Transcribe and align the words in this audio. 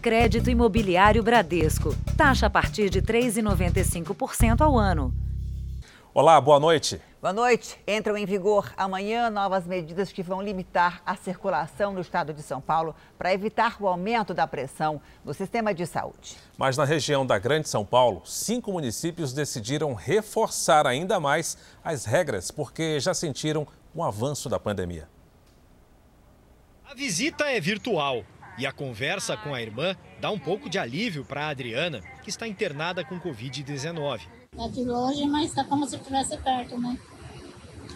Crédito 0.00 0.48
Imobiliário 0.48 1.22
Bradesco. 1.22 1.94
Taxa 2.16 2.46
a 2.46 2.50
partir 2.50 2.88
de 2.88 3.02
3,95% 3.02 4.62
ao 4.62 4.78
ano. 4.78 5.12
Olá, 6.14 6.40
boa 6.40 6.58
noite. 6.58 6.98
Boa 7.20 7.34
noite. 7.34 7.78
Entram 7.86 8.16
em 8.16 8.24
vigor 8.24 8.72
amanhã 8.78 9.28
novas 9.28 9.66
medidas 9.66 10.10
que 10.10 10.22
vão 10.22 10.40
limitar 10.40 11.02
a 11.04 11.14
circulação 11.14 11.92
no 11.92 12.00
estado 12.00 12.32
de 12.32 12.42
São 12.42 12.62
Paulo 12.62 12.96
para 13.18 13.34
evitar 13.34 13.76
o 13.78 13.86
aumento 13.86 14.32
da 14.32 14.46
pressão 14.46 15.02
no 15.22 15.34
sistema 15.34 15.74
de 15.74 15.86
saúde. 15.86 16.38
Mas 16.56 16.78
na 16.78 16.86
região 16.86 17.26
da 17.26 17.38
Grande 17.38 17.68
São 17.68 17.84
Paulo, 17.84 18.22
cinco 18.24 18.72
municípios 18.72 19.34
decidiram 19.34 19.92
reforçar 19.92 20.86
ainda 20.86 21.20
mais 21.20 21.58
as 21.84 22.06
regras 22.06 22.50
porque 22.50 22.98
já 23.00 23.12
sentiram 23.12 23.66
um 23.94 24.02
avanço 24.02 24.48
da 24.48 24.58
pandemia. 24.58 25.06
A 26.90 26.94
visita 26.94 27.44
é 27.44 27.60
virtual 27.60 28.24
e 28.60 28.66
a 28.66 28.72
conversa 28.72 29.38
com 29.38 29.54
a 29.54 29.62
irmã 29.62 29.96
dá 30.20 30.30
um 30.30 30.38
pouco 30.38 30.68
de 30.68 30.78
alívio 30.78 31.24
para 31.24 31.46
a 31.46 31.48
Adriana, 31.48 32.02
que 32.22 32.28
está 32.28 32.46
internada 32.46 33.02
com 33.02 33.18
Covid-19. 33.18 34.20
É 34.58 34.68
de 34.68 34.84
longe, 34.84 35.24
mas 35.26 35.48
está 35.48 35.64
como 35.64 35.88
se 35.88 35.96
estivesse 35.96 36.36
perto, 36.36 36.78
né? 36.78 36.98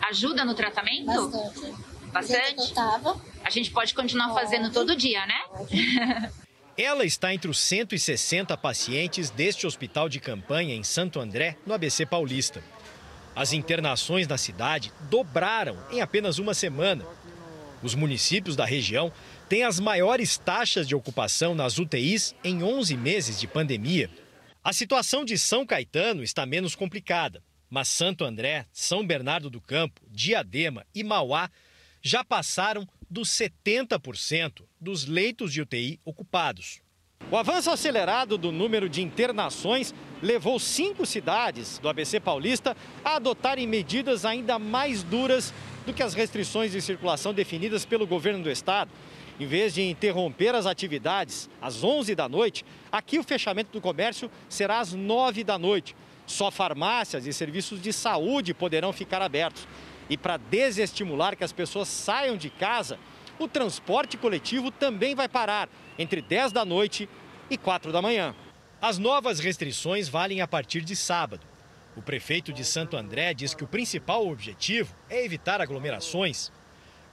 Ajuda 0.08 0.42
no 0.42 0.54
tratamento? 0.54 1.04
Bastante. 1.04 1.74
Bastante? 2.10 2.72
Tava. 2.72 3.20
A 3.44 3.50
gente 3.50 3.70
pode 3.72 3.92
continuar 3.92 4.28
pode. 4.28 4.40
fazendo 4.40 4.72
todo 4.72 4.96
dia, 4.96 5.26
né? 5.26 6.30
Ela 6.78 7.04
está 7.04 7.34
entre 7.34 7.50
os 7.50 7.58
160 7.58 8.56
pacientes 8.56 9.28
deste 9.28 9.66
hospital 9.66 10.08
de 10.08 10.18
campanha 10.18 10.74
em 10.74 10.82
Santo 10.82 11.20
André, 11.20 11.58
no 11.66 11.74
ABC 11.74 12.06
Paulista. 12.06 12.64
As 13.36 13.52
internações 13.52 14.26
na 14.26 14.38
cidade 14.38 14.90
dobraram 15.10 15.76
em 15.90 16.00
apenas 16.00 16.38
uma 16.38 16.54
semana 16.54 17.04
os 17.84 17.94
municípios 17.94 18.56
da 18.56 18.64
região 18.64 19.12
têm 19.54 19.62
as 19.62 19.78
maiores 19.78 20.36
taxas 20.36 20.84
de 20.84 20.96
ocupação 20.96 21.54
nas 21.54 21.78
UTIs 21.78 22.34
em 22.42 22.64
11 22.64 22.96
meses 22.96 23.38
de 23.38 23.46
pandemia. 23.46 24.10
A 24.64 24.72
situação 24.72 25.24
de 25.24 25.38
São 25.38 25.64
Caetano 25.64 26.24
está 26.24 26.44
menos 26.44 26.74
complicada, 26.74 27.40
mas 27.70 27.86
Santo 27.86 28.24
André, 28.24 28.66
São 28.72 29.06
Bernardo 29.06 29.48
do 29.48 29.60
Campo, 29.60 30.00
Diadema 30.10 30.84
e 30.92 31.04
Mauá 31.04 31.48
já 32.02 32.24
passaram 32.24 32.84
dos 33.08 33.28
70% 33.28 34.64
dos 34.80 35.06
leitos 35.06 35.52
de 35.52 35.62
UTI 35.62 36.00
ocupados. 36.04 36.80
O 37.30 37.36
avanço 37.36 37.70
acelerado 37.70 38.36
do 38.36 38.50
número 38.50 38.88
de 38.88 39.02
internações 39.02 39.94
levou 40.20 40.58
cinco 40.58 41.06
cidades 41.06 41.78
do 41.78 41.88
ABC 41.88 42.18
Paulista 42.18 42.76
a 43.04 43.14
adotarem 43.14 43.68
medidas 43.68 44.24
ainda 44.24 44.58
mais 44.58 45.04
duras 45.04 45.54
do 45.86 45.92
que 45.92 46.02
as 46.02 46.12
restrições 46.12 46.72
de 46.72 46.82
circulação 46.82 47.32
definidas 47.32 47.84
pelo 47.84 48.04
governo 48.04 48.42
do 48.42 48.50
estado. 48.50 48.90
Em 49.38 49.46
vez 49.46 49.74
de 49.74 49.82
interromper 49.82 50.54
as 50.54 50.64
atividades 50.64 51.50
às 51.60 51.82
11 51.82 52.14
da 52.14 52.28
noite, 52.28 52.64
aqui 52.90 53.18
o 53.18 53.24
fechamento 53.24 53.72
do 53.72 53.80
comércio 53.80 54.30
será 54.48 54.78
às 54.78 54.92
9 54.92 55.42
da 55.42 55.58
noite. 55.58 55.96
Só 56.24 56.50
farmácias 56.50 57.26
e 57.26 57.32
serviços 57.32 57.82
de 57.82 57.92
saúde 57.92 58.54
poderão 58.54 58.92
ficar 58.92 59.20
abertos. 59.20 59.66
E 60.08 60.16
para 60.16 60.36
desestimular 60.36 61.36
que 61.36 61.42
as 61.42 61.52
pessoas 61.52 61.88
saiam 61.88 62.36
de 62.36 62.48
casa, 62.48 62.98
o 63.38 63.48
transporte 63.48 64.16
coletivo 64.16 64.70
também 64.70 65.14
vai 65.14 65.28
parar 65.28 65.68
entre 65.98 66.22
10 66.22 66.52
da 66.52 66.64
noite 66.64 67.08
e 67.50 67.58
4 67.58 67.90
da 67.90 68.00
manhã. 68.00 68.34
As 68.80 68.98
novas 68.98 69.40
restrições 69.40 70.08
valem 70.08 70.40
a 70.40 70.46
partir 70.46 70.82
de 70.82 70.94
sábado. 70.94 71.44
O 71.96 72.02
prefeito 72.02 72.52
de 72.52 72.64
Santo 72.64 72.96
André 72.96 73.34
diz 73.34 73.54
que 73.54 73.64
o 73.64 73.68
principal 73.68 74.28
objetivo 74.28 74.94
é 75.08 75.24
evitar 75.24 75.60
aglomerações. 75.60 76.52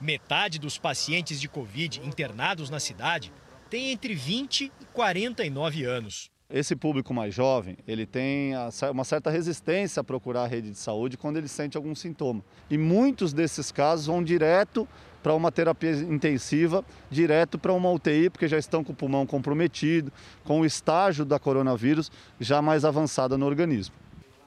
Metade 0.02 0.58
dos 0.58 0.78
pacientes 0.78 1.40
de 1.40 1.48
Covid 1.48 2.00
internados 2.04 2.68
na 2.68 2.80
cidade 2.80 3.32
tem 3.70 3.92
entre 3.92 4.16
20 4.16 4.64
e 4.64 4.84
49 4.92 5.84
anos. 5.84 6.28
Esse 6.50 6.74
público 6.74 7.14
mais 7.14 7.32
jovem, 7.32 7.76
ele 7.86 8.04
tem 8.04 8.50
uma 8.90 9.04
certa 9.04 9.30
resistência 9.30 10.00
a 10.00 10.04
procurar 10.04 10.42
a 10.42 10.46
rede 10.48 10.72
de 10.72 10.76
saúde 10.76 11.16
quando 11.16 11.36
ele 11.36 11.46
sente 11.46 11.76
algum 11.76 11.94
sintoma. 11.94 12.44
E 12.68 12.76
muitos 12.76 13.32
desses 13.32 13.70
casos 13.70 14.06
vão 14.06 14.24
direto 14.24 14.88
para 15.22 15.34
uma 15.34 15.52
terapia 15.52 15.92
intensiva, 15.92 16.84
direto 17.08 17.56
para 17.56 17.72
uma 17.72 17.88
UTI, 17.88 18.28
porque 18.28 18.48
já 18.48 18.58
estão 18.58 18.82
com 18.82 18.92
o 18.92 18.96
pulmão 18.96 19.24
comprometido, 19.24 20.12
com 20.42 20.62
o 20.62 20.66
estágio 20.66 21.24
da 21.24 21.38
coronavírus 21.38 22.10
já 22.40 22.60
mais 22.60 22.84
avançada 22.84 23.38
no 23.38 23.46
organismo. 23.46 23.94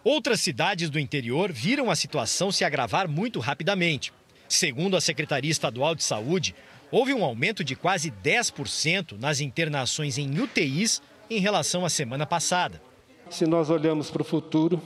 Outras 0.04 0.42
cidades 0.42 0.90
do 0.90 1.00
interior 1.00 1.50
viram 1.50 1.90
a 1.90 1.96
situação 1.96 2.52
se 2.52 2.66
agravar 2.66 3.08
muito 3.08 3.40
rapidamente. 3.40 4.12
Segundo 4.48 4.96
a 4.96 5.02
Secretaria 5.02 5.52
Estadual 5.52 5.96
de 5.96 6.04
Saúde, 6.04 6.56
houve 6.92 7.14
um 7.14 7.24
aumento 7.24 7.64
de 7.64 7.76
quase 7.76 8.12
10% 8.12 9.20
nas 9.20 9.42
internações 9.42 10.18
em 10.18 10.40
UTIs 10.40 11.02
em 11.30 11.40
relação 11.40 11.86
à 11.86 11.90
semana 11.90 12.26
passada. 12.26 12.82
Se 13.30 13.46
nós 13.46 13.70
olhamos 13.70 14.12
para 14.12 14.22
o 14.22 14.26
futuro, 14.26 14.82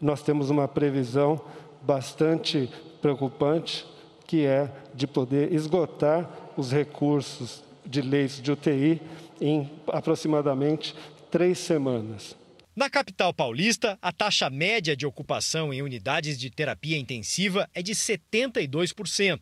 nós 0.00 0.22
temos 0.22 0.50
uma 0.50 0.66
previsão 0.66 1.40
bastante 1.82 2.70
preocupante, 3.00 3.84
que 4.26 4.46
é 4.46 4.72
de 4.94 5.06
poder 5.06 5.52
esgotar 5.52 6.28
os 6.56 6.72
recursos 6.72 7.62
de 7.84 8.00
leitos 8.00 8.40
de 8.40 8.50
UTI 8.50 9.02
em 9.40 9.70
aproximadamente 9.88 10.94
três 11.30 11.58
semanas. 11.58 12.36
Na 12.74 12.88
capital 12.88 13.34
paulista, 13.34 13.98
a 14.00 14.10
taxa 14.10 14.48
média 14.48 14.96
de 14.96 15.04
ocupação 15.04 15.74
em 15.74 15.82
unidades 15.82 16.38
de 16.38 16.48
terapia 16.48 16.96
intensiva 16.96 17.68
é 17.74 17.82
de 17.82 17.92
72%. 17.92 19.40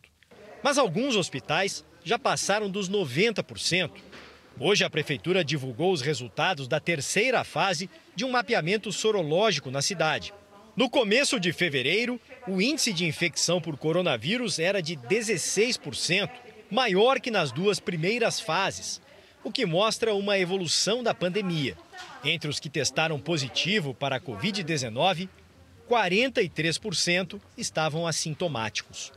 Mas 0.61 0.77
alguns 0.77 1.15
hospitais 1.15 1.85
já 2.03 2.19
passaram 2.19 2.69
dos 2.69 2.89
90%. 2.89 3.91
Hoje, 4.59 4.83
a 4.83 4.89
Prefeitura 4.89 5.45
divulgou 5.45 5.93
os 5.93 6.01
resultados 6.01 6.67
da 6.67 6.77
terceira 6.77 7.41
fase 7.45 7.89
de 8.13 8.25
um 8.25 8.31
mapeamento 8.31 8.91
sorológico 8.91 9.71
na 9.71 9.81
cidade. 9.81 10.33
No 10.75 10.89
começo 10.89 11.39
de 11.39 11.53
fevereiro, 11.53 12.19
o 12.45 12.61
índice 12.61 12.91
de 12.91 13.05
infecção 13.05 13.61
por 13.61 13.77
coronavírus 13.77 14.59
era 14.59 14.81
de 14.81 14.97
16%, 14.97 16.29
maior 16.69 17.21
que 17.21 17.31
nas 17.31 17.49
duas 17.49 17.79
primeiras 17.79 18.41
fases, 18.41 19.01
o 19.43 19.51
que 19.51 19.65
mostra 19.65 20.13
uma 20.13 20.37
evolução 20.37 21.01
da 21.01 21.13
pandemia. 21.13 21.75
Entre 22.23 22.49
os 22.49 22.59
que 22.59 22.69
testaram 22.69 23.19
positivo 23.19 23.93
para 23.93 24.17
a 24.17 24.19
Covid-19, 24.19 25.29
43% 25.89 27.39
estavam 27.57 28.07
assintomáticos. 28.07 29.11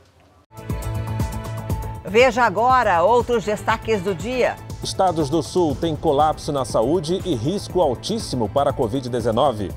Veja 2.03 2.43
agora 2.43 3.01
outros 3.03 3.45
destaques 3.45 4.01
do 4.01 4.13
dia. 4.13 4.55
Estados 4.83 5.29
do 5.29 5.41
Sul 5.41 5.75
têm 5.75 5.95
colapso 5.95 6.51
na 6.51 6.63
saúde 6.63 7.19
e 7.25 7.33
risco 7.33 7.81
altíssimo 7.81 8.47
para 8.47 8.69
a 8.69 8.73
Covid-19. 8.73 9.71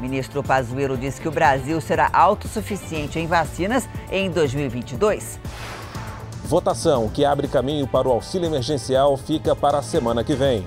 Ministro 0.00 0.42
Pazuello 0.42 0.96
diz 0.96 1.18
que 1.18 1.28
o 1.28 1.30
Brasil 1.30 1.80
será 1.80 2.10
autossuficiente 2.12 3.18
em 3.18 3.26
vacinas 3.26 3.88
em 4.10 4.30
2022. 4.30 5.38
Votação 6.50 7.08
que 7.08 7.24
abre 7.24 7.46
caminho 7.46 7.86
para 7.86 8.08
o 8.08 8.10
auxílio 8.10 8.48
emergencial 8.48 9.16
fica 9.16 9.54
para 9.54 9.78
a 9.78 9.82
semana 9.82 10.24
que 10.24 10.34
vem. 10.34 10.66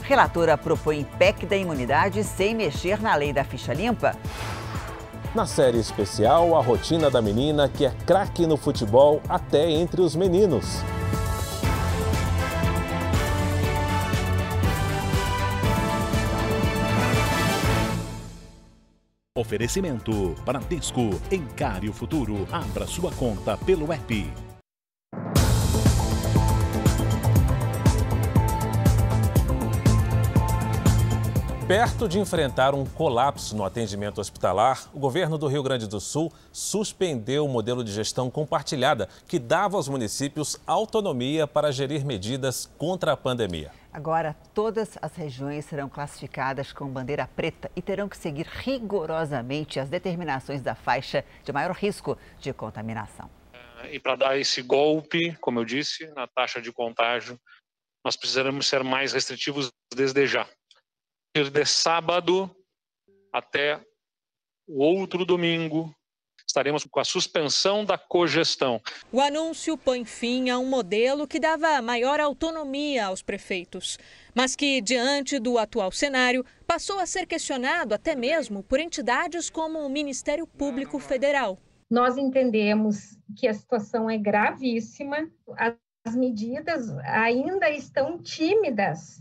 Relatora 0.00 0.56
propõe 0.56 1.04
PEC 1.18 1.44
da 1.44 1.54
imunidade 1.54 2.24
sem 2.24 2.54
mexer 2.54 2.98
na 2.98 3.14
lei 3.14 3.30
da 3.30 3.44
ficha 3.44 3.74
limpa. 3.74 4.16
Na 5.34 5.44
série 5.44 5.78
especial, 5.78 6.56
a 6.56 6.62
rotina 6.62 7.10
da 7.10 7.20
menina 7.20 7.68
que 7.68 7.84
é 7.84 7.90
craque 8.06 8.46
no 8.46 8.56
futebol 8.56 9.20
até 9.28 9.70
entre 9.70 10.00
os 10.00 10.16
meninos. 10.16 10.82
Oferecimento 19.36 20.34
Bradesco. 20.42 21.20
Encare 21.30 21.86
o 21.86 21.92
futuro. 21.92 22.48
Abra 22.50 22.86
sua 22.86 23.12
conta 23.12 23.58
pelo 23.58 23.92
app. 23.92 24.49
Perto 31.70 32.08
de 32.08 32.18
enfrentar 32.18 32.74
um 32.74 32.84
colapso 32.84 33.56
no 33.56 33.64
atendimento 33.64 34.20
hospitalar, 34.20 34.90
o 34.92 34.98
governo 34.98 35.38
do 35.38 35.46
Rio 35.46 35.62
Grande 35.62 35.86
do 35.86 36.00
Sul 36.00 36.32
suspendeu 36.50 37.44
o 37.46 37.48
modelo 37.48 37.84
de 37.84 37.92
gestão 37.92 38.28
compartilhada 38.28 39.08
que 39.28 39.38
dava 39.38 39.76
aos 39.76 39.86
municípios 39.86 40.60
autonomia 40.66 41.46
para 41.46 41.70
gerir 41.70 42.04
medidas 42.04 42.66
contra 42.76 43.12
a 43.12 43.16
pandemia. 43.16 43.70
Agora, 43.92 44.34
todas 44.52 44.98
as 45.00 45.14
regiões 45.14 45.64
serão 45.64 45.88
classificadas 45.88 46.72
com 46.72 46.88
bandeira 46.88 47.28
preta 47.36 47.70
e 47.76 47.80
terão 47.80 48.08
que 48.08 48.16
seguir 48.16 48.48
rigorosamente 48.48 49.78
as 49.78 49.88
determinações 49.88 50.60
da 50.60 50.74
faixa 50.74 51.24
de 51.44 51.52
maior 51.52 51.70
risco 51.70 52.18
de 52.40 52.52
contaminação. 52.52 53.30
E 53.92 54.00
para 54.00 54.16
dar 54.16 54.36
esse 54.36 54.60
golpe, 54.60 55.36
como 55.40 55.60
eu 55.60 55.64
disse, 55.64 56.04
na 56.16 56.26
taxa 56.26 56.60
de 56.60 56.72
contágio, 56.72 57.38
nós 58.04 58.16
precisaremos 58.16 58.66
ser 58.66 58.82
mais 58.82 59.12
restritivos 59.12 59.70
desde 59.94 60.26
já 60.26 60.48
de 61.32 61.64
sábado 61.64 62.50
até 63.32 63.80
o 64.66 64.82
outro 64.82 65.24
domingo, 65.24 65.94
estaremos 66.44 66.84
com 66.84 66.98
a 66.98 67.04
suspensão 67.04 67.84
da 67.84 67.96
cogestão. 67.96 68.80
O 69.12 69.20
anúncio 69.20 69.78
põe 69.78 70.04
fim 70.04 70.50
a 70.50 70.58
um 70.58 70.66
modelo 70.68 71.28
que 71.28 71.38
dava 71.38 71.80
maior 71.80 72.18
autonomia 72.18 73.06
aos 73.06 73.22
prefeitos, 73.22 73.96
mas 74.34 74.56
que, 74.56 74.80
diante 74.80 75.38
do 75.38 75.56
atual 75.56 75.92
cenário, 75.92 76.44
passou 76.66 76.98
a 76.98 77.06
ser 77.06 77.26
questionado 77.26 77.94
até 77.94 78.16
mesmo 78.16 78.64
por 78.64 78.80
entidades 78.80 79.48
como 79.48 79.78
o 79.78 79.88
Ministério 79.88 80.48
Público 80.48 80.98
Federal. 80.98 81.58
Nós 81.88 82.16
entendemos 82.16 83.16
que 83.36 83.46
a 83.46 83.54
situação 83.54 84.10
é 84.10 84.18
gravíssima, 84.18 85.30
as 86.04 86.16
medidas 86.16 86.88
ainda 87.04 87.70
estão 87.70 88.20
tímidas 88.20 89.20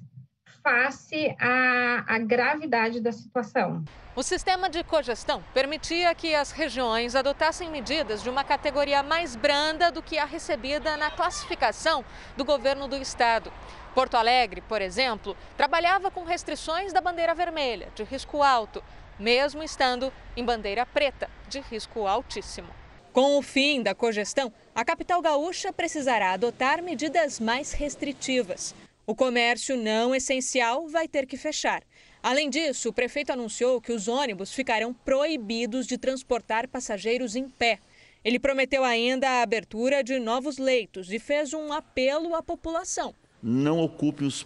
face 0.63 1.35
à, 1.39 2.03
à, 2.07 2.19
gravidade 2.19 2.99
da 2.99 3.11
situação. 3.11 3.83
O 4.15 4.23
sistema 4.23 4.69
de 4.69 4.83
cogestão 4.83 5.43
permitia 5.53 6.13
que 6.13 6.35
as 6.35 6.51
regiões 6.51 7.15
adotassem 7.15 7.69
medidas 7.69 8.21
de 8.21 8.29
uma 8.29 8.43
categoria 8.43 9.01
mais 9.01 9.35
branda 9.35 9.91
do 9.91 10.01
que 10.01 10.17
a 10.17 10.25
recebida 10.25 10.97
na 10.97 11.09
classificação 11.09 12.03
do 12.35 12.43
governo 12.43 12.87
do 12.87 12.97
estado. 12.97 13.51
Porto 13.95 14.15
Alegre, 14.15 14.61
por 14.61 14.81
exemplo, 14.81 15.35
trabalhava 15.57 16.11
com 16.11 16.23
restrições 16.23 16.91
da 16.91 17.01
bandeira 17.01 17.33
vermelha, 17.33 17.89
de 17.95 18.03
risco 18.03 18.43
alto, 18.43 18.83
mesmo 19.17 19.63
estando 19.63 20.11
em 20.35 20.43
bandeira 20.43 20.85
preta, 20.85 21.29
de 21.47 21.59
risco 21.59 22.05
altíssimo. 22.07 22.69
Com 23.11 23.37
o 23.37 23.41
fim 23.41 23.81
da 23.81 23.95
cogestão, 23.95 24.53
a 24.75 24.85
capital 24.85 25.21
gaúcha 25.21 25.73
precisará 25.73 26.33
adotar 26.33 26.81
medidas 26.83 27.39
mais 27.39 27.73
restritivas. 27.73 28.75
O 29.09 29.15
comércio 29.15 29.75
não 29.75 30.13
essencial 30.13 30.87
vai 30.87 31.07
ter 31.07 31.25
que 31.25 31.35
fechar. 31.35 31.81
Além 32.21 32.47
disso, 32.47 32.89
o 32.89 32.93
prefeito 32.93 33.31
anunciou 33.31 33.81
que 33.81 33.91
os 33.91 34.07
ônibus 34.07 34.53
ficarão 34.53 34.93
proibidos 34.93 35.87
de 35.87 35.97
transportar 35.97 36.67
passageiros 36.67 37.35
em 37.35 37.49
pé. 37.49 37.79
Ele 38.23 38.37
prometeu 38.37 38.83
ainda 38.83 39.27
a 39.27 39.41
abertura 39.41 40.03
de 40.03 40.19
novos 40.19 40.59
leitos 40.59 41.11
e 41.11 41.17
fez 41.17 41.55
um 41.55 41.73
apelo 41.73 42.35
à 42.35 42.43
população. 42.43 43.15
Não 43.41 43.79
ocupe 43.79 44.23
os 44.23 44.45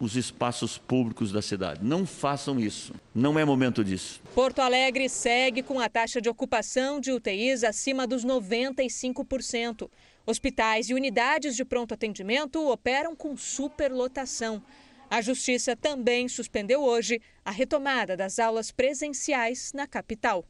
os 0.00 0.16
espaços 0.16 0.78
públicos 0.78 1.30
da 1.30 1.42
cidade. 1.42 1.84
Não 1.84 2.06
façam 2.06 2.58
isso. 2.58 2.94
Não 3.14 3.38
é 3.38 3.44
momento 3.44 3.84
disso. 3.84 4.20
Porto 4.34 4.60
Alegre 4.60 5.10
segue 5.10 5.62
com 5.62 5.78
a 5.78 5.90
taxa 5.90 6.22
de 6.22 6.28
ocupação 6.28 6.98
de 6.98 7.12
UTIs 7.12 7.62
acima 7.62 8.06
dos 8.06 8.24
95%. 8.24 9.90
Hospitais 10.30 10.88
e 10.88 10.94
unidades 10.94 11.56
de 11.56 11.64
pronto 11.64 11.92
atendimento 11.92 12.70
operam 12.70 13.16
com 13.16 13.36
superlotação. 13.36 14.62
A 15.10 15.20
Justiça 15.20 15.74
também 15.74 16.28
suspendeu 16.28 16.84
hoje 16.84 17.20
a 17.44 17.50
retomada 17.50 18.16
das 18.16 18.38
aulas 18.38 18.70
presenciais 18.70 19.72
na 19.74 19.88
capital. 19.88 20.44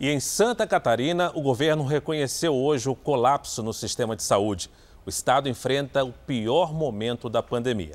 E 0.00 0.08
em 0.08 0.18
Santa 0.18 0.66
Catarina, 0.66 1.30
o 1.32 1.40
governo 1.40 1.84
reconheceu 1.84 2.52
hoje 2.52 2.88
o 2.88 2.96
colapso 2.96 3.62
no 3.62 3.72
sistema 3.72 4.16
de 4.16 4.24
saúde. 4.24 4.68
O 5.06 5.08
estado 5.08 5.48
enfrenta 5.48 6.02
o 6.04 6.12
pior 6.12 6.74
momento 6.74 7.30
da 7.30 7.40
pandemia. 7.40 7.94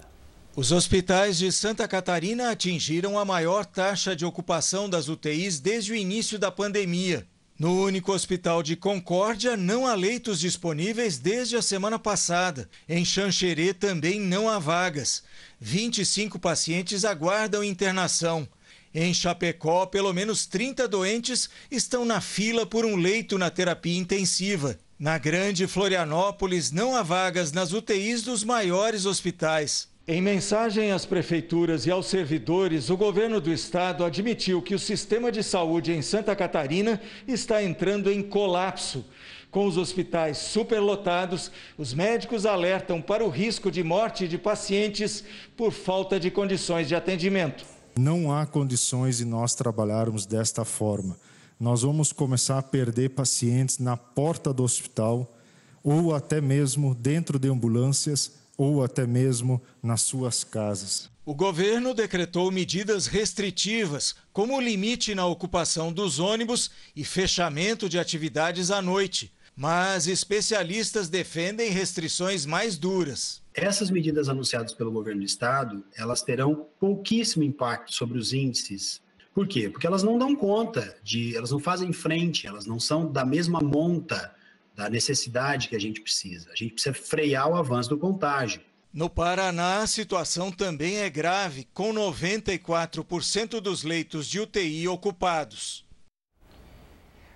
Os 0.56 0.72
hospitais 0.72 1.38
de 1.38 1.51
Santa 1.51 1.86
Catarina 1.86 2.50
atingiram 2.50 3.19
a 3.19 3.25
maior 3.25 3.66
taxa 3.66 4.16
de 4.16 4.25
ocupação 4.25 4.90
das 4.90 5.10
UTIs 5.10 5.60
desde 5.60 5.92
o 5.92 5.95
início 5.95 6.40
da 6.40 6.50
pandemia. 6.50 7.28
No 7.59 7.83
único 7.83 8.13
hospital 8.13 8.62
de 8.62 8.75
Concórdia, 8.75 9.57
não 9.57 9.88
há 9.88 9.95
leitos 9.95 10.39
disponíveis 10.39 11.18
desde 11.18 11.57
a 11.57 11.62
semana 11.62 11.98
passada. 11.98 12.69
Em 12.88 13.04
Xanxerê 13.04 13.74
também 13.74 14.19
não 14.19 14.48
há 14.48 14.59
vagas. 14.59 15.24
25 15.59 16.38
pacientes 16.38 17.04
aguardam 17.04 17.63
internação. 17.63 18.48
Em 18.94 19.12
Chapecó, 19.12 19.88
pelo 19.88 20.13
menos 20.13 20.45
30 20.45 20.88
doentes 20.88 21.50
estão 21.71 22.06
na 22.06 22.21
fila 22.21 22.63
por 22.63 22.86
um 22.86 22.95
leito 22.95 23.39
na 23.39 23.50
terapia 23.50 23.98
intensiva. 23.98 24.77
Na 25.00 25.18
Grande 25.18 25.65
Florianópolis, 25.65 26.71
não 26.71 26.95
há 26.95 27.01
vagas 27.01 27.51
nas 27.51 27.74
UTIs 27.74 28.21
dos 28.21 28.44
maiores 28.44 29.07
hospitais. 29.07 29.89
Em 30.09 30.21
mensagem 30.21 30.94
às 30.94 31.06
prefeituras 31.06 31.86
e 31.86 31.92
aos 31.92 32.06
servidores, 32.06 32.89
o 32.89 32.95
governo 32.95 33.42
do 33.42 33.51
estado 33.51 34.06
admitiu 34.06 34.62
que 34.62 34.74
o 34.74 34.80
sistema 34.80 35.30
de 35.30 35.44
saúde 35.44 35.92
em 35.92 36.01
Santa 36.01 36.33
Catarina 36.33 37.01
está 37.27 37.62
entrando 37.62 38.09
em 38.09 38.24
colapso. 38.24 39.04
Com 39.51 39.68
os 39.68 39.75
hospitais 39.75 40.38
superlotados, 40.38 41.51
os 41.77 41.94
médicos 41.94 42.45
alertam 42.45 43.01
para 43.01 43.25
o 43.25 43.27
risco 43.27 43.69
de 43.69 43.83
morte 43.83 44.30
de 44.30 44.38
pacientes 44.38 45.25
por 45.57 45.74
falta 45.74 46.18
de 46.18 46.31
condições 46.31 46.88
de 46.88 46.95
atendimento. 46.95 47.65
Não 48.00 48.33
há 48.33 48.45
condições 48.45 49.18
de 49.18 49.25
nós 49.25 49.56
trabalharmos 49.56 50.25
desta 50.25 50.63
forma. 50.63 51.18
Nós 51.59 51.81
vamos 51.81 52.13
começar 52.13 52.59
a 52.59 52.63
perder 52.63 53.09
pacientes 53.09 53.77
na 53.77 53.98
porta 53.98 54.54
do 54.54 54.63
hospital 54.63 55.36
ou 55.83 56.15
até 56.15 56.39
mesmo 56.39 56.95
dentro 56.95 57.38
de 57.38 57.50
ambulâncias 57.50 58.46
ou 58.57 58.83
até 58.83 59.06
mesmo 59.06 59.62
nas 59.81 60.01
suas 60.01 60.44
casas. 60.44 61.09
O 61.24 61.36
governo 61.36 61.94
decretou 61.94 62.50
medidas 62.50 63.06
restritivas, 63.06 64.15
como 64.33 64.56
o 64.56 64.62
limite 64.62 65.13
na 65.13 65.25
ocupação 65.25 65.92
dos 65.92 66.19
ônibus 66.19 66.71
e 66.95 67.04
fechamento 67.04 67.88
de 67.88 68.00
atividades 68.00 68.71
à 68.71 68.81
noite. 68.81 69.31
Mas 69.54 70.07
especialistas 70.07 71.09
defendem 71.09 71.69
restrições 71.69 72.45
mais 72.45 72.77
duras. 72.77 73.42
Essas 73.54 73.89
medidas 73.92 74.30
anunciadas 74.30 74.71
pelo 74.74 74.92
governo 74.92 75.21
do 75.21 75.25
estado, 75.25 75.83
elas 75.98 76.21
terão 76.21 76.68
pouquíssimo 76.80 77.44
impacto 77.44 77.94
sobre 77.94 78.18
os 78.18 78.31
índices. 78.31 79.01
Por 79.33 79.48
quê? 79.48 79.69
Porque 79.69 79.86
elas 79.86 80.04
não 80.04 80.18
dão 80.18 80.36
conta 80.36 80.95
de, 81.04 81.36
elas 81.36 81.51
não 81.51 81.59
fazem 81.59 81.92
frente, 81.92 82.48
elas 82.48 82.65
não 82.65 82.80
são 82.80 83.12
da 83.12 83.25
mesma 83.25 83.59
monta 83.59 84.33
da 84.77 84.89
necessidade 84.91 85.68
que 85.68 85.75
a 85.75 85.79
gente 85.79 86.00
precisa. 86.00 86.51
A 86.51 86.56
gente 86.56 86.74
precisa 86.74 86.94
frear 86.94 87.50
o 87.50 87.56
avanço 87.56 87.89
do 87.89 87.97
contágio. 87.97 88.62
No 88.94 89.09
Paraná, 89.09 89.81
a 89.81 89.88
situação 89.88 90.51
também 90.51 90.97
é 90.97 91.09
grave, 91.09 91.68
com 91.74 91.91
94% 91.91 93.59
dos 93.59 93.83
leitos 93.83 94.27
de 94.27 94.39
UTI 94.39 94.88
ocupados. 94.88 95.85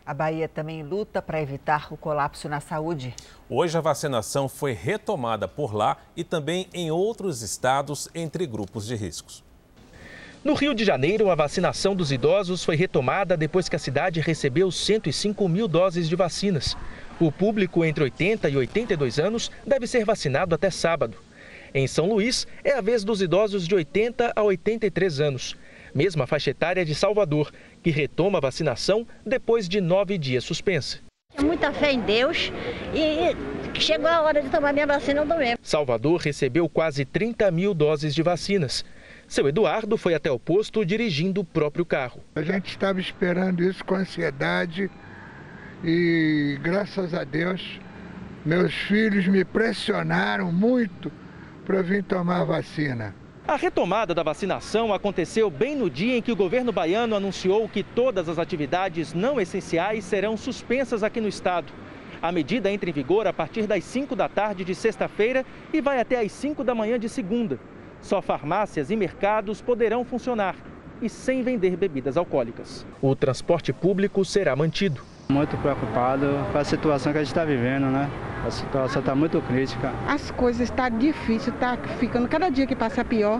A 0.06 0.14
Bahia 0.14 0.48
também 0.48 0.84
luta 0.84 1.22
para 1.22 1.42
evitar 1.42 1.92
o 1.92 1.98
colapso 1.98 2.48
na 2.48 2.60
saúde. 2.60 3.14
Hoje 3.50 3.78
a 3.78 3.82
vacinação 3.82 4.48
foi 4.48 4.74
retomada 4.74 5.48
por 5.48 5.74
lá 5.74 5.98
e 6.16 6.24
também 6.24 6.68
em 6.74 6.92
outros 6.92 7.42
estados 7.42 8.08
entre 8.14 8.46
grupos 8.46 8.86
de 8.86 8.96
riscos. 8.96 9.44
No 10.44 10.56
Rio 10.56 10.74
de 10.74 10.84
Janeiro, 10.84 11.30
a 11.30 11.36
vacinação 11.36 11.96
dos 11.96 12.12
idosos 12.12 12.64
foi 12.64 12.76
retomada 12.76 13.38
depois 13.38 13.70
que 13.70 13.76
a 13.76 13.80
cidade 13.80 14.20
recebeu 14.20 14.72
105 14.72 15.48
mil 15.48 15.68
doses 15.68 16.10
de 16.10 16.16
vacinas. 16.16 16.76
O 17.20 17.32
público 17.32 17.86
entre 17.86 18.04
80 18.06 18.50
e 18.50 18.58
82 18.58 19.20
anos 19.20 19.52
deve 19.64 19.86
ser 19.86 20.04
vacinado 20.04 20.56
até 20.56 20.72
sábado. 20.72 21.16
Em 21.76 21.86
São 21.86 22.08
Luís, 22.08 22.48
é 22.64 22.74
a 22.74 22.82
vez 22.82 23.04
dos 23.04 23.22
idosos 23.22 23.68
de 23.68 23.76
80 23.76 24.34
a 24.36 24.42
83 24.42 25.22
anos. 25.22 25.56
Mesma 25.94 26.26
faixa 26.26 26.50
etária 26.50 26.84
de 26.84 26.96
Salvador, 26.96 27.52
que 27.84 27.92
retoma 27.92 28.40
a 28.40 28.42
vacinação 28.42 29.06
depois 29.24 29.70
de 29.70 29.80
nove 29.80 30.18
dias 30.18 30.44
suspensa. 30.44 30.98
Muita 31.40 31.72
fé 31.72 31.92
em 31.92 32.02
Deus 32.02 32.52
e 32.96 33.80
chegou 33.80 34.08
a 34.08 34.22
hora 34.24 34.42
de 34.42 34.50
tomar 34.50 34.74
minha 34.74 34.88
vacina, 34.88 35.22
eu 35.22 35.28
tomei. 35.28 35.56
Salvador 35.62 36.20
recebeu 36.20 36.68
quase 36.68 37.06
30 37.06 37.52
mil 37.52 37.76
doses 37.76 38.16
de 38.16 38.24
vacinas. 38.24 38.84
Seu 39.32 39.48
Eduardo 39.48 39.96
foi 39.96 40.14
até 40.14 40.30
o 40.30 40.38
posto 40.38 40.86
dirigindo 40.86 41.40
o 41.40 41.46
próprio 41.46 41.86
carro. 41.86 42.20
A 42.36 42.42
gente 42.42 42.68
estava 42.68 43.00
esperando 43.00 43.64
isso 43.64 43.82
com 43.86 43.96
ansiedade 43.96 44.92
e 45.82 46.60
graças 46.62 47.14
a 47.14 47.24
Deus 47.24 47.80
meus 48.44 48.74
filhos 48.74 49.26
me 49.30 49.46
pressionaram 49.46 50.52
muito 50.52 51.10
para 51.66 51.82
vir 51.82 52.04
tomar 52.04 52.42
a 52.42 52.44
vacina. 52.44 53.16
A 53.48 53.56
retomada 53.56 54.14
da 54.14 54.22
vacinação 54.22 54.94
aconteceu 54.94 55.50
bem 55.50 55.78
no 55.78 55.90
dia 55.90 56.18
em 56.18 56.22
que 56.22 56.34
o 56.34 56.36
governo 56.36 56.74
baiano 56.74 57.16
anunciou 57.16 57.70
que 57.70 57.84
todas 57.84 58.28
as 58.28 58.38
atividades 58.38 59.14
não 59.14 59.40
essenciais 59.40 60.04
serão 60.04 60.36
suspensas 60.36 61.04
aqui 61.04 61.22
no 61.22 61.30
estado. 61.30 61.72
A 62.22 62.34
medida 62.34 62.70
entra 62.70 62.90
em 62.90 62.94
vigor 62.94 63.26
a 63.26 63.32
partir 63.32 63.66
das 63.66 63.86
5 63.86 64.14
da 64.14 64.28
tarde 64.28 64.66
de 64.66 64.76
sexta-feira 64.76 65.46
e 65.72 65.80
vai 65.80 66.02
até 66.02 66.20
às 66.20 66.34
5 66.34 66.66
da 66.66 66.76
manhã 66.76 67.00
de 67.00 67.08
segunda. 67.08 67.58
Só 68.02 68.22
farmácias 68.22 68.90
e 68.90 68.96
mercados 68.96 69.62
poderão 69.62 70.04
funcionar 70.04 70.56
e 71.02 71.10
sem 71.10 71.44
vender 71.44 71.76
bebidas 71.76 72.18
alcoólicas. 72.18 72.86
O 73.02 73.16
transporte 73.16 73.74
público 73.74 74.24
será 74.24 74.56
mantido. 74.56 75.02
Muito 75.30 75.56
preocupado 75.58 76.28
com 76.52 76.58
a 76.58 76.64
situação 76.64 77.12
que 77.12 77.20
a 77.20 77.22
gente 77.22 77.32
está 77.32 77.46
vivendo, 77.46 77.86
né? 77.86 78.10
A 78.46 78.50
situação 78.50 79.00
está 79.00 79.14
muito 79.14 79.40
crítica. 79.44 79.94
As 80.08 80.32
coisas 80.32 80.64
estão 80.64 80.78
tá 80.78 80.90
difíceis, 80.90 81.54
está 81.54 81.78
ficando 82.00 82.28
cada 82.28 82.50
dia 82.50 82.66
que 82.66 82.76
passa 82.76 83.06
pior. 83.06 83.40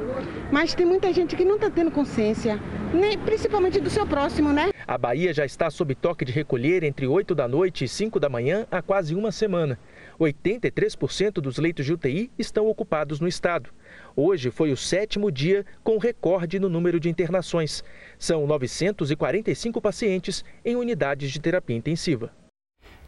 Mas 0.52 0.76
tem 0.76 0.86
muita 0.86 1.12
gente 1.12 1.36
que 1.36 1.44
não 1.44 1.56
está 1.56 1.70
tendo 1.70 1.90
consciência, 1.90 2.60
nem, 2.94 3.18
principalmente 3.18 3.80
do 3.80 3.90
seu 3.90 4.06
próximo, 4.06 4.54
né? 4.54 4.70
A 4.88 4.98
Bahia 4.98 5.34
já 5.34 5.44
está 5.44 5.70
sob 5.70 5.96
toque 5.96 6.24
de 6.24 6.32
recolher 6.32 6.84
entre 6.84 7.08
8 7.08 7.34
da 7.34 7.48
noite 7.48 7.86
e 7.86 7.88
5 7.88 8.20
da 8.20 8.30
manhã 8.30 8.68
há 8.70 8.82
quase 8.82 9.16
uma 9.16 9.32
semana. 9.32 9.80
83% 10.20 11.34
dos 11.34 11.58
leitos 11.58 11.86
de 11.86 11.94
UTI 11.94 12.32
estão 12.38 12.68
ocupados 12.68 13.20
no 13.20 13.28
estado. 13.28 13.72
Hoje 14.16 14.52
foi 14.52 14.72
o 14.72 14.78
sétimo 14.78 15.32
dia 15.32 15.66
com 15.84 15.98
recorde 15.98 16.60
no 16.60 16.68
número 16.68 17.00
de 17.00 17.10
internações. 17.10 17.84
São 18.20 18.46
945 18.46 19.80
pacientes 19.80 20.44
em 20.66 20.76
unidades 20.76 21.32
de 21.32 21.40
terapia 21.40 21.78
intensiva. 21.78 22.32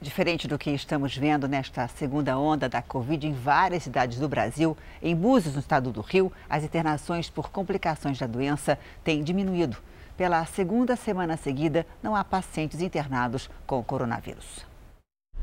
Diferente 0.01 0.48
do 0.48 0.57
que 0.57 0.69
estamos 0.72 1.15
vendo 1.15 1.48
nesta 1.48 1.88
segunda 1.88 2.38
onda 2.38 2.67
da 2.67 2.81
Covid 2.81 3.25
em 3.25 3.33
várias 3.33 3.83
cidades 3.83 4.19
do 4.19 4.27
Brasil, 4.27 4.77
em 5.01 5.15
Búzios, 5.15 5.53
no 5.53 5.62
estado 5.62 5.91
do 5.91 6.01
Rio, 6.01 6.31
as 6.50 6.63
internações 6.63 7.29
por 7.29 7.50
complicações 7.50 8.19
da 8.19 8.27
doença 8.27 8.77
têm 9.03 9.24
diminuído. 9.24 9.77
Pela 10.17 10.45
segunda 10.45 10.95
semana 10.95 11.38
seguida, 11.38 11.86
não 12.01 12.15
há 12.15 12.24
pacientes 12.24 12.81
internados 12.81 13.50
com 13.65 13.83
coronavírus. 13.83 14.73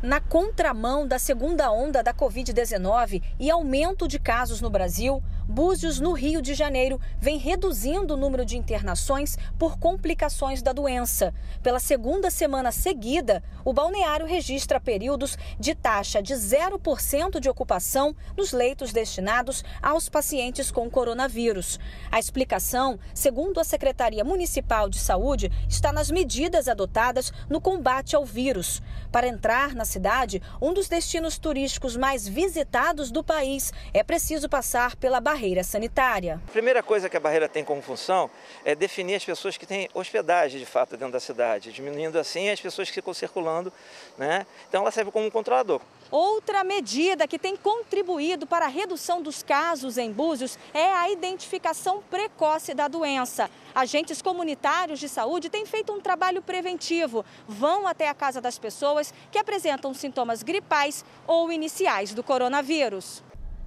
Na 0.02 0.18
contramão 0.18 1.06
da 1.06 1.18
segunda 1.18 1.70
onda 1.70 2.02
da 2.02 2.14
Covid-19 2.14 3.22
e 3.38 3.50
aumento 3.50 4.08
de 4.08 4.18
casos 4.18 4.58
no 4.58 4.70
Brasil, 4.70 5.22
Búzios, 5.46 5.98
no 5.98 6.12
Rio 6.12 6.40
de 6.40 6.54
Janeiro, 6.54 7.00
vem 7.18 7.36
reduzindo 7.36 8.14
o 8.14 8.16
número 8.16 8.44
de 8.44 8.56
internações 8.56 9.36
por 9.58 9.78
complicações 9.78 10.62
da 10.62 10.72
doença. 10.72 11.34
Pela 11.60 11.80
segunda 11.80 12.30
semana 12.30 12.70
seguida, 12.70 13.42
o 13.64 13.72
balneário 13.72 14.26
registra 14.26 14.80
períodos 14.80 15.36
de 15.58 15.74
taxa 15.74 16.22
de 16.22 16.34
0% 16.34 17.40
de 17.40 17.50
ocupação 17.50 18.14
nos 18.36 18.52
leitos 18.52 18.92
destinados 18.92 19.64
aos 19.82 20.08
pacientes 20.08 20.70
com 20.70 20.88
coronavírus. 20.88 21.80
A 22.12 22.20
explicação, 22.20 22.98
segundo 23.12 23.58
a 23.58 23.64
Secretaria 23.64 24.22
Municipal 24.22 24.88
de 24.88 25.00
Saúde, 25.00 25.50
está 25.68 25.92
nas 25.92 26.12
medidas 26.12 26.68
adotadas 26.68 27.32
no 27.50 27.60
combate 27.60 28.14
ao 28.14 28.24
vírus. 28.24 28.80
Para 29.10 29.26
entrar 29.26 29.74
na 29.74 29.84
cidade, 29.90 30.40
um 30.62 30.72
dos 30.72 30.88
destinos 30.88 31.36
turísticos 31.36 31.96
mais 31.96 32.26
visitados 32.26 33.10
do 33.10 33.22
país, 33.22 33.72
é 33.92 34.02
preciso 34.02 34.48
passar 34.48 34.96
pela 34.96 35.20
barreira 35.20 35.62
sanitária. 35.62 36.40
A 36.48 36.52
primeira 36.52 36.82
coisa 36.82 37.08
que 37.10 37.16
a 37.16 37.20
barreira 37.20 37.48
tem 37.48 37.64
como 37.64 37.82
função 37.82 38.30
é 38.64 38.74
definir 38.74 39.16
as 39.16 39.24
pessoas 39.24 39.58
que 39.58 39.66
têm 39.66 39.88
hospedagem 39.92 40.58
de 40.58 40.66
fato 40.66 40.96
dentro 40.96 41.12
da 41.12 41.20
cidade, 41.20 41.72
diminuindo 41.72 42.18
assim 42.18 42.48
as 42.48 42.60
pessoas 42.60 42.88
que 42.88 42.94
ficam 42.94 43.12
circulando, 43.12 43.72
né? 44.16 44.46
Então 44.68 44.82
ela 44.82 44.90
serve 44.90 45.10
como 45.10 45.26
um 45.26 45.30
controlador. 45.30 45.80
Outra 46.10 46.64
medida 46.64 47.28
que 47.28 47.38
tem 47.38 47.54
contribuído 47.54 48.44
para 48.44 48.64
a 48.64 48.68
redução 48.68 49.22
dos 49.22 49.44
casos 49.44 49.96
em 49.96 50.10
Búzios 50.10 50.58
é 50.74 50.92
a 50.92 51.08
identificação 51.08 52.02
precoce 52.10 52.74
da 52.74 52.88
doença. 52.88 53.48
Agentes 53.72 54.20
comunitários 54.20 54.98
de 54.98 55.08
saúde 55.08 55.48
têm 55.48 55.64
feito 55.64 55.92
um 55.92 56.00
trabalho 56.00 56.42
preventivo. 56.42 57.24
Vão 57.46 57.86
até 57.86 58.08
a 58.08 58.14
casa 58.14 58.40
das 58.40 58.58
pessoas 58.58 59.14
que 59.30 59.38
apresentam 59.38 59.94
sintomas 59.94 60.42
gripais 60.42 61.04
ou 61.28 61.52
iniciais 61.52 62.12
do 62.12 62.24
coronavírus. 62.24 63.22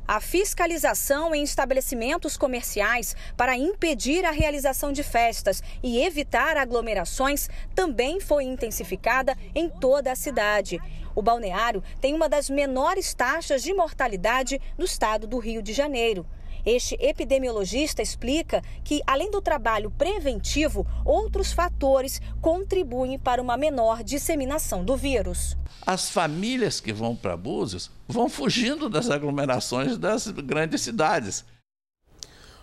A 0.05 0.19
fiscalização 0.19 1.33
em 1.33 1.43
estabelecimentos 1.43 2.35
comerciais 2.35 3.15
para 3.37 3.57
impedir 3.57 4.25
a 4.25 4.31
realização 4.31 4.91
de 4.91 5.01
festas 5.01 5.63
e 5.81 6.03
evitar 6.03 6.57
aglomerações 6.57 7.49
também 7.73 8.19
foi 8.19 8.43
intensificada 8.43 9.37
em 9.55 9.69
toda 9.69 10.11
a 10.11 10.15
cidade. 10.15 10.77
O 11.15 11.21
balneário 11.21 11.81
tem 12.01 12.13
uma 12.13 12.27
das 12.27 12.49
menores 12.49 13.13
taxas 13.13 13.63
de 13.63 13.73
mortalidade 13.73 14.59
do 14.77 14.83
estado 14.83 15.25
do 15.25 15.39
Rio 15.39 15.61
de 15.61 15.71
Janeiro. 15.71 16.25
Este 16.65 16.95
epidemiologista 16.99 18.01
explica 18.01 18.61
que, 18.83 19.01
além 19.05 19.29
do 19.29 19.41
trabalho 19.41 19.91
preventivo, 19.91 20.87
outros 21.03 21.51
fatores 21.51 22.21
contribuem 22.41 23.19
para 23.19 23.41
uma 23.41 23.57
menor 23.57 24.03
disseminação 24.03 24.85
do 24.85 24.95
vírus. 24.95 25.57
As 25.85 26.09
famílias 26.09 26.79
que 26.79 26.93
vão 26.93 27.15
para 27.15 27.35
Búzios 27.35 27.91
vão 28.07 28.29
fugindo 28.29 28.89
das 28.89 29.09
aglomerações 29.09 29.97
das 29.97 30.27
grandes 30.27 30.81
cidades. 30.81 31.43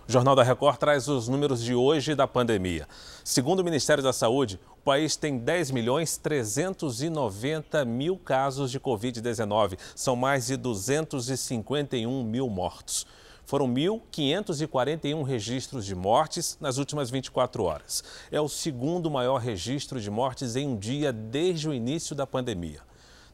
O 0.08 0.12
Jornal 0.12 0.34
da 0.34 0.42
Record 0.42 0.76
traz 0.78 1.06
os 1.06 1.28
números 1.28 1.62
de 1.62 1.74
hoje 1.74 2.16
da 2.16 2.26
pandemia. 2.26 2.88
Segundo 3.22 3.60
o 3.60 3.64
Ministério 3.64 4.02
da 4.02 4.12
Saúde, 4.12 4.58
o 4.80 4.82
país 4.82 5.14
tem 5.14 5.38
10 5.38 5.70
milhões 5.70 6.16
390 6.16 7.84
mil 7.84 8.16
casos 8.16 8.72
de 8.72 8.80
Covid-19. 8.80 9.78
São 9.94 10.16
mais 10.16 10.46
de 10.46 10.56
251 10.56 12.24
mil 12.24 12.48
mortos. 12.48 13.06
Foram 13.50 13.66
1.541 13.66 15.24
registros 15.24 15.84
de 15.84 15.92
mortes 15.92 16.56
nas 16.60 16.78
últimas 16.78 17.10
24 17.10 17.64
horas. 17.64 18.04
É 18.30 18.40
o 18.40 18.48
segundo 18.48 19.10
maior 19.10 19.38
registro 19.38 20.00
de 20.00 20.08
mortes 20.08 20.54
em 20.54 20.68
um 20.68 20.76
dia 20.76 21.12
desde 21.12 21.68
o 21.68 21.74
início 21.74 22.14
da 22.14 22.24
pandemia. 22.24 22.78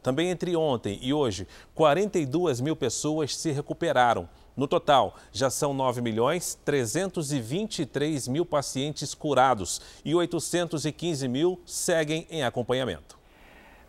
Também 0.02 0.30
entre 0.30 0.56
ontem 0.56 0.98
e 1.02 1.12
hoje, 1.12 1.46
42 1.74 2.62
mil 2.62 2.74
pessoas 2.74 3.36
se 3.36 3.50
recuperaram. 3.50 4.26
No 4.56 4.66
total, 4.66 5.16
já 5.30 5.50
são 5.50 5.74
9 5.74 6.00
milhões 6.00 6.58
323 6.64 8.26
mil 8.26 8.46
pacientes 8.46 9.12
curados 9.12 9.82
e 10.02 10.14
815 10.14 11.28
mil 11.28 11.60
seguem 11.66 12.26
em 12.30 12.42
acompanhamento. 12.42 13.15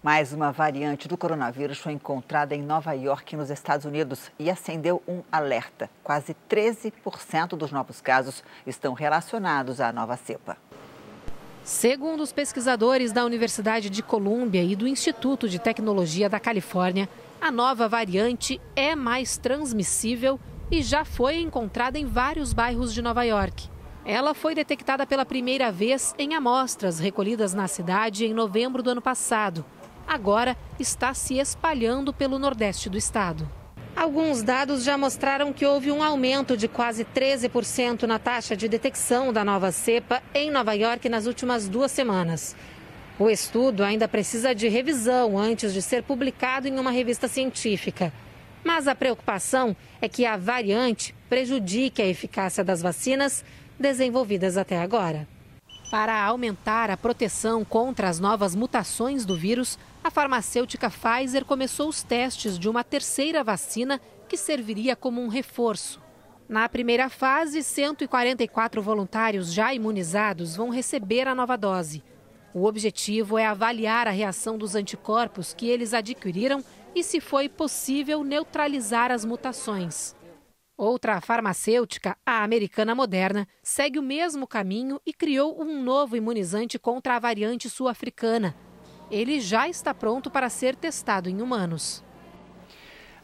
Mais 0.08 0.32
uma 0.32 0.54
variante 0.54 1.06
do 1.06 1.18
coronavírus 1.18 1.80
foi 1.80 1.92
encontrada 1.92 2.56
em 2.56 2.62
Nova 2.62 2.94
York, 2.94 3.36
nos 3.36 3.50
Estados 3.50 3.86
Unidos, 3.86 4.32
e 4.40 4.50
acendeu 4.50 5.04
um 5.06 5.22
alerta. 5.30 5.90
Quase 6.02 6.34
13% 6.50 7.58
dos 7.58 7.74
novos 7.74 8.00
casos 8.00 8.42
estão 8.66 8.94
relacionados 8.94 9.82
à 9.82 9.92
nova 9.92 10.16
cepa. 10.16 10.56
Segundo 11.62 12.24
os 12.24 12.32
pesquisadores 12.32 13.12
da 13.12 13.26
Universidade 13.26 13.90
de 13.90 14.02
Colômbia 14.02 14.64
e 14.64 14.78
do 14.78 14.88
Instituto 14.88 15.50
de 15.50 15.60
Tecnologia 15.60 16.30
da 16.30 16.40
Califórnia, 16.40 17.10
a 17.42 17.52
nova 17.52 17.90
variante 17.90 18.62
é 18.78 18.96
mais 18.96 19.36
transmissível 19.36 20.40
e 20.72 20.82
já 20.82 21.04
foi 21.04 21.42
encontrada 21.42 22.00
em 22.00 22.06
vários 22.06 22.54
bairros 22.54 22.94
de 22.94 23.02
Nova 23.02 23.24
York. 23.24 23.70
Ela 24.06 24.34
foi 24.34 24.56
detectada 24.56 25.06
pela 25.06 25.26
primeira 25.26 25.70
vez 25.70 26.16
em 26.18 26.34
amostras 26.34 26.98
recolhidas 26.98 27.54
na 27.54 27.68
cidade 27.68 28.26
em 28.26 28.34
novembro 28.34 28.82
do 28.82 28.92
ano 28.92 29.02
passado 29.02 29.66
agora 30.08 30.56
está 30.80 31.14
se 31.14 31.38
espalhando 31.38 32.14
pelo 32.14 32.40
nordeste 32.40 32.90
do 32.90 32.98
estado. 32.98 33.50
Alguns 33.96 34.44
dados 34.44 34.84
já 34.84 34.98
mostraram 34.98 35.52
que 35.52 35.66
houve 35.66 35.92
um 35.92 36.04
aumento 36.04 36.56
de 36.56 36.68
quase 36.68 37.04
13% 37.04 38.04
na 38.04 38.20
taxa 38.20 38.56
de 38.56 38.68
detecção 38.68 39.34
da 39.34 39.44
nova 39.44 39.72
cepa 39.72 40.22
em 40.34 40.52
Nova 40.52 40.74
York 40.74 41.10
nas 41.10 41.26
últimas 41.26 41.68
duas 41.68 41.92
semanas. 41.92 42.56
O 43.20 43.28
estudo 43.28 43.84
ainda 43.84 44.08
precisa 44.08 44.54
de 44.54 44.68
revisão 44.68 45.36
antes 45.36 45.74
de 45.74 45.82
ser 45.82 46.04
publicado 46.04 46.68
em 46.68 46.78
uma 46.78 46.92
revista 46.92 47.28
científica. 47.28 48.14
Mas 48.64 48.88
a 48.88 48.94
preocupação 48.94 49.76
é 50.00 50.08
que 50.08 50.26
a 50.26 50.38
variante 50.38 51.16
prejudique 51.28 52.00
a 52.00 52.06
eficácia 52.06 52.64
das 52.64 52.82
vacinas 52.82 53.44
desenvolvidas 53.80 54.58
até 54.58 54.80
agora. 54.80 55.28
Para 55.90 56.22
aumentar 56.22 56.92
a 56.92 56.98
proteção 56.98 57.66
contra 57.66 58.10
as 58.10 58.20
novas 58.20 58.54
mutações 58.54 59.26
do 59.26 59.36
vírus, 59.36 59.80
a 60.08 60.10
farmacêutica 60.10 60.90
Pfizer 60.90 61.44
começou 61.44 61.90
os 61.90 62.02
testes 62.02 62.58
de 62.58 62.70
uma 62.70 62.82
terceira 62.82 63.44
vacina 63.44 64.00
que 64.30 64.38
serviria 64.38 64.96
como 64.96 65.22
um 65.22 65.28
reforço. 65.28 66.02
Na 66.48 66.70
primeira 66.70 67.10
fase, 67.10 67.62
144 67.62 68.82
voluntários 68.82 69.52
já 69.52 69.74
imunizados 69.74 70.56
vão 70.56 70.70
receber 70.70 71.28
a 71.28 71.36
nova 71.36 71.58
dose. 71.58 72.02
O 72.54 72.64
objetivo 72.64 73.38
é 73.38 73.46
avaliar 73.46 74.08
a 74.08 74.12
reação 74.12 74.58
dos 74.58 74.76
anticorpos 74.76 75.54
que 75.54 75.68
eles 75.68 75.94
adquiriram 75.94 76.64
e 76.96 77.04
se 77.04 77.20
foi 77.20 77.50
possível 77.50 78.24
neutralizar 78.24 79.12
as 79.12 79.26
mutações. 79.26 80.16
Outra 80.78 81.20
farmacêutica, 81.20 82.16
a 82.26 82.46
americana 82.46 82.96
Moderna, 82.96 83.46
segue 83.62 84.00
o 84.00 84.04
mesmo 84.04 84.48
caminho 84.48 85.02
e 85.06 85.12
criou 85.12 85.62
um 85.62 85.84
novo 85.84 86.16
imunizante 86.16 86.80
contra 86.80 87.18
a 87.18 87.20
variante 87.20 87.70
sul-africana, 87.70 88.56
ele 89.10 89.40
já 89.40 89.68
está 89.68 89.94
pronto 89.94 90.30
para 90.30 90.50
ser 90.50 90.76
testado 90.76 91.30
em 91.30 91.42
humanos. 91.42 92.04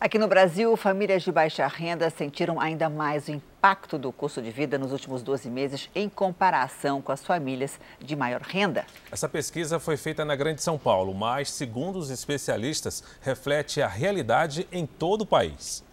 Aqui 0.04 0.20
no 0.20 0.28
Brasil, 0.28 0.76
famílias 0.76 1.24
de 1.24 1.32
baixa 1.32 1.66
renda 1.66 2.10
sentiram 2.10 2.60
ainda 2.60 2.90
mais 2.90 3.30
o 3.30 3.32
impacto 3.32 3.98
do 3.98 4.12
custo 4.12 4.42
de 4.42 4.52
vida 4.52 4.78
nos 4.78 4.92
últimos 4.92 5.24
12 5.24 5.50
meses 5.50 5.90
em 5.96 6.10
comparação 6.10 7.02
com 7.02 7.14
as 7.14 7.24
famílias 7.24 7.80
de 8.02 8.14
maior 8.14 8.42
renda. 8.42 8.86
Essa 9.10 9.30
pesquisa 9.30 9.80
foi 9.80 9.96
feita 9.96 10.26
na 10.26 10.36
Grande 10.36 10.62
São 10.62 10.78
Paulo, 10.78 11.14
mas, 11.14 11.50
segundo 11.50 11.98
os 11.98 12.10
especialistas, 12.10 13.02
reflete 13.22 13.82
a 13.82 13.88
realidade 13.88 14.68
em 14.74 14.86
todo 14.86 15.22
o 15.22 15.26
país. 15.26 15.86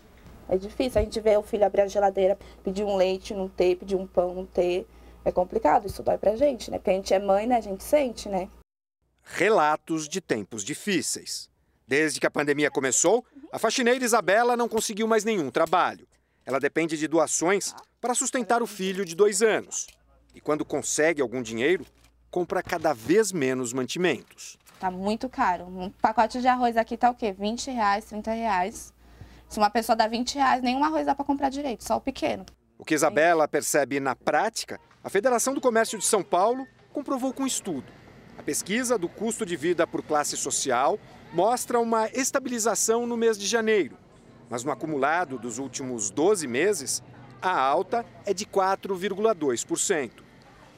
É 0.48 0.56
difícil 0.56 1.00
a 1.00 1.04
gente 1.04 1.20
ver 1.20 1.38
o 1.38 1.42
filho 1.44 1.64
abrir 1.64 1.82
a 1.82 1.86
geladeira, 1.86 2.36
pedir 2.64 2.82
um 2.82 2.96
leite, 2.96 3.32
não 3.32 3.48
ter, 3.48 3.76
pedir 3.76 3.94
um 3.94 4.08
pão, 4.08 4.34
não 4.34 4.44
ter. 4.44 4.88
É 5.24 5.30
complicado, 5.30 5.86
isso 5.86 6.02
dói 6.02 6.18
pra 6.18 6.34
gente, 6.34 6.68
né? 6.68 6.78
Porque 6.78 6.90
a 6.90 6.94
gente 6.94 7.14
é 7.14 7.20
mãe, 7.20 7.46
né? 7.46 7.58
A 7.58 7.60
gente 7.60 7.84
sente, 7.84 8.28
né? 8.28 8.48
Relatos 9.32 10.08
de 10.08 10.20
tempos 10.20 10.64
difíceis. 10.64 11.48
Desde 11.86 12.20
que 12.20 12.26
a 12.26 12.30
pandemia 12.30 12.70
começou, 12.70 13.24
a 13.52 13.58
faxineira 13.58 14.04
Isabela 14.04 14.56
não 14.56 14.68
conseguiu 14.68 15.06
mais 15.06 15.24
nenhum 15.24 15.50
trabalho. 15.50 16.06
Ela 16.44 16.60
depende 16.60 16.96
de 16.96 17.08
doações 17.08 17.74
para 18.00 18.14
sustentar 18.14 18.62
o 18.62 18.66
filho 18.66 19.04
de 19.04 19.14
dois 19.14 19.42
anos. 19.42 19.86
E 20.34 20.40
quando 20.40 20.64
consegue 20.64 21.20
algum 21.20 21.42
dinheiro, 21.42 21.84
compra 22.30 22.62
cada 22.62 22.92
vez 22.92 23.32
menos 23.32 23.72
mantimentos. 23.72 24.56
Tá 24.78 24.90
muito 24.90 25.28
caro. 25.28 25.64
Um 25.64 25.90
pacote 25.90 26.40
de 26.40 26.48
arroz 26.48 26.76
aqui 26.76 26.96
tá 26.96 27.10
o 27.10 27.14
quê? 27.14 27.32
20 27.32 27.70
reais, 27.70 28.04
30 28.06 28.32
reais. 28.32 28.94
Se 29.48 29.58
uma 29.58 29.68
pessoa 29.68 29.96
dá 29.96 30.06
20 30.06 30.36
reais, 30.36 30.62
nenhum 30.62 30.84
arroz 30.84 31.06
dá 31.06 31.14
para 31.14 31.24
comprar 31.24 31.50
direito, 31.50 31.84
só 31.84 31.96
o 31.96 32.00
pequeno. 32.00 32.46
O 32.78 32.84
que 32.84 32.94
Isabela 32.94 33.46
percebe 33.46 34.00
na 34.00 34.14
prática, 34.14 34.80
a 35.02 35.10
Federação 35.10 35.52
do 35.52 35.60
Comércio 35.60 35.98
de 35.98 36.04
São 36.04 36.22
Paulo 36.22 36.66
comprovou 36.92 37.32
com 37.32 37.46
estudo. 37.46 37.99
A 38.40 38.42
pesquisa 38.42 38.96
do 38.96 39.06
custo 39.06 39.44
de 39.44 39.54
vida 39.54 39.86
por 39.86 40.02
classe 40.02 40.34
social 40.34 40.98
mostra 41.30 41.78
uma 41.78 42.08
estabilização 42.08 43.06
no 43.06 43.14
mês 43.14 43.36
de 43.36 43.46
janeiro, 43.46 43.98
mas 44.48 44.64
no 44.64 44.72
acumulado 44.72 45.38
dos 45.38 45.58
últimos 45.58 46.08
12 46.08 46.46
meses, 46.46 47.02
a 47.42 47.60
alta 47.60 48.02
é 48.24 48.32
de 48.32 48.46
4,2%, 48.46 50.22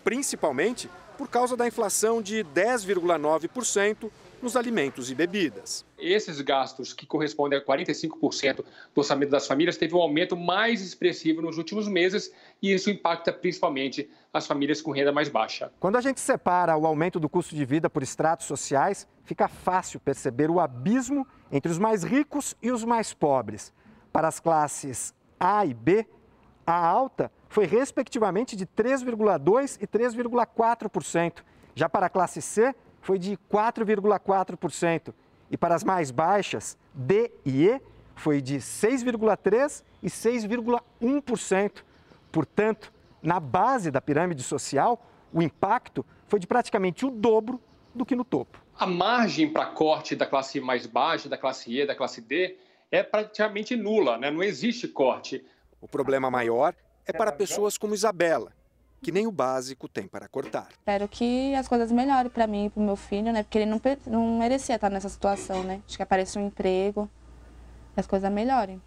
principalmente 0.02 0.90
por 1.16 1.28
causa 1.28 1.56
da 1.56 1.64
inflação 1.64 2.20
de 2.20 2.44
10,9% 2.52 4.10
nos 4.42 4.56
alimentos 4.56 5.10
e 5.10 5.14
bebidas. 5.14 5.86
Esses 5.98 6.40
gastos, 6.40 6.92
que 6.92 7.06
correspondem 7.06 7.58
a 7.58 7.64
45% 7.64 8.56
do 8.56 8.64
orçamento 8.96 9.30
das 9.30 9.46
famílias, 9.46 9.76
teve 9.76 9.94
um 9.94 10.00
aumento 10.00 10.36
mais 10.36 10.82
expressivo 10.82 11.40
nos 11.40 11.58
últimos 11.58 11.86
meses 11.86 12.32
e 12.60 12.74
isso 12.74 12.90
impacta 12.90 13.32
principalmente 13.32 14.10
as 14.32 14.46
famílias 14.46 14.82
com 14.82 14.90
renda 14.90 15.12
mais 15.12 15.28
baixa. 15.28 15.72
Quando 15.78 15.96
a 15.96 16.00
gente 16.00 16.20
separa 16.20 16.76
o 16.76 16.86
aumento 16.86 17.20
do 17.20 17.28
custo 17.28 17.54
de 17.54 17.64
vida 17.64 17.88
por 17.88 18.02
estratos 18.02 18.46
sociais, 18.46 19.06
fica 19.24 19.46
fácil 19.46 20.00
perceber 20.00 20.50
o 20.50 20.58
abismo 20.58 21.26
entre 21.50 21.70
os 21.70 21.78
mais 21.78 22.02
ricos 22.02 22.56
e 22.60 22.72
os 22.72 22.84
mais 22.84 23.14
pobres. 23.14 23.72
Para 24.12 24.28
as 24.28 24.40
classes 24.40 25.14
A 25.38 25.64
e 25.64 25.72
B, 25.72 26.06
a 26.66 26.74
alta 26.74 27.30
foi 27.48 27.66
respectivamente 27.66 28.56
de 28.56 28.66
3,2% 28.66 29.78
e 29.80 29.86
3,4%. 29.86 31.42
Já 31.74 31.88
para 31.88 32.06
a 32.06 32.10
classe 32.10 32.40
C, 32.42 32.74
foi 33.02 33.18
de 33.18 33.36
4,4%. 33.52 35.12
E 35.50 35.56
para 35.56 35.74
as 35.74 35.84
mais 35.84 36.10
baixas, 36.10 36.78
D 36.94 37.30
e 37.44 37.66
E, 37.66 37.80
foi 38.14 38.40
de 38.40 38.56
6,3% 38.56 39.82
e 40.02 40.06
6,1%. 40.08 41.82
Portanto, 42.30 42.92
na 43.22 43.38
base 43.38 43.90
da 43.90 44.00
pirâmide 44.00 44.42
social, 44.42 45.04
o 45.32 45.42
impacto 45.42 46.06
foi 46.26 46.40
de 46.40 46.46
praticamente 46.46 47.04
o 47.04 47.10
dobro 47.10 47.60
do 47.94 48.06
que 48.06 48.16
no 48.16 48.24
topo. 48.24 48.62
A 48.78 48.86
margem 48.86 49.52
para 49.52 49.66
corte 49.66 50.16
da 50.16 50.24
classe 50.24 50.60
mais 50.60 50.86
baixa, 50.86 51.28
da 51.28 51.36
classe 51.36 51.78
E, 51.78 51.86
da 51.86 51.94
classe 51.94 52.22
D, 52.22 52.56
é 52.90 53.02
praticamente 53.02 53.76
nula, 53.76 54.16
né? 54.16 54.30
não 54.30 54.42
existe 54.42 54.88
corte. 54.88 55.44
O 55.80 55.88
problema 55.88 56.30
maior 56.30 56.74
é 57.04 57.12
para 57.12 57.32
pessoas 57.32 57.76
como 57.76 57.94
Isabela, 57.94 58.52
que 59.02 59.10
nem 59.10 59.26
o 59.26 59.32
básico 59.32 59.88
tem 59.88 60.06
para 60.06 60.28
cortar. 60.28 60.68
Espero 60.70 61.08
que 61.08 61.54
as 61.56 61.66
coisas 61.66 61.90
melhorem 61.90 62.30
para 62.30 62.46
mim 62.46 62.66
e 62.66 62.70
para 62.70 62.80
o 62.80 62.84
meu 62.84 62.96
filho, 62.96 63.32
né? 63.32 63.42
Porque 63.42 63.58
ele 63.58 63.66
não, 63.66 63.80
não 64.06 64.38
merecia 64.38 64.76
estar 64.76 64.88
nessa 64.88 65.08
situação, 65.08 65.64
né? 65.64 65.82
Acho 65.86 65.96
que 65.96 66.02
apareça 66.02 66.38
um 66.38 66.46
emprego, 66.46 67.10
e 67.96 68.00
as 68.00 68.06
coisas 68.06 68.30
melhorem. 68.30 68.80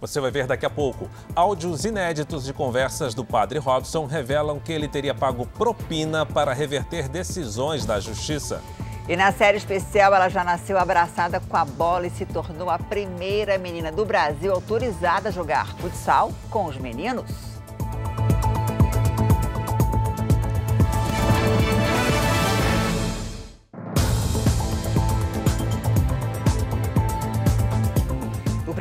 Você 0.00 0.20
vai 0.20 0.30
ver 0.30 0.46
daqui 0.46 0.66
a 0.66 0.70
pouco. 0.70 1.08
Áudios 1.34 1.86
inéditos 1.86 2.44
de 2.44 2.52
conversas 2.52 3.14
do 3.14 3.24
padre 3.24 3.58
Robson 3.58 4.04
revelam 4.04 4.60
que 4.60 4.70
ele 4.70 4.86
teria 4.86 5.14
pago 5.14 5.46
propina 5.46 6.26
para 6.26 6.52
reverter 6.52 7.08
decisões 7.08 7.86
da 7.86 7.98
justiça. 7.98 8.60
E 9.08 9.16
na 9.16 9.32
série 9.32 9.56
especial, 9.56 10.14
ela 10.14 10.28
já 10.28 10.44
nasceu 10.44 10.78
abraçada 10.78 11.40
com 11.40 11.56
a 11.56 11.64
bola 11.64 12.06
e 12.06 12.10
se 12.10 12.26
tornou 12.26 12.68
a 12.68 12.78
primeira 12.78 13.56
menina 13.56 13.90
do 13.92 14.04
Brasil 14.04 14.52
autorizada 14.52 15.28
a 15.28 15.32
jogar 15.32 15.74
futsal 15.76 16.32
com 16.50 16.66
os 16.66 16.76
meninos. 16.76 17.53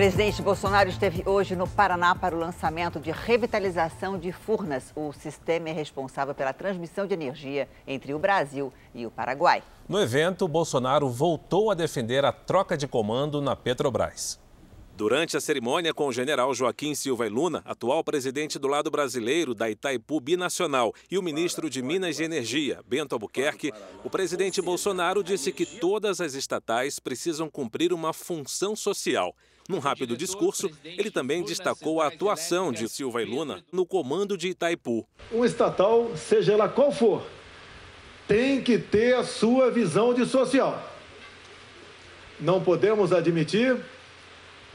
Presidente 0.03 0.41
Bolsonaro 0.41 0.89
esteve 0.89 1.23
hoje 1.25 1.55
no 1.55 1.65
Paraná 1.65 2.13
para 2.13 2.35
o 2.35 2.37
lançamento 2.37 2.99
de 2.99 3.09
revitalização 3.09 4.19
de 4.19 4.33
Furnas. 4.33 4.91
O 4.97 5.13
sistema 5.13 5.69
é 5.69 5.71
responsável 5.71 6.35
pela 6.35 6.51
transmissão 6.51 7.07
de 7.07 7.13
energia 7.13 7.69
entre 7.87 8.13
o 8.13 8.19
Brasil 8.19 8.73
e 8.93 9.05
o 9.05 9.09
Paraguai. 9.09 9.63
No 9.87 9.97
evento, 9.97 10.45
Bolsonaro 10.45 11.07
voltou 11.09 11.71
a 11.71 11.73
defender 11.73 12.25
a 12.25 12.33
troca 12.33 12.75
de 12.75 12.85
comando 12.85 13.41
na 13.41 13.55
Petrobras. 13.55 14.37
Durante 14.97 15.37
a 15.37 15.41
cerimônia 15.41 15.93
com 15.93 16.07
o 16.07 16.11
general 16.11 16.53
Joaquim 16.53 16.93
Silva 16.93 17.25
e 17.25 17.29
Luna, 17.29 17.61
atual 17.63 18.03
presidente 18.03 18.59
do 18.59 18.67
lado 18.67 18.91
brasileiro 18.91 19.55
da 19.55 19.69
Itaipu 19.69 20.19
Binacional, 20.19 20.93
e 21.09 21.17
o 21.17 21.23
ministro 21.23 21.69
de 21.69 21.81
Minas 21.81 22.19
e 22.19 22.23
Energia, 22.25 22.81
Bento 22.85 23.13
Albuquerque, 23.13 23.71
o 24.03 24.09
presidente 24.09 24.61
Bolsonaro 24.61 25.23
disse 25.23 25.53
que 25.53 25.65
todas 25.65 26.19
as 26.19 26.33
estatais 26.33 26.99
precisam 26.99 27.49
cumprir 27.49 27.93
uma 27.93 28.11
função 28.11 28.75
social 28.75 29.33
num 29.67 29.79
rápido 29.79 30.17
discurso, 30.17 30.69
ele 30.83 31.09
também 31.09 31.43
destacou 31.43 32.01
a 32.01 32.07
atuação 32.07 32.71
de 32.71 32.87
Silva 32.89 33.21
e 33.21 33.25
Luna 33.25 33.63
no 33.71 33.85
comando 33.85 34.37
de 34.37 34.49
Itaipu. 34.49 35.05
Um 35.31 35.45
estatal, 35.45 36.11
seja 36.15 36.53
ela 36.53 36.67
qual 36.67 36.91
for, 36.91 37.23
tem 38.27 38.61
que 38.61 38.77
ter 38.77 39.15
a 39.15 39.23
sua 39.23 39.71
visão 39.71 40.13
de 40.13 40.25
social. 40.25 40.91
Não 42.39 42.61
podemos 42.61 43.13
admitir 43.13 43.77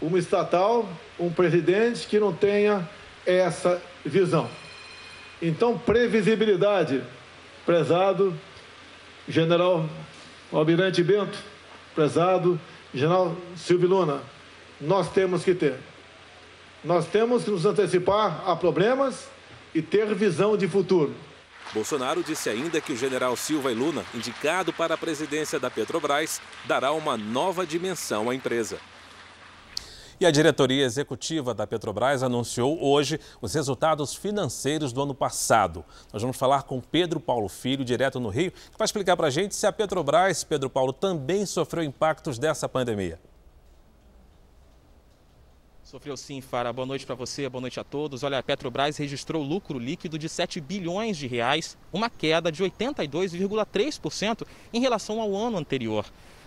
uma 0.00 0.18
estatal, 0.18 0.88
um 1.18 1.30
presidente 1.30 2.06
que 2.06 2.18
não 2.18 2.32
tenha 2.32 2.88
essa 3.26 3.82
visão. 4.04 4.48
Então, 5.42 5.78
previsibilidade, 5.78 7.02
prezado 7.66 8.34
general 9.28 9.88
Almirante 10.52 11.02
Bento, 11.02 11.38
prezado 11.94 12.58
general 12.94 13.36
Silvio 13.56 13.88
Luna, 13.88 14.22
nós 14.80 15.10
temos 15.10 15.44
que 15.44 15.54
ter. 15.54 15.78
Nós 16.84 17.06
temos 17.06 17.44
que 17.44 17.50
nos 17.50 17.66
antecipar 17.66 18.48
a 18.48 18.54
problemas 18.54 19.26
e 19.74 19.82
ter 19.82 20.14
visão 20.14 20.56
de 20.56 20.68
futuro. 20.68 21.14
Bolsonaro 21.74 22.22
disse 22.22 22.48
ainda 22.48 22.80
que 22.80 22.92
o 22.92 22.96
general 22.96 23.36
Silva 23.36 23.70
e 23.70 23.74
Luna, 23.74 24.04
indicado 24.14 24.72
para 24.72 24.94
a 24.94 24.98
presidência 24.98 25.60
da 25.60 25.70
Petrobras, 25.70 26.40
dará 26.66 26.92
uma 26.92 27.16
nova 27.16 27.66
dimensão 27.66 28.30
à 28.30 28.34
empresa. 28.34 28.78
E 30.20 30.26
a 30.26 30.30
diretoria 30.30 30.84
executiva 30.84 31.54
da 31.54 31.66
Petrobras 31.66 32.22
anunciou 32.22 32.82
hoje 32.82 33.20
os 33.40 33.54
resultados 33.54 34.14
financeiros 34.14 34.92
do 34.92 35.02
ano 35.02 35.14
passado. 35.14 35.84
Nós 36.12 36.22
vamos 36.22 36.36
falar 36.36 36.62
com 36.64 36.80
Pedro 36.80 37.20
Paulo 37.20 37.48
Filho, 37.48 37.84
direto 37.84 38.18
no 38.18 38.28
Rio, 38.28 38.50
que 38.50 38.78
vai 38.78 38.86
explicar 38.86 39.16
para 39.16 39.28
a 39.28 39.30
gente 39.30 39.54
se 39.54 39.66
a 39.66 39.72
Petrobras, 39.72 40.42
Pedro 40.42 40.70
Paulo, 40.70 40.92
também 40.92 41.46
sofreu 41.46 41.84
impactos 41.84 42.38
dessa 42.38 42.68
pandemia. 42.68 43.20
Sofreu 45.90 46.16
sim, 46.18 46.42
Fara. 46.42 46.70
Boa 46.70 46.84
noite 46.84 47.06
para 47.06 47.14
você, 47.14 47.48
boa 47.48 47.62
noite 47.62 47.80
a 47.80 47.84
todos. 47.84 48.22
Olha, 48.22 48.38
a 48.38 48.42
Petrobras 48.42 48.98
registrou 48.98 49.42
lucro 49.42 49.78
líquido 49.78 50.18
de 50.18 50.28
7 50.28 50.60
bilhões 50.60 51.16
de 51.16 51.26
reais, 51.26 51.78
uma 51.90 52.10
queda 52.10 52.52
de 52.52 52.62
82,3% 52.62 54.46
em 54.70 54.82
relação 54.82 55.18
ao 55.18 55.34
ano 55.34 55.56
anterior. 55.56 56.04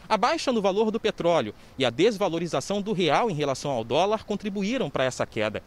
A 0.07 0.15
baixa 0.15 0.51
no 0.51 0.61
valor 0.61 0.91
do 0.91 0.99
petróleo 0.99 1.55
e 1.75 1.83
a 1.83 1.89
desvalorização 1.89 2.83
do 2.83 2.93
real 2.93 3.31
em 3.31 3.33
relação 3.33 3.71
ao 3.71 3.83
dólar 3.83 4.25
contribuíram 4.25 4.91
para 4.91 5.05
essa 5.05 5.25
queda. 5.25 5.63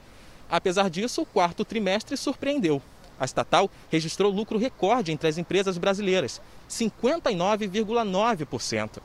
Apesar 0.49 0.89
disso, 0.89 1.23
o 1.23 1.27
quarto 1.27 1.65
trimestre 1.65 2.17
surpreendeu. 2.17 2.81
A 3.19 3.25
estatal 3.25 3.69
registrou 3.91 4.31
lucro 4.31 4.57
recorde 4.57 5.11
entre 5.11 5.29
as 5.29 5.37
empresas 5.37 5.77
brasileiras, 5.79 6.41
59,9%. 6.71 9.03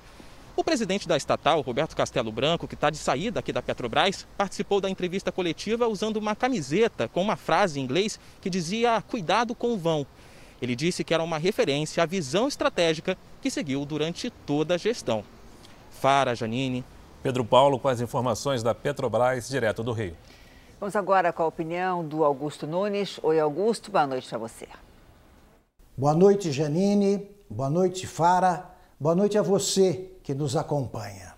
O 0.59 0.63
presidente 0.69 1.07
da 1.07 1.15
estatal, 1.15 1.61
Roberto 1.61 1.95
Castelo 1.95 2.33
Branco, 2.33 2.67
que 2.67 2.73
está 2.73 2.89
de 2.89 2.97
saída 2.97 3.39
aqui 3.39 3.53
da 3.53 3.61
Petrobras, 3.61 4.27
participou 4.37 4.81
da 4.81 4.89
entrevista 4.89 5.31
coletiva 5.31 5.87
usando 5.87 6.17
uma 6.17 6.35
camiseta 6.35 7.07
com 7.07 7.21
uma 7.21 7.37
frase 7.37 7.79
em 7.79 7.83
inglês 7.83 8.19
que 8.41 8.49
dizia 8.49 9.01
cuidado 9.01 9.55
com 9.55 9.71
o 9.71 9.77
vão. 9.77 10.05
Ele 10.61 10.75
disse 10.75 11.01
que 11.01 11.13
era 11.13 11.23
uma 11.23 11.37
referência 11.37 12.03
à 12.03 12.05
visão 12.05 12.45
estratégica 12.45 13.17
que 13.41 13.49
seguiu 13.49 13.85
durante 13.85 14.29
toda 14.29 14.73
a 14.73 14.77
gestão. 14.77 15.23
Fara, 15.91 16.35
Janine. 16.35 16.83
Pedro 17.23 17.45
Paulo 17.45 17.79
com 17.79 17.87
as 17.87 18.01
informações 18.01 18.61
da 18.61 18.75
Petrobras, 18.75 19.47
direto 19.47 19.81
do 19.81 19.93
Rio. 19.93 20.13
Vamos 20.77 20.93
agora 20.93 21.31
com 21.31 21.43
a 21.43 21.47
opinião 21.47 22.05
do 22.05 22.25
Augusto 22.25 22.67
Nunes. 22.67 23.17
Oi, 23.23 23.39
Augusto, 23.39 23.91
boa 23.91 24.05
noite 24.05 24.27
para 24.27 24.37
você. 24.37 24.67
Boa 25.97 26.13
noite, 26.13 26.51
Janine. 26.51 27.29
Boa 27.49 27.69
noite, 27.69 28.05
Fara. 28.05 28.69
Boa 28.99 29.15
noite 29.15 29.37
a 29.37 29.41
você 29.41 30.18
que 30.29 30.35
nos 30.35 30.55
acompanha. 30.55 31.33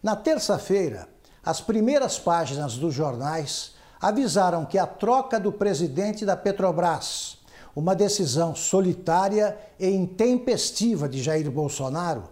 Na 0.00 0.14
terça-feira, 0.14 1.08
as 1.44 1.60
primeiras 1.60 2.16
páginas 2.16 2.76
dos 2.76 2.94
jornais 2.94 3.72
avisaram 4.00 4.64
que 4.64 4.78
a 4.78 4.86
troca 4.86 5.40
do 5.40 5.50
presidente 5.50 6.24
da 6.24 6.36
Petrobras, 6.36 7.38
uma 7.74 7.92
decisão 7.92 8.54
solitária 8.54 9.58
e 9.80 9.88
intempestiva 9.88 11.08
de 11.08 11.20
Jair 11.20 11.50
Bolsonaro, 11.50 12.22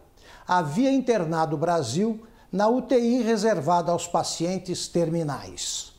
havia 0.46 0.92
internado 0.92 1.56
o 1.56 1.58
Brasil 1.58 2.24
na 2.52 2.68
UTI 2.68 3.22
reservada 3.22 3.90
aos 3.90 4.06
pacientes 4.06 4.86
terminais. 4.86 5.94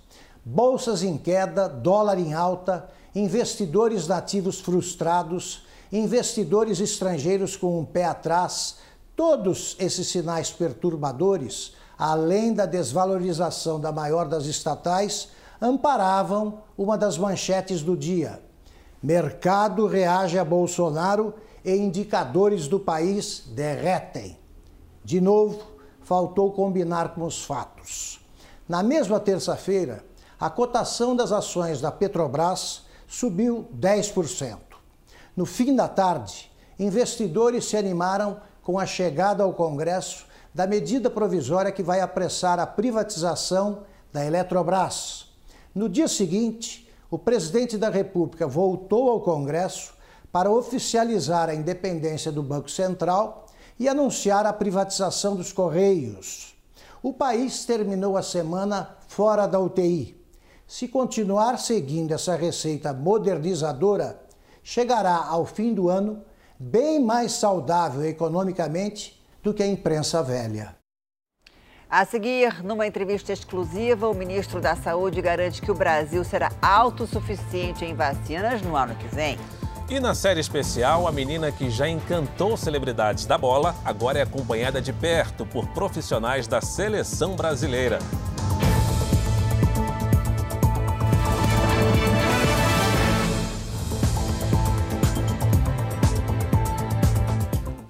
Bolsas 0.45 1.03
em 1.03 1.17
queda, 1.17 1.67
dólar 1.67 2.17
em 2.17 2.33
alta, 2.33 2.89
investidores 3.13 4.07
nativos 4.07 4.61
frustrados, 4.61 5.65
investidores 5.91 6.79
estrangeiros 6.79 7.57
com 7.57 7.77
um 7.77 7.83
pé 7.83 8.05
atrás 8.05 8.77
Todos 9.19 9.75
esses 9.77 10.07
sinais 10.07 10.49
perturbadores, 10.49 11.73
além 11.97 12.53
da 12.53 12.65
desvalorização 12.65 13.77
da 13.77 13.91
maior 13.91 14.29
das 14.29 14.45
estatais, 14.45 15.27
amparavam 15.61 16.59
uma 16.77 16.97
das 16.97 17.17
manchetes 17.17 17.81
do 17.81 17.97
dia. 17.97 18.41
Mercado 19.03 19.87
reage 19.87 20.39
a 20.39 20.45
Bolsonaro 20.45 21.33
e 21.65 21.75
indicadores 21.75 22.69
do 22.69 22.79
país 22.79 23.43
derretem. 23.47 24.39
De 25.03 25.19
novo, 25.19 25.63
faltou 26.01 26.53
combinar 26.53 27.13
com 27.13 27.25
os 27.25 27.43
fatos. 27.43 28.21
Na 28.69 28.81
mesma 28.81 29.19
terça-feira, 29.19 30.01
a 30.39 30.49
cotação 30.49 31.13
das 31.13 31.33
ações 31.33 31.81
da 31.81 31.91
Petrobras 31.91 32.83
subiu 33.05 33.67
10%. 33.77 34.59
No 35.35 35.45
fim 35.45 35.75
da 35.75 35.89
tarde, 35.89 36.49
investidores 36.79 37.65
se 37.65 37.75
animaram 37.75 38.47
com 38.63 38.77
a 38.77 38.85
chegada 38.85 39.43
ao 39.43 39.53
Congresso 39.53 40.25
da 40.53 40.65
medida 40.65 41.09
provisória 41.09 41.71
que 41.71 41.83
vai 41.83 42.01
apressar 42.01 42.59
a 42.59 42.67
privatização 42.67 43.83
da 44.11 44.25
Eletrobras. 44.25 45.27
No 45.73 45.87
dia 45.87 46.07
seguinte, 46.07 46.89
o 47.11 47.17
presidente 47.17 47.77
da 47.77 47.89
República 47.89 48.47
voltou 48.47 49.09
ao 49.09 49.21
Congresso 49.21 49.93
para 50.31 50.51
oficializar 50.51 51.49
a 51.49 51.55
independência 51.55 52.31
do 52.31 52.43
Banco 52.43 52.69
Central 52.69 53.45
e 53.79 53.87
anunciar 53.87 54.45
a 54.45 54.53
privatização 54.53 55.35
dos 55.35 55.51
Correios. 55.51 56.55
O 57.01 57.13
país 57.13 57.65
terminou 57.65 58.17
a 58.17 58.21
semana 58.21 58.97
fora 59.07 59.47
da 59.47 59.59
UTI. 59.59 60.19
Se 60.67 60.87
continuar 60.87 61.57
seguindo 61.57 62.11
essa 62.11 62.35
receita 62.35 62.93
modernizadora, 62.93 64.21
chegará 64.61 65.25
ao 65.25 65.45
fim 65.45 65.73
do 65.73 65.89
ano 65.89 66.21
bem 66.59 66.99
mais 66.99 67.31
saudável 67.31 68.03
economicamente 68.03 69.17
do 69.41 69.53
que 69.53 69.63
a 69.63 69.67
imprensa 69.67 70.21
velha. 70.21 70.75
A 71.89 72.05
seguir, 72.05 72.63
numa 72.63 72.85
entrevista 72.85 73.31
exclusiva, 73.31 74.07
o 74.07 74.13
ministro 74.13 74.61
da 74.61 74.75
Saúde 74.75 75.21
garante 75.21 75.61
que 75.61 75.71
o 75.71 75.73
Brasil 75.73 76.23
será 76.23 76.51
autossuficiente 76.61 77.83
em 77.83 77.95
vacinas 77.95 78.61
no 78.61 78.75
ano 78.75 78.93
que 78.95 79.07
vem. 79.07 79.39
E 79.89 79.99
na 79.99 80.13
série 80.13 80.39
especial, 80.39 81.07
a 81.07 81.11
menina 81.11 81.51
que 81.51 81.67
já 81.67 81.87
encantou 81.89 82.55
celebridades 82.55 83.25
da 83.25 83.39
bola 83.39 83.73
agora 83.83 84.19
é 84.19 84.21
acompanhada 84.21 84.79
de 84.79 84.93
perto 84.93 85.47
por 85.47 85.65
profissionais 85.69 86.47
da 86.47 86.61
seleção 86.61 87.35
brasileira. 87.35 87.97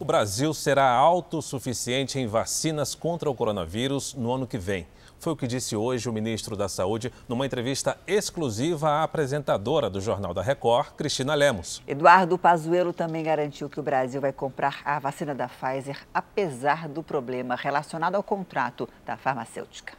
Brasil 0.10 0.56
será 0.56 0.90
autossuficiente 0.90 2.18
em 2.18 2.26
vacinas 2.26 2.96
contra 2.96 3.30
o 3.30 3.36
coronavírus 3.36 4.16
no 4.16 4.34
ano 4.34 4.48
que 4.48 4.58
vem. 4.58 4.88
Foi 5.20 5.34
o 5.34 5.36
que 5.36 5.46
disse 5.46 5.76
hoje 5.76 6.10
o 6.10 6.12
ministro 6.12 6.58
da 6.58 6.68
Saúde 6.68 7.14
numa 7.28 7.46
entrevista 7.46 7.96
exclusiva 8.08 8.90
à 8.90 9.04
apresentadora 9.04 9.88
do 9.88 10.02
Jornal 10.02 10.34
da 10.34 10.42
Record, 10.42 10.94
Cristina 10.94 11.36
Lemos. 11.36 11.84
Eduardo 11.88 12.40
Pazuello 12.40 12.92
também 12.92 13.22
garantiu 13.22 13.70
que 13.70 13.80
o 13.80 13.84
Brasil 13.84 14.20
vai 14.20 14.34
comprar 14.34 14.82
a 14.84 14.98
vacina 14.98 15.36
da 15.36 15.48
Pfizer, 15.48 16.00
apesar 16.12 16.90
do 16.90 17.04
problema 17.04 17.56
relacionado 17.56 18.16
ao 18.16 18.24
contrato 18.24 18.90
da 19.06 19.16
farmacêutica. 19.16 19.94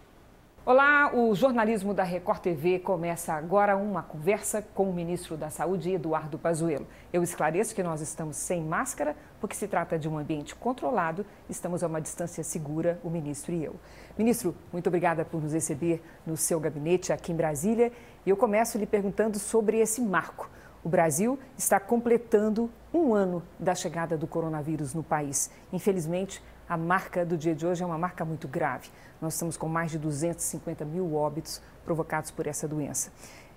Olá, 0.72 1.11
o 1.12 1.35
jornalismo 1.35 1.92
da 1.92 2.04
Record 2.04 2.38
TV 2.42 2.78
começa 2.78 3.33
agora 3.33 3.76
uma 3.76 4.04
conversa 4.04 4.62
com 4.62 4.88
o 4.88 4.92
ministro 4.92 5.37
da 5.37 5.50
Saúde, 5.50 5.90
Eduardo 5.90 6.38
Pazuello. 6.38 6.87
Eu 7.12 7.24
esclareço 7.24 7.74
que 7.74 7.83
nós 7.83 8.00
estamos 8.00 8.37
sem 8.37 8.62
máscara, 8.62 9.16
porque 9.40 9.56
se 9.56 9.66
trata 9.66 9.98
de 9.98 10.09
um 10.09 10.16
ambiente 10.16 10.54
controlado, 10.54 11.26
estamos 11.48 11.83
a 11.83 11.88
uma 11.88 12.00
distância 12.00 12.44
segura, 12.44 13.00
o 13.02 13.11
ministro 13.11 13.52
e 13.52 13.64
eu. 13.64 13.74
Ministro, 14.16 14.54
muito 14.72 14.87
obrigada 14.87 15.24
por 15.24 15.42
nos 15.42 15.54
receber 15.54 16.00
no 16.24 16.37
seu 16.37 16.61
gabinete 16.61 17.12
aqui 17.12 17.33
em 17.33 17.37
Brasília. 17.37 17.90
E 18.24 18.30
eu 18.30 18.37
começo 18.37 18.78
lhe 18.78 18.87
perguntando 18.87 19.40
sobre 19.40 19.80
esse 19.80 20.00
marco. 20.00 20.48
O 20.85 20.88
Brasil 20.88 21.37
está 21.59 21.80
completando 21.80 22.70
um 22.94 23.12
ano 23.12 23.42
da 23.59 23.74
chegada 23.74 24.16
do 24.16 24.28
coronavírus 24.28 24.94
no 24.94 25.02
país. 25.02 25.50
Infelizmente, 25.72 26.40
a 26.70 26.76
marca 26.76 27.26
do 27.26 27.37
dia 27.37 27.52
de 27.52 27.66
hoje 27.66 27.83
é 27.83 27.87
uma 27.87 27.98
marca 27.98 28.24
muito 28.24 28.46
grave. 28.46 28.90
Nós 29.20 29.35
estamos 29.35 29.56
com 29.56 29.68
mais 29.68 29.90
de 29.90 29.98
250 29.98 30.85
mil 30.85 31.16
óbitos 31.16 31.61
provocados 31.85 32.30
por 32.30 32.46
essa 32.46 32.68
doença. 32.68 33.11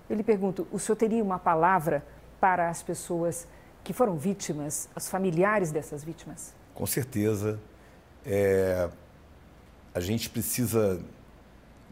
Eu 0.09 0.15
lhe 0.15 0.23
pergunto, 0.23 0.67
o 0.71 0.79
senhor 0.79 0.95
teria 0.95 1.23
uma 1.23 1.37
palavra 1.37 2.03
para 2.41 2.71
as 2.71 2.81
pessoas 2.81 3.47
que 3.83 3.93
foram 3.93 4.17
vítimas, 4.17 4.89
os 4.95 5.07
familiares 5.07 5.71
dessas 5.71 6.03
vítimas? 6.03 6.55
Com 6.73 6.87
certeza. 6.87 7.59
É... 8.25 8.89
A 9.93 9.99
gente 9.99 10.27
precisa 10.27 10.99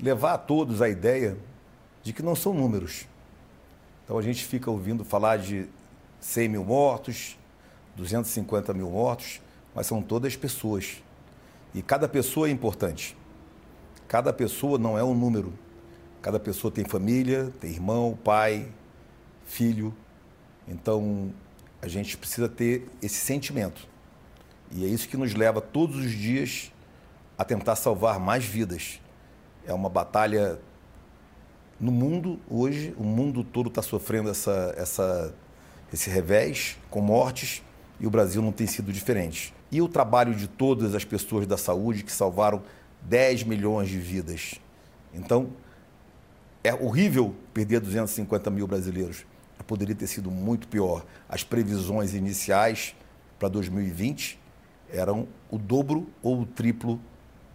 levar 0.01 0.33
a 0.33 0.37
todos 0.39 0.81
a 0.81 0.89
ideia 0.89 1.37
de 2.01 2.13
que 2.13 2.23
não 2.23 2.35
são 2.35 2.51
números. 2.51 3.07
Então 4.03 4.17
a 4.17 4.23
gente 4.23 4.43
fica 4.43 4.71
ouvindo 4.71 5.05
falar 5.05 5.37
de 5.37 5.69
100 6.19 6.49
mil 6.49 6.65
mortos, 6.65 7.37
250 7.95 8.73
mil 8.73 8.89
mortos, 8.89 9.39
mas 9.75 9.85
são 9.85 10.01
todas 10.01 10.35
pessoas. 10.35 11.03
E 11.73 11.81
cada 11.81 12.07
pessoa 12.07 12.47
é 12.47 12.51
importante. 12.51 13.17
Cada 14.07 14.33
pessoa 14.33 14.77
não 14.77 14.97
é 14.97 15.03
um 15.03 15.15
número. 15.15 15.53
Cada 16.21 16.39
pessoa 16.39 16.71
tem 16.71 16.83
família, 16.85 17.51
tem 17.59 17.71
irmão, 17.71 18.17
pai, 18.23 18.67
filho. 19.45 19.93
Então, 20.67 21.33
a 21.81 21.87
gente 21.87 22.17
precisa 22.17 22.47
ter 22.47 22.87
esse 23.01 23.17
sentimento. 23.17 23.87
E 24.71 24.85
é 24.85 24.87
isso 24.87 25.07
que 25.07 25.17
nos 25.17 25.33
leva 25.33 25.59
todos 25.59 25.97
os 25.97 26.11
dias 26.11 26.71
a 27.37 27.43
tentar 27.43 27.75
salvar 27.75 28.19
mais 28.19 28.45
vidas. 28.45 29.01
É 29.65 29.73
uma 29.73 29.89
batalha 29.89 30.59
no 31.79 31.91
mundo 31.91 32.39
hoje, 32.47 32.93
o 32.97 33.03
mundo 33.03 33.43
todo 33.43 33.67
está 33.67 33.81
sofrendo 33.81 34.29
essa, 34.29 34.73
essa, 34.77 35.33
esse 35.91 36.09
revés 36.09 36.77
com 36.89 37.01
mortes 37.01 37.63
e 37.99 38.05
o 38.05 38.09
Brasil 38.09 38.41
não 38.41 38.51
tem 38.51 38.67
sido 38.67 38.93
diferente. 38.93 39.53
E 39.71 39.81
o 39.81 39.87
trabalho 39.87 40.35
de 40.35 40.47
todas 40.47 40.93
as 40.93 41.05
pessoas 41.05 41.47
da 41.47 41.57
saúde 41.57 42.03
que 42.03 42.11
salvaram 42.11 42.61
10 43.03 43.43
milhões 43.43 43.89
de 43.89 43.97
vidas. 43.97 44.55
Então, 45.13 45.49
é 46.63 46.73
horrível 46.73 47.33
perder 47.53 47.79
250 47.79 48.49
mil 48.49 48.67
brasileiros. 48.67 49.25
Poderia 49.65 49.95
ter 49.95 50.07
sido 50.07 50.29
muito 50.29 50.67
pior. 50.67 51.05
As 51.29 51.43
previsões 51.43 52.13
iniciais 52.13 52.95
para 53.39 53.47
2020 53.47 54.39
eram 54.91 55.27
o 55.49 55.57
dobro 55.57 56.07
ou 56.21 56.41
o 56.41 56.45
triplo 56.45 56.99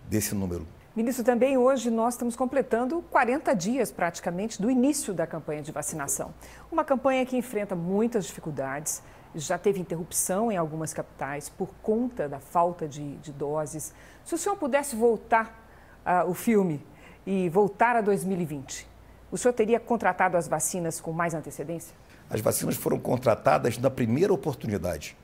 desse 0.09 0.35
número. 0.35 0.67
Ministro, 0.97 1.23
também 1.23 1.59
hoje 1.59 1.91
nós 1.91 2.15
estamos 2.15 2.35
completando 2.35 3.03
40 3.11 3.55
dias 3.55 3.93
praticamente 3.93 4.63
do 4.63 4.71
início 4.71 5.13
da 5.13 5.27
campanha 5.27 5.61
de 5.61 5.71
vacinação. 5.71 6.33
Uma 6.73 6.85
campanha 6.85 7.27
que 7.27 7.37
enfrenta 7.37 7.77
muitas 7.77 8.25
dificuldades, 8.25 9.03
já 9.37 9.59
teve 9.59 9.81
interrupção 9.81 10.51
em 10.51 10.57
algumas 10.57 10.95
capitais 10.95 11.49
por 11.49 11.69
conta 11.83 12.29
da 12.29 12.41
falta 12.41 12.89
de, 12.89 13.17
de 13.17 13.33
doses. 13.33 13.93
Se 14.25 14.35
o 14.35 14.39
senhor 14.39 14.57
pudesse 14.57 14.97
voltar 14.97 15.69
uh, 16.05 16.29
o 16.29 16.35
filme 16.35 16.85
e 17.27 17.49
voltar 17.51 17.97
a 17.97 18.01
2020, 18.01 18.89
o 19.31 19.37
senhor 19.37 19.53
teria 19.53 19.79
contratado 19.79 20.37
as 20.37 20.49
vacinas 20.49 21.01
com 21.01 21.13
mais 21.13 21.35
antecedência? 21.35 21.95
As 22.31 22.41
vacinas 22.41 22.77
foram 22.77 22.99
contratadas 22.99 23.79
na 23.79 23.91
primeira 23.91 24.33
oportunidade. 24.33 25.17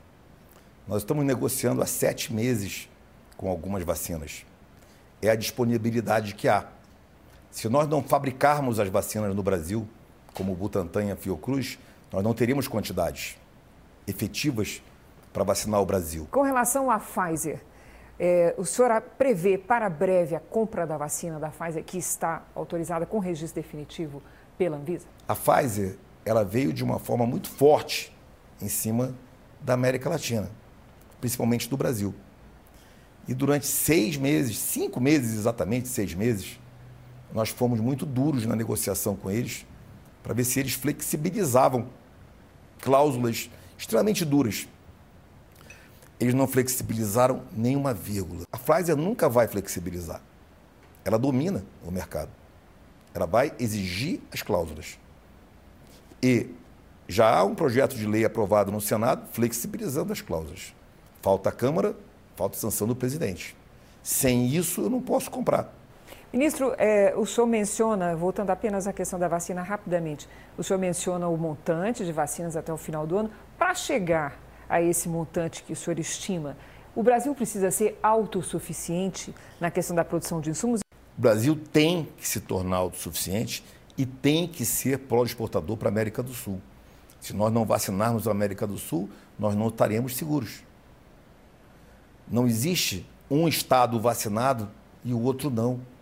Nós 0.87 1.01
estamos 1.01 1.25
negociando 1.25 1.81
há 1.81 1.85
sete 1.85 2.33
meses 2.33 2.89
com 3.35 3.49
algumas 3.49 3.83
vacinas. 3.83 4.45
É 5.21 5.29
a 5.29 5.35
disponibilidade 5.35 6.35
que 6.35 6.47
há. 6.47 6.67
Se 7.49 7.67
nós 7.69 7.87
não 7.87 8.03
fabricarmos 8.03 8.79
as 8.79 8.89
vacinas 8.89 9.35
no 9.35 9.43
Brasil, 9.43 9.87
como 10.33 10.51
o 10.51 10.55
Butantan 10.55 11.05
e 11.05 11.11
a 11.11 11.15
Fiocruz, 11.15 11.79
nós 12.11 12.23
não 12.23 12.33
teríamos 12.33 12.67
quantidades 12.67 13.37
efetivas 14.07 14.81
para 15.31 15.43
vacinar 15.43 15.81
o 15.81 15.85
Brasil. 15.85 16.27
Com 16.31 16.41
relação 16.41 16.91
à 16.91 16.99
Pfizer, 16.99 17.61
é, 18.19 18.53
o 18.57 18.65
senhor 18.65 19.01
prevê 19.17 19.57
para 19.57 19.89
breve 19.89 20.35
a 20.35 20.39
compra 20.39 20.85
da 20.85 20.97
vacina 20.97 21.39
da 21.39 21.49
Pfizer, 21.49 21.83
que 21.83 21.97
está 21.97 22.43
autorizada 22.55 23.05
com 23.05 23.19
registro 23.19 23.61
definitivo 23.61 24.21
pela 24.57 24.77
Anvisa? 24.77 25.07
A 25.27 25.35
Pfizer 25.35 25.97
ela 26.25 26.43
veio 26.45 26.71
de 26.71 26.83
uma 26.83 26.99
forma 26.99 27.25
muito 27.25 27.49
forte 27.49 28.15
em 28.61 28.69
cima 28.69 29.13
da 29.59 29.73
América 29.73 30.09
Latina, 30.09 30.49
principalmente 31.19 31.69
do 31.69 31.75
Brasil. 31.75 32.13
E 33.27 33.33
durante 33.33 33.65
seis 33.65 34.17
meses, 34.17 34.57
cinco 34.57 34.99
meses 34.99 35.37
exatamente, 35.37 35.87
seis 35.87 36.13
meses, 36.13 36.59
nós 37.33 37.49
fomos 37.49 37.79
muito 37.79 38.05
duros 38.05 38.45
na 38.45 38.55
negociação 38.55 39.15
com 39.15 39.31
eles 39.31 39.65
para 40.21 40.33
ver 40.33 40.43
se 40.43 40.59
eles 40.59 40.73
flexibilizavam 40.73 41.87
cláusulas 42.79 43.49
extremamente 43.77 44.23
duras. 44.25 44.67
Eles 46.19 46.33
não 46.33 46.47
flexibilizaram 46.47 47.43
nenhuma 47.51 47.93
vírgula. 47.93 48.43
A 48.51 48.57
Pfizer 48.57 48.95
nunca 48.95 49.27
vai 49.27 49.47
flexibilizar. 49.47 50.21
Ela 51.03 51.19
domina 51.19 51.63
o 51.83 51.91
mercado. 51.91 52.29
Ela 53.13 53.25
vai 53.25 53.53
exigir 53.59 54.21
as 54.31 54.41
cláusulas. 54.41 54.97
E 56.21 56.49
já 57.07 57.35
há 57.35 57.43
um 57.43 57.53
projeto 57.53 57.95
de 57.95 58.05
lei 58.05 58.23
aprovado 58.23 58.71
no 58.71 58.79
Senado 58.79 59.27
flexibilizando 59.33 60.13
as 60.13 60.21
cláusulas. 60.21 60.73
Falta 61.21 61.49
a 61.49 61.51
Câmara, 61.51 61.95
falta 62.35 62.57
sanção 62.57 62.87
do 62.87 62.95
presidente. 62.95 63.55
Sem 64.01 64.47
isso, 64.47 64.81
eu 64.81 64.89
não 64.89 65.01
posso 65.01 65.29
comprar. 65.29 65.73
Ministro, 66.33 66.73
é, 66.79 67.13
o 67.15 67.27
senhor 67.27 67.45
menciona, 67.45 68.15
voltando 68.15 68.49
apenas 68.49 68.87
à 68.87 68.91
questão 68.91 69.19
da 69.19 69.27
vacina 69.27 69.61
rapidamente, 69.61 70.27
o 70.57 70.63
senhor 70.63 70.79
menciona 70.79 71.27
o 71.27 71.37
montante 71.37 72.03
de 72.03 72.11
vacinas 72.11 72.57
até 72.57 72.73
o 72.73 72.77
final 72.77 73.05
do 73.05 73.15
ano. 73.15 73.29
Para 73.55 73.75
chegar 73.75 74.39
a 74.67 74.81
esse 74.81 75.07
montante 75.07 75.61
que 75.61 75.71
o 75.71 75.75
senhor 75.75 75.99
estima, 75.99 76.57
o 76.95 77.03
Brasil 77.03 77.35
precisa 77.35 77.69
ser 77.69 77.99
autossuficiente 78.01 79.31
na 79.61 79.69
questão 79.69 79.95
da 79.95 80.03
produção 80.03 80.41
de 80.41 80.49
insumos? 80.49 80.79
O 81.15 81.21
Brasil 81.21 81.55
tem 81.71 82.09
que 82.17 82.27
se 82.27 82.39
tornar 82.39 82.77
autossuficiente 82.77 83.63
e 83.95 84.03
tem 84.03 84.47
que 84.47 84.65
ser 84.65 84.97
pró-exportador 84.97 85.77
para 85.77 85.89
a 85.89 85.91
América 85.91 86.23
do 86.23 86.33
Sul. 86.33 86.59
Se 87.21 87.31
nós 87.31 87.53
não 87.53 87.63
vacinarmos 87.63 88.27
a 88.27 88.31
América 88.31 88.65
do 88.65 88.79
Sul, 88.79 89.07
nós 89.37 89.55
não 89.55 89.67
estaremos 89.67 90.15
seguros. 90.15 90.63
Não 92.27 92.47
existe 92.47 93.07
um 93.29 93.47
estado 93.47 93.99
vacinado 93.99 94.67
e 95.05 95.13
o 95.13 95.21
outro 95.21 95.51
não. 95.51 95.92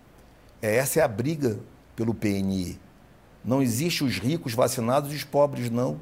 É, 0.61 0.75
essa 0.75 0.99
é 0.99 1.03
a 1.03 1.07
briga 1.07 1.59
pelo 1.95 2.13
PNI. 2.13 2.79
Não 3.43 3.61
existe 3.61 4.03
os 4.03 4.17
ricos 4.17 4.53
vacinados 4.53 5.11
e 5.11 5.15
os 5.15 5.23
pobres 5.23 5.69
não. 5.69 5.99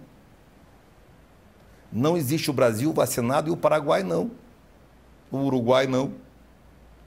Não 1.92 2.18
existe 2.18 2.52
o 2.52 2.54
Brasil 2.54 2.92
vacinado 2.92 3.50
e 3.50 3.52
o 3.52 3.58
Paraguai 3.58 4.04
não. 4.04 4.32
O 5.32 5.38
Uruguai 5.38 5.88
não. 5.88 6.14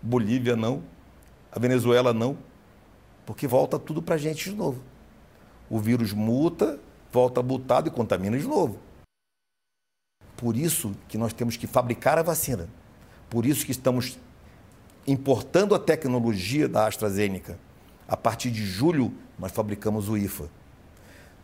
Bolívia 0.01 0.57
não. 0.57 0.83
A 1.53 1.59
Venezuela 1.59 2.13
não. 2.13 2.39
Porque 3.27 3.47
volta 3.47 3.79
tudo 3.79 4.03
para 4.03 4.15
a 4.15 4.19
gente 4.19 4.51
de 4.51 4.57
novo. 4.57 4.83
O 5.69 5.79
vírus 5.79 6.13
muta, 6.13 6.81
volta 7.13 7.43
mutado 7.43 7.89
e 7.89 7.91
contamina 7.91 8.39
de 8.39 8.47
novo. 8.47 8.79
Por 10.37 10.57
isso 10.57 10.93
que 11.07 11.17
nós 11.17 11.33
temos 11.33 11.57
que 11.57 11.67
fabricar 11.67 12.19
a 12.19 12.23
vacina. 12.23 12.69
Por 13.31 13.47
isso 13.47 13.65
que 13.65 13.71
estamos 13.71 14.19
importando 15.07 15.75
a 15.75 15.79
tecnologia 15.79 16.69
da 16.69 16.87
AstraZeneca. 16.87 17.59
A 18.07 18.17
partir 18.17 18.51
de 18.51 18.65
julho, 18.65 19.13
nós 19.39 19.53
fabricamos 19.53 20.09
o 20.09 20.17
IFA. 20.17 20.49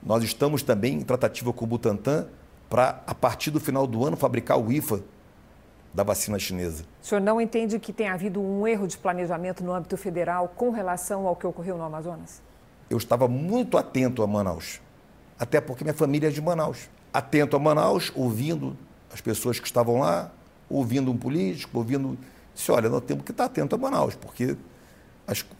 Nós 0.02 0.22
estamos 0.22 0.62
também 0.62 0.94
em 0.94 1.00
tratativa 1.00 1.52
com 1.52 1.64
o 1.64 1.68
Butantan 1.68 2.26
para, 2.68 3.02
a 3.06 3.14
partir 3.14 3.50
do 3.50 3.58
final 3.58 3.86
do 3.86 4.04
ano, 4.04 4.16
fabricar 4.16 4.58
o 4.58 4.70
IFA 4.70 5.02
da 5.92 6.02
vacina 6.02 6.38
chinesa. 6.38 6.84
O 7.02 7.06
senhor 7.06 7.20
não 7.20 7.40
entende 7.40 7.78
que 7.78 7.92
tem 7.92 8.08
havido 8.08 8.40
um 8.40 8.66
erro 8.66 8.86
de 8.86 8.96
planejamento 8.96 9.64
no 9.64 9.72
âmbito 9.72 9.96
federal 9.96 10.52
com 10.54 10.70
relação 10.70 11.26
ao 11.26 11.34
que 11.34 11.46
ocorreu 11.46 11.76
no 11.76 11.84
Amazonas? 11.84 12.42
Eu 12.88 12.98
estava 12.98 13.26
muito 13.26 13.76
atento 13.76 14.22
a 14.22 14.26
Manaus, 14.26 14.80
até 15.38 15.60
porque 15.60 15.84
minha 15.84 15.94
família 15.94 16.28
é 16.28 16.30
de 16.30 16.40
Manaus. 16.40 16.88
Atento 17.12 17.56
a 17.56 17.58
Manaus, 17.58 18.12
ouvindo 18.14 18.76
as 19.12 19.20
pessoas 19.20 19.58
que 19.58 19.66
estavam 19.66 19.98
lá, 19.98 20.30
ouvindo 20.68 21.10
um 21.10 21.16
político, 21.16 21.78
ouvindo 21.78 22.18
disse, 22.58 22.72
olha, 22.72 22.88
nós 22.88 23.02
temos 23.04 23.24
que 23.24 23.30
estar 23.30 23.44
atento 23.44 23.74
a 23.74 23.78
Manaus, 23.78 24.16
porque 24.16 24.56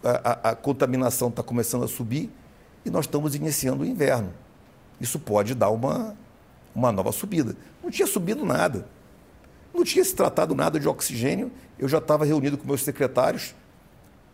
a, 0.03 0.51
a, 0.51 0.57
contaminação 0.57 1.29
está 1.29 1.43
começando 1.43 1.85
a 1.85 1.89
subir 1.89 2.31
e 2.85 2.91
nós 2.91 3.05
estamos 3.05 3.35
iniciando 3.35 3.85
o 3.85 3.87
inverno. 3.87 4.33
Isso 5.01 5.19
pode 5.19 5.55
dar 5.55 5.71
uma, 5.71 6.17
uma 6.75 6.91
nova 6.91 7.13
subida. 7.13 7.55
Não 7.83 7.91
tinha 7.91 8.07
subido 8.07 8.45
nada. 8.45 8.87
Não 9.73 9.85
tinha 9.85 10.05
se 10.05 10.15
tratado 10.15 10.55
nada 10.55 10.81
de 10.81 10.89
oxigênio. 10.89 11.53
Eu 11.79 11.89
já 11.89 11.99
estava 11.99 12.25
reunido 12.25 12.59
com 12.59 12.67
meus 12.67 12.83
secretários 12.83 13.55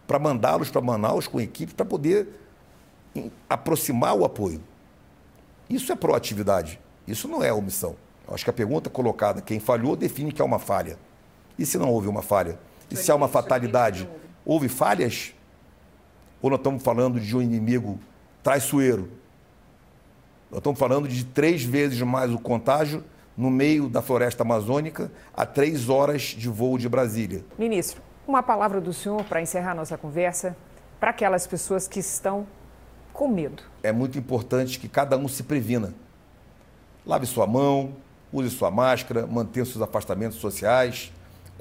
para 0.06 0.18
mandá-los 0.18 0.70
para 0.70 0.80
Manaus 0.80 1.26
com 1.26 1.40
equipe 1.40 1.74
para 1.74 1.84
poder 1.84 2.28
aproximar 3.48 4.14
o 4.14 4.24
apoio. 4.24 4.62
Isso 5.68 5.92
é 5.92 5.96
proatividade. 5.96 6.80
Isso 7.06 7.28
não 7.28 7.42
é 7.42 7.52
omissão. 7.52 7.96
Eu 8.26 8.34
acho 8.34 8.44
que 8.44 8.50
a 8.50 8.54
pergunta 8.54 8.88
colocada, 8.88 9.42
quem 9.42 9.60
falhou, 9.60 9.96
define 9.96 10.32
que 10.32 10.40
é 10.40 10.44
uma 10.44 10.58
falha. 10.58 10.98
E 11.58 11.64
se 11.64 11.78
não 11.78 11.90
houve 11.90 12.08
uma 12.08 12.22
falha? 12.22 12.58
E 12.90 12.96
se 12.96 13.10
há 13.10 13.14
uma 13.14 13.28
fatalidade? 13.28 14.08
Houve 14.44 14.68
falhas? 14.68 15.34
Ou 16.42 16.50
nós 16.50 16.58
estamos 16.58 16.82
falando 16.82 17.20
de 17.20 17.36
um 17.36 17.40
inimigo 17.40 17.98
traiçoeiro? 18.42 19.10
Nós 20.50 20.58
estamos 20.58 20.78
falando 20.78 21.08
de 21.08 21.24
três 21.24 21.64
vezes 21.64 22.00
mais 22.02 22.32
o 22.32 22.38
contágio 22.38 23.04
no 23.36 23.50
meio 23.50 23.88
da 23.88 24.00
floresta 24.00 24.42
amazônica, 24.42 25.10
a 25.34 25.44
três 25.44 25.88
horas 25.88 26.22
de 26.22 26.48
voo 26.48 26.78
de 26.78 26.88
Brasília. 26.88 27.44
Ministro, 27.58 28.00
uma 28.26 28.42
palavra 28.42 28.80
do 28.80 28.92
senhor 28.92 29.24
para 29.24 29.40
encerrar 29.40 29.74
nossa 29.74 29.98
conversa 29.98 30.56
para 31.00 31.10
aquelas 31.10 31.46
pessoas 31.46 31.88
que 31.88 31.98
estão 31.98 32.46
com 33.12 33.28
medo. 33.28 33.62
É 33.82 33.92
muito 33.92 34.18
importante 34.18 34.78
que 34.78 34.88
cada 34.88 35.16
um 35.16 35.26
se 35.26 35.42
previna. 35.42 35.94
Lave 37.04 37.26
sua 37.26 37.46
mão, 37.46 37.94
use 38.32 38.50
sua 38.50 38.70
máscara, 38.70 39.26
mantenha 39.26 39.64
seus 39.64 39.82
afastamentos 39.82 40.38
sociais 40.38 41.12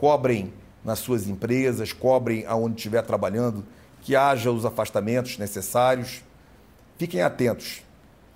cobrem 0.04 0.54
nas 0.84 1.00
suas 1.00 1.30
empresas, 1.30 1.94
cobrem 1.94 2.46
aonde 2.46 2.76
estiver 2.76 3.04
trabalhando, 3.04 3.66
que 4.02 4.18
haja 4.18 4.52
os 4.52 4.66
afastamentos 4.66 5.38
necessários. 5.38 6.22
Fiquem 6.98 7.22
atentos, 7.22 7.82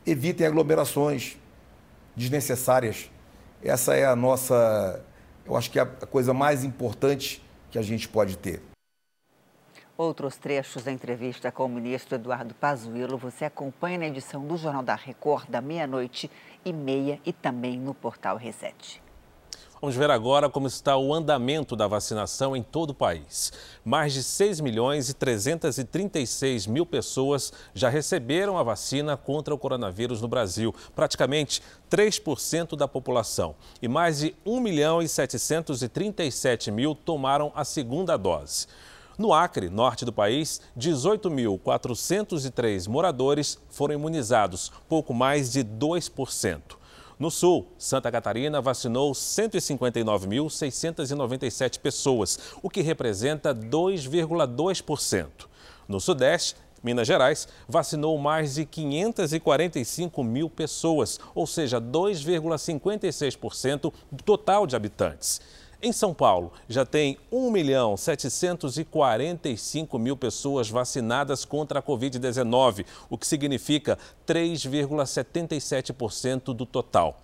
evitem 0.05 0.47
aglomerações 0.47 1.37
desnecessárias. 2.15 3.11
Essa 3.61 3.95
é 3.95 4.05
a 4.05 4.15
nossa, 4.15 5.03
eu 5.45 5.57
acho 5.57 5.69
que 5.69 5.77
é 5.77 5.81
a 5.81 5.85
coisa 5.85 6.33
mais 6.33 6.63
importante 6.63 7.45
que 7.69 7.77
a 7.77 7.81
gente 7.81 8.07
pode 8.07 8.37
ter. 8.37 8.61
Outros 9.97 10.37
trechos 10.37 10.85
da 10.85 10.91
entrevista 10.93 11.51
com 11.51 11.65
o 11.65 11.69
ministro 11.69 12.15
Eduardo 12.15 12.55
Pazuello 12.55 13.17
você 13.17 13.43
acompanha 13.43 13.97
na 13.97 14.07
edição 14.07 14.47
do 14.47 14.55
Jornal 14.55 14.83
da 14.83 14.95
Record 14.95 15.49
da 15.49 15.59
meia-noite 15.59 16.31
e 16.63 16.71
meia 16.71 17.19
e 17.25 17.33
também 17.33 17.77
no 17.77 17.93
portal 17.93 18.37
Reset. 18.37 19.05
Vamos 19.79 19.95
ver 19.95 20.09
agora 20.09 20.49
como 20.49 20.65
está 20.65 20.97
o 20.97 21.13
andamento 21.13 21.75
da 21.75 21.87
vacinação 21.87 22.55
em 22.55 22.63
todo 22.63 22.89
o 22.89 22.95
país. 22.95 23.53
Mais 23.85 24.11
de 24.11 24.23
6 24.23 24.59
milhões 24.59 25.07
e 25.07 25.13
336 25.13 26.65
mil 26.65 26.83
pessoas 26.83 27.53
já 27.75 27.87
receberam 27.87 28.57
a 28.57 28.63
vacina 28.63 29.15
contra 29.15 29.53
o 29.53 29.57
coronavírus 29.57 30.19
no 30.19 30.27
Brasil, 30.27 30.73
praticamente 30.95 31.61
3% 31.91 32.75
da 32.75 32.87
população. 32.87 33.53
E 33.79 33.87
mais 33.87 34.17
de 34.17 34.35
1 34.43 34.59
milhão 34.59 34.99
e 34.99 35.07
737 35.07 36.71
mil 36.71 36.95
tomaram 36.95 37.51
a 37.53 37.63
segunda 37.63 38.17
dose. 38.17 38.65
No 39.15 39.31
Acre, 39.31 39.69
norte 39.69 40.03
do 40.03 40.13
país, 40.13 40.59
18.403 40.75 42.89
moradores 42.89 43.59
foram 43.69 43.93
imunizados, 43.93 44.71
pouco 44.89 45.13
mais 45.13 45.51
de 45.51 45.63
2%. 45.63 46.77
No 47.19 47.31
Sul, 47.31 47.65
Santa 47.79 48.11
Catarina 48.11 48.61
vacinou 48.61 49.11
159.697 49.11 51.79
pessoas, 51.79 52.37
o 52.61 52.69
que 52.69 52.81
representa 52.81 53.55
2,2%. 53.55 55.47
No 55.87 55.99
Sudeste, 55.99 56.55
Minas 56.83 57.07
Gerais 57.07 57.47
vacinou 57.67 58.15
mais 58.19 58.53
de 58.55 58.65
545 58.65 60.23
mil 60.23 60.47
pessoas, 60.47 61.19
ou 61.33 61.47
seja, 61.47 61.81
2,56% 61.81 63.91
do 64.11 64.23
total 64.23 64.67
de 64.67 64.75
habitantes. 64.75 65.41
Em 65.79 65.91
São 65.91 66.11
Paulo, 66.11 66.51
já 66.67 66.83
tem 66.83 67.19
1 67.31 67.51
milhão 67.51 67.95
745 67.95 69.99
mil 69.99 70.17
pessoas 70.17 70.71
vacinadas 70.71 71.45
contra 71.45 71.77
a 71.77 71.83
Covid-19, 71.83 72.83
o 73.07 73.17
que 73.17 73.27
significa 73.27 73.95
3,77% 74.25 76.45
do 76.45 76.65
total. 76.65 77.21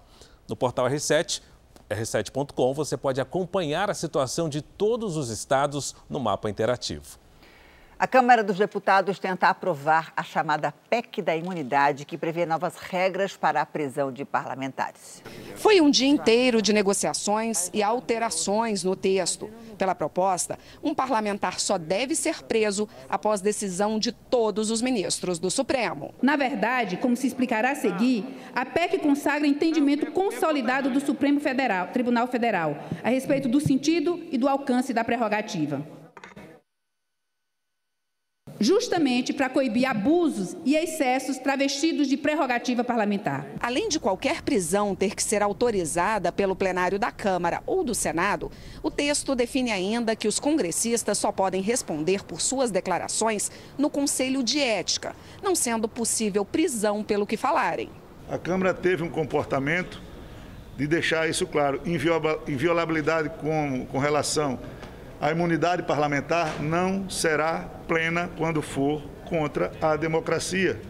No 0.47 0.55
portal 0.55 0.87
R7, 0.87 1.41
r7.com, 1.89 2.75
você 2.75 2.95
pode 2.95 3.19
acompanhar 3.19 3.89
a 3.89 3.95
situação 3.95 4.47
de 4.47 4.61
todos 4.61 5.17
os 5.17 5.29
estados 5.29 5.95
no 6.07 6.19
mapa 6.19 6.47
interativo. 6.47 7.22
A 8.03 8.07
Câmara 8.07 8.43
dos 8.43 8.57
Deputados 8.57 9.17
tenta 9.17 9.47
aprovar 9.47 10.11
a 10.13 10.23
chamada 10.23 10.73
PEC 10.89 11.21
da 11.21 11.37
imunidade, 11.37 12.03
que 12.03 12.17
prevê 12.17 12.45
novas 12.45 12.75
regras 12.75 13.37
para 13.37 13.61
a 13.61 13.65
prisão 13.65 14.11
de 14.11 14.25
parlamentares. 14.25 15.23
Foi 15.55 15.79
um 15.79 15.89
dia 15.89 16.09
inteiro 16.09 16.61
de 16.61 16.73
negociações 16.73 17.69
e 17.73 17.81
alterações 17.81 18.83
no 18.83 18.93
texto. 18.93 19.49
Pela 19.77 19.95
proposta, 19.95 20.59
um 20.83 20.93
parlamentar 20.93 21.61
só 21.61 21.77
deve 21.77 22.13
ser 22.13 22.43
preso 22.43 22.89
após 23.07 23.39
decisão 23.39 23.97
de 23.97 24.11
todos 24.11 24.69
os 24.69 24.81
ministros 24.81 25.39
do 25.39 25.49
Supremo. 25.49 26.13
Na 26.21 26.35
verdade, 26.35 26.97
como 26.97 27.15
se 27.15 27.27
explicará 27.27 27.71
a 27.71 27.75
seguir, 27.75 28.25
a 28.53 28.65
PEC 28.65 28.99
consagra 28.99 29.47
entendimento 29.47 30.11
consolidado 30.11 30.89
do 30.89 30.99
Supremo 30.99 31.39
Federal, 31.39 31.87
Tribunal 31.87 32.27
Federal 32.27 32.75
a 33.01 33.07
respeito 33.07 33.47
do 33.47 33.61
sentido 33.61 34.21
e 34.29 34.37
do 34.37 34.49
alcance 34.49 34.93
da 34.93 35.05
prerrogativa 35.05 36.02
justamente 38.63 39.33
para 39.33 39.49
coibir 39.49 39.85
abusos 39.87 40.55
e 40.63 40.75
excessos 40.75 41.37
travestidos 41.37 42.07
de 42.07 42.15
prerrogativa 42.15 42.83
parlamentar. 42.83 43.45
Além 43.59 43.89
de 43.89 43.99
qualquer 43.99 44.41
prisão 44.41 44.95
ter 44.95 45.15
que 45.15 45.21
ser 45.21 45.43
autorizada 45.43 46.31
pelo 46.31 46.55
plenário 46.55 46.97
da 46.97 47.11
Câmara 47.11 47.61
ou 47.65 47.83
do 47.83 47.93
Senado, 47.93 48.51
o 48.81 48.89
texto 48.89 49.35
define 49.35 49.71
ainda 49.71 50.15
que 50.15 50.27
os 50.27 50.39
congressistas 50.39 51.17
só 51.17 51.31
podem 51.31 51.61
responder 51.61 52.23
por 52.23 52.39
suas 52.39 52.71
declarações 52.71 53.51
no 53.77 53.89
Conselho 53.89 54.41
de 54.41 54.59
Ética, 54.59 55.15
não 55.41 55.55
sendo 55.55 55.87
possível 55.87 56.45
prisão 56.45 57.03
pelo 57.03 57.27
que 57.27 57.35
falarem. 57.35 57.89
A 58.29 58.37
Câmara 58.37 58.73
teve 58.73 59.03
um 59.03 59.09
comportamento 59.09 60.01
de 60.77 60.87
deixar 60.87 61.29
isso 61.29 61.45
claro, 61.45 61.81
inviolabilidade 62.47 63.29
com, 63.39 63.85
com 63.85 63.99
relação 63.99 64.57
a 65.23 65.31
imunidade 65.31 65.83
parlamentar 65.83 66.61
não 66.61 67.09
será 67.09 67.69
plena 67.87 68.29
quando 68.37 68.61
for 68.61 69.01
contra 69.25 69.71
a 69.81 69.95
democracia. 69.95 70.81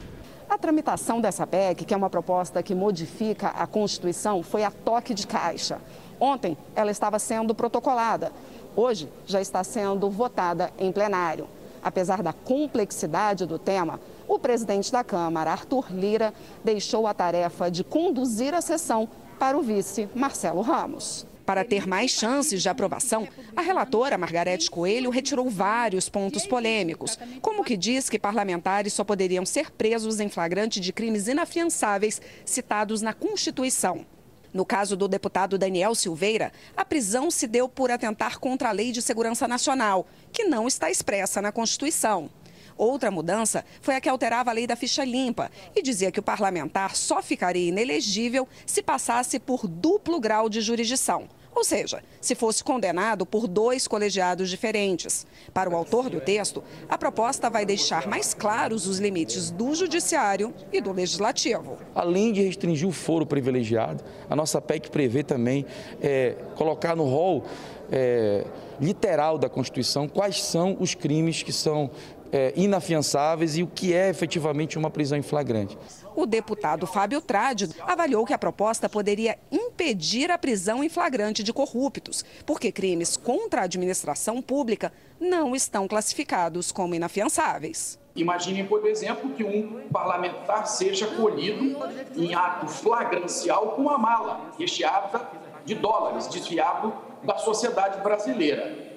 A 0.50 0.58
tramitação 0.58 1.22
dessa 1.22 1.46
PEC, 1.46 1.86
que 1.86 1.94
é 1.94 1.98
uma 1.98 2.10
proposta 2.10 2.64
que 2.64 2.74
modifica 2.74 3.50
a 3.50 3.68
Constituição, 3.68 4.42
foi 4.42 4.64
a 4.64 4.72
toque 4.72 5.14
de 5.14 5.28
caixa. 5.28 5.80
Ontem 6.20 6.58
ela 6.76 6.90
estava 6.90 7.20
sendo 7.20 7.54
protocolada. 7.54 8.32
Hoje 8.76 9.08
já 9.28 9.40
está 9.40 9.64
sendo 9.64 10.10
votada 10.10 10.72
em 10.80 10.92
plenário. 10.92 11.48
Apesar 11.84 12.24
da 12.24 12.34
complexidade 12.34 13.46
do 13.46 13.60
tema, 13.60 14.00
o 14.28 14.40
presidente 14.40 14.92
da 14.92 15.04
Câmara, 15.04 15.52
Arthur 15.52 15.86
Lira, 15.92 16.34
deixou 16.64 17.06
a 17.06 17.14
tarefa 17.14 17.70
de 17.70 17.84
conduzir 17.84 18.56
a 18.56 18.62
sessão 18.62 19.08
para 19.38 19.56
o 19.56 19.62
vice 19.62 20.10
Marcelo 20.16 20.62
Ramos. 20.62 21.32
Para 21.46 21.66
ter 21.66 21.86
mais 21.86 22.12
chances 22.12 22.62
de 22.62 22.70
aprovação, 22.70 23.28
a 23.56 23.62
relatora 23.62 24.18
Margarete 24.18 24.72
Coelho 24.72 25.10
retirou 25.10 25.50
vários 25.50 26.08
pontos 26.08 26.48
polêmicos, 26.48 27.20
como 27.42 27.66
que 27.66 27.76
diz 27.76 28.10
que 28.10 28.18
parlamentares 28.18 28.94
só 28.94 29.04
poderiam 29.04 29.46
ser 29.46 29.70
presos 29.72 30.22
em 30.22 30.30
flagrante 30.30 30.80
de 30.80 30.94
crimes 30.94 31.28
inafiançáveis 31.28 32.22
citados 32.46 33.02
na 33.02 33.14
Constituição. 33.14 34.06
No 34.54 34.66
caso 34.66 34.96
do 34.96 35.08
deputado 35.08 35.58
Daniel 35.58 35.96
Silveira, 35.96 36.54
a 36.78 36.86
prisão 36.86 37.30
se 37.30 37.48
deu 37.48 37.68
por 37.68 37.92
atentar 37.92 38.40
contra 38.40 38.70
a 38.70 38.72
Lei 38.72 38.92
de 38.92 39.02
Segurança 39.02 39.48
Nacional, 39.48 40.08
que 40.32 40.44
não 40.44 40.68
está 40.68 40.92
expressa 40.92 41.42
na 41.42 41.52
Constituição. 41.52 42.30
Outra 42.78 43.12
mudança 43.12 43.64
foi 43.82 43.96
a 43.96 44.02
que 44.02 44.10
alterava 44.10 44.50
a 44.50 44.54
lei 44.54 44.68
da 44.68 44.76
ficha 44.76 45.04
limpa 45.04 45.52
e 45.76 45.82
dizia 45.82 46.12
que 46.12 46.20
o 46.20 46.24
parlamentar 46.24 46.96
só 46.96 47.22
ficaria 47.22 47.70
inelegível 47.70 48.48
se 48.66 48.82
passasse 48.82 49.40
por 49.40 49.68
duplo 49.68 50.20
grau 50.20 50.50
de 50.50 50.62
jurisdição. 50.62 51.28
Ou 51.56 51.64
seja, 51.64 52.04
se 52.20 52.34
fosse 52.34 52.64
condenado 52.64 53.26
por 53.26 53.48
dois 53.48 53.88
colegiados 53.88 54.50
diferentes. 54.50 55.26
Para 55.54 55.70
o 55.70 55.76
autor 55.76 56.10
do 56.10 56.20
texto, 56.20 56.64
a 56.90 56.98
proposta 56.98 57.50
vai 57.50 57.66
deixar 57.66 58.08
mais 58.08 58.34
claros 58.34 58.88
os 58.88 58.98
limites 58.98 59.52
do 59.52 59.76
judiciário 59.76 60.54
e 60.72 60.82
do 60.82 60.92
legislativo. 60.92 61.78
Além 61.94 62.34
de 62.34 62.42
restringir 62.42 62.88
o 62.88 62.92
foro 62.92 63.26
privilegiado, 63.26 64.04
a 64.30 64.36
nossa 64.36 64.60
PEC 64.60 64.90
prevê 64.90 65.24
também 65.24 65.66
é, 66.02 66.36
colocar 66.56 66.96
no 66.96 67.04
rol 67.04 67.44
é, 67.92 68.46
literal 68.82 69.38
da 69.38 69.48
Constituição 69.48 70.08
quais 70.08 70.42
são 70.42 70.76
os 70.80 70.96
crimes 70.96 71.44
que 71.44 71.54
são 71.54 71.92
é, 72.34 72.52
inafiançáveis 72.56 73.56
e 73.56 73.62
o 73.62 73.68
que 73.68 73.94
é 73.94 74.10
efetivamente 74.10 74.76
uma 74.76 74.90
prisão 74.90 75.16
em 75.16 75.22
flagrante. 75.22 75.78
O 76.16 76.26
deputado 76.26 76.88
Fábio 76.88 77.22
Trade 77.22 77.70
avaliou 77.82 78.26
que 78.26 78.34
a 78.34 78.38
proposta 78.38 78.90
poderia 78.90 79.38
impedir 79.52 80.32
a 80.32 80.38
prisão 80.38 80.84
em 80.84 80.90
flagrante 80.90 81.44
de 81.44 81.54
corruptos, 81.54 82.26
porque 82.46 82.72
crimes 82.72 83.16
contra 83.16 83.62
a 83.62 83.64
administração 83.66 84.42
pública 84.42 84.92
não 85.20 85.56
estão 85.56 85.88
classificados 85.88 86.72
como 86.72 86.96
inafiançáveis. 86.96 88.00
Imaginem, 88.16 88.66
por 88.66 88.86
exemplo, 88.86 89.32
que 89.32 89.44
um 89.44 89.88
parlamentar 89.92 90.68
seja 90.68 91.08
colhido 91.08 91.78
em 92.16 92.34
ato 92.34 92.68
flagrancial 92.68 93.70
com 93.70 93.84
uma 93.84 93.98
mala 93.98 94.52
recheada 94.58 95.28
de 95.66 95.76
dólares, 95.76 96.28
desviado 96.28 96.94
da 97.24 97.38
sociedade 97.38 98.02
brasileira. 98.02 98.94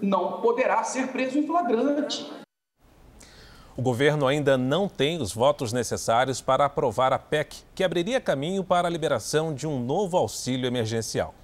Não 0.00 0.40
poderá 0.40 0.84
ser 0.84 1.08
preso 1.08 1.38
em 1.38 1.46
flagrante. 1.46 2.30
O 3.76 3.82
governo 3.82 4.26
ainda 4.26 4.58
não 4.58 4.88
tem 4.88 5.20
os 5.20 5.32
votos 5.32 5.72
necessários 5.72 6.40
para 6.40 6.64
aprovar 6.64 7.12
a 7.12 7.18
PEC, 7.18 7.56
que 7.74 7.84
abriria 7.84 8.20
caminho 8.20 8.64
para 8.64 8.88
a 8.88 8.90
liberação 8.90 9.54
de 9.54 9.66
um 9.66 9.82
novo 9.82 10.16
auxílio 10.16 10.66
emergencial. 10.66 11.34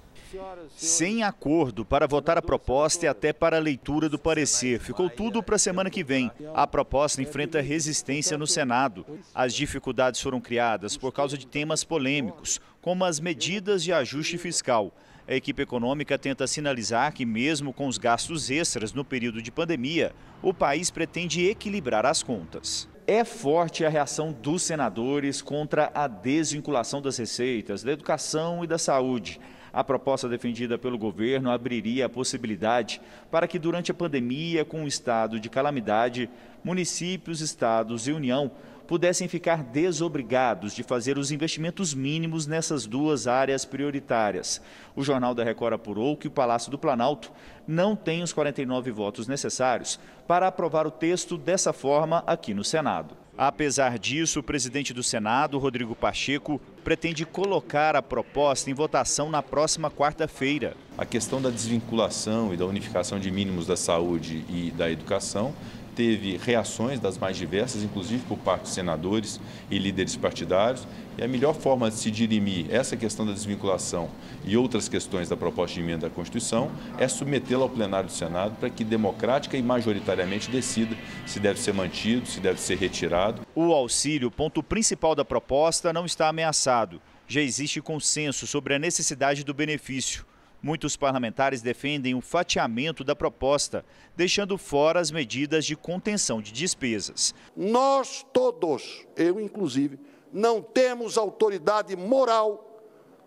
Sem 0.75 1.23
acordo 1.23 1.85
para 1.85 2.05
votar 2.05 2.37
a 2.37 2.41
proposta 2.41 3.05
e 3.05 3.07
até 3.07 3.31
para 3.31 3.55
a 3.55 3.61
leitura 3.61 4.09
do 4.09 4.19
parecer. 4.19 4.79
Ficou 4.79 5.09
tudo 5.09 5.41
para 5.41 5.55
a 5.55 5.59
semana 5.59 5.89
que 5.89 6.03
vem. 6.03 6.29
A 6.53 6.67
proposta 6.67 7.21
enfrenta 7.21 7.61
resistência 7.61 8.37
no 8.37 8.45
Senado. 8.45 9.05
As 9.33 9.53
dificuldades 9.53 10.21
foram 10.21 10.41
criadas 10.41 10.97
por 10.97 11.13
causa 11.13 11.37
de 11.37 11.47
temas 11.47 11.83
polêmicos, 11.83 12.59
como 12.81 13.05
as 13.05 13.19
medidas 13.19 13.81
de 13.83 13.93
ajuste 13.93 14.37
fiscal. 14.37 14.91
A 15.29 15.35
equipe 15.35 15.61
econômica 15.61 16.17
tenta 16.17 16.47
sinalizar 16.47 17.13
que, 17.13 17.25
mesmo 17.25 17.73
com 17.73 17.87
os 17.87 17.97
gastos 17.97 18.49
extras 18.49 18.93
no 18.93 19.03
período 19.03 19.41
de 19.41 19.51
pandemia, 19.51 20.13
o 20.41 20.53
país 20.53 20.89
pretende 20.89 21.45
equilibrar 21.45 22.05
as 22.05 22.23
contas. 22.23 22.87
É 23.05 23.25
forte 23.25 23.83
a 23.83 23.89
reação 23.89 24.31
dos 24.31 24.63
senadores 24.63 25.41
contra 25.41 25.91
a 25.93 26.07
desvinculação 26.07 27.01
das 27.01 27.17
receitas, 27.17 27.83
da 27.83 27.91
educação 27.91 28.63
e 28.63 28.67
da 28.67 28.77
saúde. 28.77 29.37
A 29.73 29.83
proposta 29.83 30.29
defendida 30.29 30.77
pelo 30.77 30.97
governo 30.97 31.51
abriria 31.51 32.05
a 32.05 32.09
possibilidade 32.09 33.01
para 33.29 33.49
que, 33.49 33.59
durante 33.59 33.91
a 33.91 33.93
pandemia, 33.93 34.63
com 34.63 34.85
o 34.85 34.87
estado 34.87 35.41
de 35.41 35.49
calamidade, 35.49 36.29
municípios, 36.63 37.41
estados 37.41 38.07
e 38.07 38.13
União 38.13 38.49
pudessem 38.87 39.27
ficar 39.27 39.61
desobrigados 39.63 40.73
de 40.73 40.81
fazer 40.81 41.17
os 41.17 41.31
investimentos 41.31 41.93
mínimos 41.93 42.47
nessas 42.47 42.85
duas 42.85 43.27
áreas 43.27 43.65
prioritárias. 43.65 44.61
O 44.95 45.03
Jornal 45.03 45.35
da 45.35 45.43
Record 45.43 45.73
apurou 45.73 46.15
que 46.15 46.27
o 46.27 46.31
Palácio 46.31 46.71
do 46.71 46.77
Planalto 46.77 47.31
não 47.67 47.95
tem 47.95 48.23
os 48.23 48.31
49 48.31 48.89
votos 48.91 49.27
necessários 49.27 49.99
para 50.25 50.47
aprovar 50.47 50.87
o 50.87 50.91
texto 50.91 51.37
dessa 51.37 51.73
forma 51.73 52.23
aqui 52.25 52.53
no 52.53 52.63
Senado. 52.63 53.15
Apesar 53.37 53.99
disso, 53.99 54.39
o 54.39 54.43
presidente 54.43 54.95
do 54.95 55.03
Senado, 55.03 55.59
Rodrigo 55.59 55.95
Pacheco, 55.95 56.59
pretende 56.83 57.23
colocar 57.23 57.95
a 57.95 58.01
proposta 58.01 58.71
em 58.71 58.73
votação 58.73 59.29
na 59.29 59.43
próxima 59.43 59.91
quarta-feira. 59.91 60.75
A 60.97 61.05
questão 61.05 61.39
da 61.39 61.51
desvinculação 61.51 62.51
e 62.51 62.57
da 62.57 62.65
unificação 62.65 63.19
de 63.19 63.29
mínimos 63.29 63.67
da 63.67 63.77
saúde 63.77 64.43
e 64.49 64.71
da 64.71 64.89
educação 64.89 65.53
teve 65.97 66.37
reações 66.37 66.99
das 66.99 67.17
mais 67.17 67.35
diversas, 67.35 67.81
inclusive 67.81 68.23
por 68.27 68.37
parte 68.37 68.63
de 68.63 68.69
senadores 68.69 69.41
e 69.71 69.79
líderes 69.79 70.15
partidários. 70.15 70.87
E 71.17 71.23
a 71.23 71.27
melhor 71.27 71.55
forma 71.55 71.89
de 71.89 71.95
se 71.95 72.11
dirimir 72.11 72.67
essa 72.69 72.95
questão 72.95 73.25
da 73.25 73.33
desvinculação 73.33 74.07
e 74.45 74.55
outras 74.55 74.87
questões 74.87 75.27
da 75.27 75.35
proposta 75.35 75.73
de 75.73 75.81
emenda 75.81 76.05
à 76.05 76.09
Constituição 76.11 76.69
é 76.99 77.07
submetê-la 77.07 77.63
ao 77.63 77.69
plenário 77.69 78.07
do 78.07 78.13
Senado 78.13 78.55
para 78.59 78.69
que 78.69 78.83
democrática 78.83 79.57
e 79.57 79.63
majoritariamente 79.63 80.51
decida 80.51 80.95
se 81.25 81.39
deve 81.39 81.59
ser 81.59 81.73
mantido, 81.73 82.27
se 82.27 82.39
deve 82.39 82.61
ser 82.61 82.77
retirado. 82.77 83.41
O 83.55 83.73
auxílio, 83.73 84.29
ponto 84.29 84.61
principal 84.61 85.15
da 85.15 85.25
proposta, 85.25 85.91
não 85.91 86.05
está 86.05 86.27
ameaçado. 86.27 87.01
Já 87.27 87.41
existe 87.41 87.81
consenso 87.81 88.45
sobre 88.45 88.75
a 88.75 88.79
necessidade 88.79 89.43
do 89.43 89.53
benefício. 89.55 90.23
Muitos 90.61 90.97
parlamentares 90.97 91.61
defendem 91.61 92.15
o 92.15 92.21
fatiamento 92.21 93.03
da 93.03 93.15
proposta, 93.15 93.85
deixando 94.15 94.57
fora 94.57 94.99
as 94.99 95.11
medidas 95.11 95.65
de 95.65 95.75
contenção 95.75 96.41
de 96.41 96.51
despesas. 96.51 97.33
Nós 97.55 98.25
todos, 98.33 99.05
eu 99.15 99.39
inclusive, 99.39 99.99
não 100.33 100.61
temos 100.61 101.17
autoridade 101.17 101.95
moral, 101.95 102.81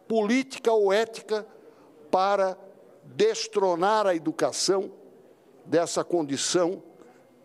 política 0.08 0.72
ou 0.72 0.92
ética 0.92 1.46
para 2.10 2.58
destronar 3.04 4.06
a 4.06 4.14
educação 4.14 4.90
dessa 5.64 6.02
condição 6.02 6.82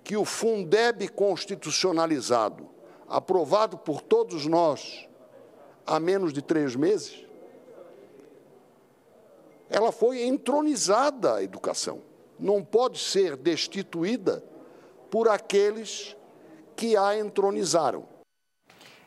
que 0.04 0.18
o 0.18 0.26
Fundeb 0.26 1.08
constitucionalizado, 1.10 2.68
aprovado 3.08 3.78
por 3.78 4.02
todos 4.02 4.46
nós 4.46 5.08
há 5.86 6.00
menos 6.00 6.34
de 6.34 6.42
três 6.42 6.76
meses, 6.76 7.25
ela 9.70 9.92
foi 9.92 10.24
entronizada 10.24 11.36
a 11.36 11.44
educação. 11.44 12.02
Não 12.40 12.64
pode 12.64 13.00
ser 13.00 13.36
destituída 13.36 14.44
por 15.10 15.30
aqueles 15.30 16.16
que 16.76 16.98
a 16.98 17.18
entronizaram. 17.18 18.06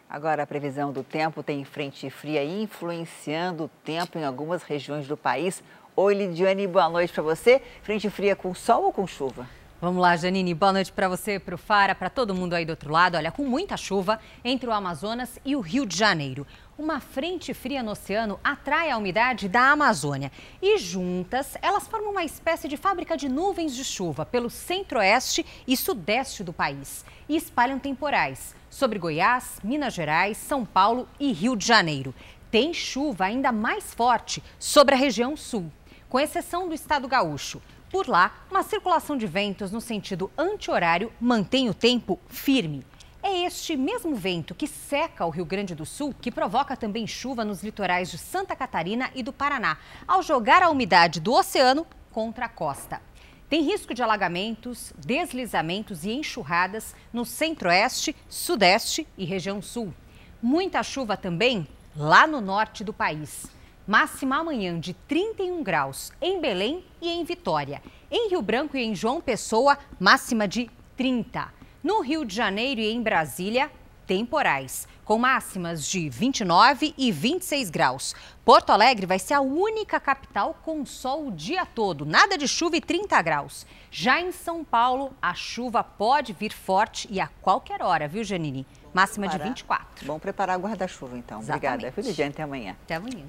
Agora, 0.08 0.42
a 0.42 0.46
previsão 0.46 0.90
do 0.90 1.04
tempo 1.04 1.42
tem 1.42 1.64
frente 1.64 2.08
fria 2.08 2.42
influenciando 2.42 3.64
o 3.64 3.70
tempo 3.84 4.18
em 4.18 4.24
algumas 4.24 4.62
regiões 4.62 5.06
do 5.06 5.18
país. 5.18 5.62
Oi, 5.94 6.14
Lidiane, 6.14 6.66
boa 6.66 6.88
noite 6.88 7.12
para 7.12 7.22
você. 7.22 7.60
Frente 7.82 8.08
fria 8.08 8.34
com 8.34 8.54
sol 8.54 8.84
ou 8.84 8.92
com 8.92 9.06
chuva? 9.06 9.46
Vamos 9.80 10.02
lá, 10.02 10.16
Janine. 10.16 10.54
Boa 10.54 10.72
noite 10.72 10.90
para 10.90 11.08
você, 11.08 11.38
para 11.38 11.54
o 11.54 11.58
Fara, 11.58 11.94
para 11.94 12.10
todo 12.10 12.34
mundo 12.34 12.54
aí 12.54 12.64
do 12.64 12.70
outro 12.70 12.90
lado. 12.90 13.16
Olha, 13.16 13.30
com 13.30 13.44
muita 13.44 13.76
chuva 13.76 14.18
entre 14.44 14.68
o 14.68 14.72
Amazonas 14.72 15.38
e 15.44 15.54
o 15.54 15.60
Rio 15.60 15.86
de 15.86 15.96
Janeiro. 15.96 16.44
Uma 16.76 16.98
frente 16.98 17.54
fria 17.54 17.80
no 17.80 17.92
oceano 17.92 18.40
atrai 18.42 18.90
a 18.90 18.96
umidade 18.96 19.48
da 19.48 19.70
Amazônia 19.70 20.32
e 20.60 20.78
juntas 20.78 21.56
elas 21.62 21.86
formam 21.86 22.10
uma 22.10 22.24
espécie 22.24 22.66
de 22.66 22.76
fábrica 22.76 23.16
de 23.16 23.28
nuvens 23.28 23.72
de 23.72 23.84
chuva 23.84 24.26
pelo 24.26 24.50
centro-oeste 24.50 25.46
e 25.64 25.76
sudeste 25.76 26.42
do 26.42 26.52
país 26.52 27.04
e 27.28 27.36
espalham 27.36 27.78
temporais 27.78 28.56
sobre 28.68 28.98
Goiás, 28.98 29.60
Minas 29.62 29.94
Gerais, 29.94 30.38
São 30.38 30.64
Paulo 30.64 31.08
e 31.20 31.30
Rio 31.30 31.54
de 31.54 31.64
Janeiro. 31.64 32.12
Tem 32.50 32.74
chuva 32.74 33.26
ainda 33.26 33.52
mais 33.52 33.94
forte 33.94 34.42
sobre 34.58 34.96
a 34.96 34.98
região 34.98 35.36
sul, 35.36 35.70
com 36.08 36.18
exceção 36.18 36.66
do 36.68 36.74
estado 36.74 37.06
gaúcho. 37.06 37.62
Por 37.90 38.06
lá, 38.06 38.34
uma 38.50 38.62
circulação 38.62 39.16
de 39.16 39.26
ventos 39.26 39.70
no 39.70 39.80
sentido 39.80 40.30
anti-horário 40.36 41.10
mantém 41.18 41.70
o 41.70 41.74
tempo 41.74 42.18
firme. 42.28 42.84
É 43.22 43.46
este 43.46 43.78
mesmo 43.78 44.14
vento 44.14 44.54
que 44.54 44.66
seca 44.66 45.24
o 45.24 45.30
Rio 45.30 45.46
Grande 45.46 45.74
do 45.74 45.86
Sul 45.86 46.14
que 46.20 46.30
provoca 46.30 46.76
também 46.76 47.06
chuva 47.06 47.46
nos 47.46 47.62
litorais 47.62 48.10
de 48.10 48.18
Santa 48.18 48.54
Catarina 48.54 49.10
e 49.14 49.22
do 49.22 49.32
Paraná, 49.32 49.78
ao 50.06 50.22
jogar 50.22 50.62
a 50.62 50.68
umidade 50.68 51.18
do 51.18 51.32
oceano 51.32 51.86
contra 52.12 52.44
a 52.44 52.48
costa. 52.48 53.00
Tem 53.48 53.62
risco 53.62 53.94
de 53.94 54.02
alagamentos, 54.02 54.92
deslizamentos 54.98 56.04
e 56.04 56.12
enxurradas 56.12 56.94
no 57.10 57.24
centro-oeste, 57.24 58.14
sudeste 58.28 59.08
e 59.16 59.24
região 59.24 59.62
sul. 59.62 59.94
Muita 60.42 60.82
chuva 60.82 61.16
também 61.16 61.66
lá 61.96 62.26
no 62.26 62.42
norte 62.42 62.84
do 62.84 62.92
país. 62.92 63.46
Máxima 63.88 64.36
amanhã 64.36 64.78
de 64.78 64.92
31 64.92 65.62
graus 65.62 66.12
em 66.20 66.38
Belém 66.38 66.84
e 67.00 67.08
em 67.08 67.24
Vitória. 67.24 67.80
Em 68.10 68.28
Rio 68.28 68.42
Branco 68.42 68.76
e 68.76 68.84
em 68.84 68.94
João 68.94 69.18
Pessoa, 69.18 69.78
máxima 69.98 70.46
de 70.46 70.70
30. 70.94 71.48
No 71.82 72.02
Rio 72.02 72.22
de 72.22 72.36
Janeiro 72.36 72.82
e 72.82 72.92
em 72.92 73.02
Brasília, 73.02 73.70
temporais, 74.06 74.86
com 75.06 75.16
máximas 75.16 75.88
de 75.88 76.06
29 76.10 76.92
e 76.98 77.10
26 77.10 77.70
graus. 77.70 78.14
Porto 78.44 78.68
Alegre 78.68 79.06
vai 79.06 79.18
ser 79.18 79.32
a 79.32 79.40
única 79.40 79.98
capital 79.98 80.58
com 80.62 80.84
sol 80.84 81.28
o 81.28 81.32
dia 81.32 81.64
todo, 81.64 82.04
nada 82.04 82.36
de 82.36 82.46
chuva 82.46 82.76
e 82.76 82.82
30 82.82 83.22
graus. 83.22 83.66
Já 83.90 84.20
em 84.20 84.32
São 84.32 84.62
Paulo, 84.62 85.14
a 85.22 85.32
chuva 85.32 85.82
pode 85.82 86.34
vir 86.34 86.52
forte 86.52 87.08
e 87.10 87.18
a 87.18 87.28
qualquer 87.40 87.80
hora, 87.80 88.06
viu, 88.06 88.22
Janine? 88.22 88.66
Máxima 88.92 89.28
de 89.28 89.38
24. 89.38 90.04
Bom 90.04 90.18
preparar 90.18 90.58
guarda-chuva, 90.58 91.16
então. 91.16 91.40
Exatamente. 91.40 91.86
Obrigada, 91.86 91.92
Felipe. 91.92 92.22
Até 92.22 92.42
amanhã. 92.42 92.76
Até 92.84 92.94
amanhã. 92.96 93.24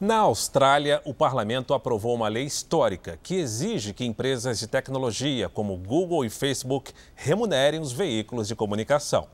Na 0.00 0.18
Austrália, 0.18 1.02
o 1.04 1.12
parlamento 1.12 1.74
aprovou 1.74 2.14
uma 2.14 2.28
lei 2.28 2.44
histórica 2.44 3.18
que 3.20 3.34
exige 3.34 3.92
que 3.92 4.04
empresas 4.04 4.60
de 4.60 4.68
tecnologia 4.68 5.48
como 5.48 5.76
Google 5.76 6.24
e 6.24 6.30
Facebook 6.30 6.92
remunerem 7.16 7.80
os 7.80 7.90
veículos 7.90 8.46
de 8.46 8.54
comunicação. 8.54 9.28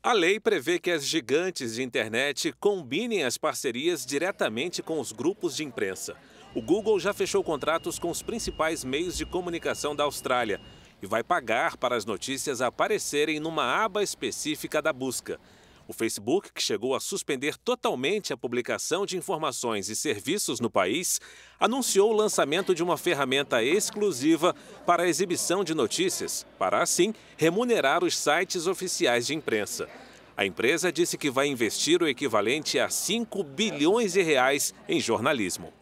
A 0.00 0.12
lei 0.12 0.38
prevê 0.38 0.78
que 0.78 0.92
as 0.92 1.04
gigantes 1.04 1.74
de 1.74 1.82
internet 1.82 2.54
combinem 2.60 3.24
as 3.24 3.36
parcerias 3.36 4.06
diretamente 4.06 4.84
com 4.84 5.00
os 5.00 5.10
grupos 5.10 5.56
de 5.56 5.64
imprensa. 5.64 6.14
O 6.54 6.62
Google 6.62 7.00
já 7.00 7.12
fechou 7.12 7.42
contratos 7.42 7.98
com 7.98 8.08
os 8.08 8.22
principais 8.22 8.84
meios 8.84 9.16
de 9.16 9.26
comunicação 9.26 9.96
da 9.96 10.04
Austrália 10.04 10.60
e 11.02 11.06
vai 11.06 11.24
pagar 11.24 11.76
para 11.76 11.96
as 11.96 12.04
notícias 12.04 12.60
aparecerem 12.60 13.40
numa 13.40 13.64
aba 13.82 14.00
específica 14.00 14.80
da 14.80 14.92
busca. 14.92 15.40
O 15.90 15.92
Facebook, 15.92 16.52
que 16.52 16.62
chegou 16.62 16.94
a 16.94 17.00
suspender 17.00 17.56
totalmente 17.58 18.32
a 18.32 18.36
publicação 18.36 19.04
de 19.04 19.16
informações 19.16 19.88
e 19.88 19.96
serviços 19.96 20.60
no 20.60 20.70
país, 20.70 21.20
anunciou 21.58 22.12
o 22.12 22.16
lançamento 22.16 22.72
de 22.72 22.80
uma 22.80 22.96
ferramenta 22.96 23.60
exclusiva 23.60 24.54
para 24.86 25.02
a 25.02 25.08
exibição 25.08 25.64
de 25.64 25.74
notícias, 25.74 26.46
para 26.56 26.80
assim 26.80 27.12
remunerar 27.36 28.04
os 28.04 28.16
sites 28.16 28.68
oficiais 28.68 29.26
de 29.26 29.34
imprensa. 29.34 29.88
A 30.36 30.46
empresa 30.46 30.92
disse 30.92 31.18
que 31.18 31.28
vai 31.28 31.48
investir 31.48 32.00
o 32.00 32.06
equivalente 32.06 32.78
a 32.78 32.88
5 32.88 33.42
bilhões 33.42 34.12
de 34.12 34.22
reais 34.22 34.72
em 34.88 35.00
jornalismo. 35.00 35.72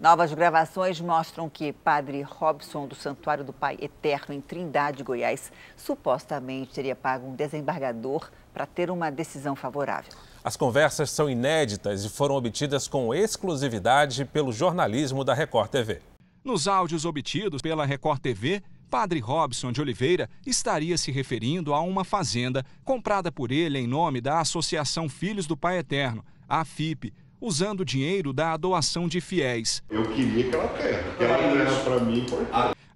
Novas 0.00 0.32
gravações 0.32 0.98
mostram 0.98 1.50
que 1.50 1.74
Padre 1.74 2.22
Robson 2.22 2.86
do 2.86 2.94
Santuário 2.94 3.44
do 3.44 3.52
Pai 3.52 3.76
Eterno 3.80 4.34
em 4.34 4.40
Trindade, 4.40 5.04
Goiás, 5.04 5.52
supostamente 5.76 6.72
teria 6.72 6.96
pago 6.96 7.28
um 7.28 7.34
desembargador 7.34 8.30
para 8.54 8.64
ter 8.64 8.90
uma 8.90 9.10
decisão 9.10 9.56
favorável. 9.56 10.12
As 10.44 10.56
conversas 10.56 11.10
são 11.10 11.28
inéditas 11.28 12.04
e 12.04 12.08
foram 12.08 12.36
obtidas 12.36 12.86
com 12.86 13.12
exclusividade 13.12 14.24
pelo 14.24 14.52
jornalismo 14.52 15.24
da 15.24 15.34
Record 15.34 15.70
TV. 15.70 16.00
Nos 16.44 16.68
áudios 16.68 17.04
obtidos 17.04 17.60
pela 17.60 17.84
Record 17.84 18.20
TV, 18.20 18.62
Padre 18.88 19.18
Robson 19.18 19.72
de 19.72 19.80
Oliveira 19.80 20.28
estaria 20.46 20.96
se 20.96 21.10
referindo 21.10 21.74
a 21.74 21.80
uma 21.80 22.04
fazenda 22.04 22.64
comprada 22.84 23.32
por 23.32 23.50
ele 23.50 23.78
em 23.78 23.88
nome 23.88 24.20
da 24.20 24.38
Associação 24.38 25.08
Filhos 25.08 25.46
do 25.46 25.56
Pai 25.56 25.78
Eterno, 25.78 26.24
a 26.48 26.64
FIP, 26.64 27.12
usando 27.40 27.84
dinheiro 27.84 28.32
da 28.32 28.56
doação 28.56 29.08
de 29.08 29.20
fiéis. 29.20 29.82
Eu 29.90 30.04
queria 30.10 30.46
aquela 30.46 30.68
terra, 30.68 31.10
aquela 31.10 31.38
terra 31.38 31.80
para 31.82 32.00
mim. 32.00 32.26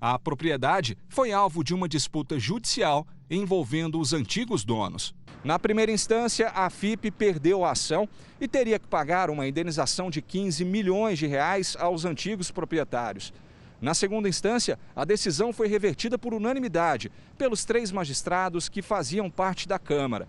A 0.01 0.16
propriedade 0.16 0.96
foi 1.09 1.32
alvo 1.32 1.64
de 1.64 1.74
uma 1.74 1.88
disputa 1.88 2.38
judicial 2.38 3.05
envolvendo 3.28 3.99
os 3.99 4.12
antigos 4.12 4.64
donos. 4.64 5.12
Na 5.42 5.59
primeira 5.59 5.90
instância, 5.90 6.51
a 6.51 6.70
FIP 6.70 7.11
perdeu 7.11 7.64
a 7.64 7.72
ação 7.72 8.09
e 8.40 8.46
teria 8.46 8.78
que 8.78 8.86
pagar 8.86 9.28
uma 9.28 9.49
indenização 9.49 10.09
de 10.09 10.22
15 10.22 10.64
milhões 10.64 11.18
de 11.18 11.26
reais 11.26 11.76
aos 11.80 12.05
antigos 12.05 12.49
proprietários. 12.49 13.32
Na 13.80 13.92
segunda 13.92 14.28
instância, 14.28 14.78
a 14.94 15.05
decisão 15.05 15.53
foi 15.53 15.66
revertida 15.66 16.16
por 16.16 16.32
unanimidade 16.32 17.11
pelos 17.36 17.64
três 17.64 17.90
magistrados 17.90 18.68
que 18.68 18.82
faziam 18.82 19.28
parte 19.28 19.66
da 19.66 19.80
Câmara. 19.80 20.28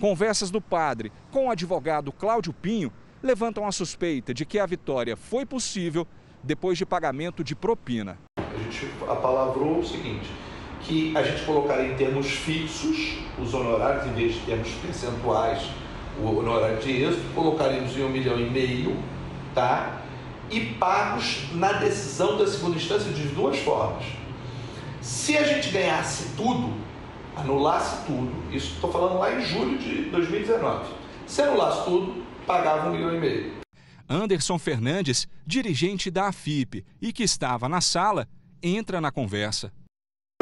Conversas 0.00 0.50
do 0.50 0.60
padre 0.60 1.12
com 1.30 1.48
o 1.48 1.50
advogado 1.50 2.10
Cláudio 2.12 2.52
Pinho 2.54 2.90
levantam 3.22 3.66
a 3.66 3.72
suspeita 3.72 4.32
de 4.32 4.46
que 4.46 4.58
a 4.58 4.66
vitória 4.66 5.16
foi 5.16 5.44
possível 5.44 6.06
depois 6.42 6.76
de 6.76 6.84
pagamento 6.84 7.44
de 7.44 7.54
propina. 7.54 8.18
A 8.38 8.58
gente 8.58 8.88
apalavrou 9.08 9.78
o 9.78 9.84
seguinte, 9.84 10.30
que 10.82 11.16
a 11.16 11.22
gente 11.22 11.44
colocaria 11.44 11.92
em 11.92 11.96
termos 11.96 12.26
fixos 12.26 13.18
os 13.38 13.54
honorários, 13.54 14.06
em 14.06 14.12
vez 14.12 14.34
de 14.34 14.40
termos 14.40 14.68
percentuais, 14.68 15.62
o 16.20 16.38
honorário 16.38 16.78
de 16.78 17.02
êxito, 17.02 17.34
colocaríamos 17.34 17.96
em 17.96 18.02
um 18.02 18.08
milhão 18.08 18.38
e 18.38 18.50
meio, 18.50 18.96
tá? 19.54 20.00
E 20.50 20.60
pagos 20.60 21.46
na 21.54 21.72
decisão 21.74 22.36
da 22.36 22.46
segunda 22.46 22.76
instância 22.76 23.10
de 23.12 23.28
duas 23.28 23.58
formas. 23.58 24.04
Se 25.00 25.36
a 25.36 25.44
gente 25.44 25.70
ganhasse 25.70 26.34
tudo, 26.36 26.74
anulasse 27.36 28.04
tudo, 28.06 28.30
isso 28.54 28.74
estou 28.74 28.92
falando 28.92 29.18
lá 29.18 29.34
em 29.34 29.40
julho 29.40 29.78
de 29.78 30.02
2019, 30.10 30.90
se 31.26 31.42
anulasse 31.42 31.84
tudo, 31.84 32.22
pagava 32.46 32.88
um 32.88 32.92
milhão 32.92 33.14
e 33.14 33.18
meio. 33.18 33.61
Anderson 34.12 34.58
Fernandes, 34.58 35.26
dirigente 35.46 36.10
da 36.10 36.28
AFIP 36.28 36.84
e 37.00 37.14
que 37.14 37.22
estava 37.22 37.66
na 37.66 37.80
sala, 37.80 38.28
entra 38.62 39.00
na 39.00 39.10
conversa. 39.10 39.72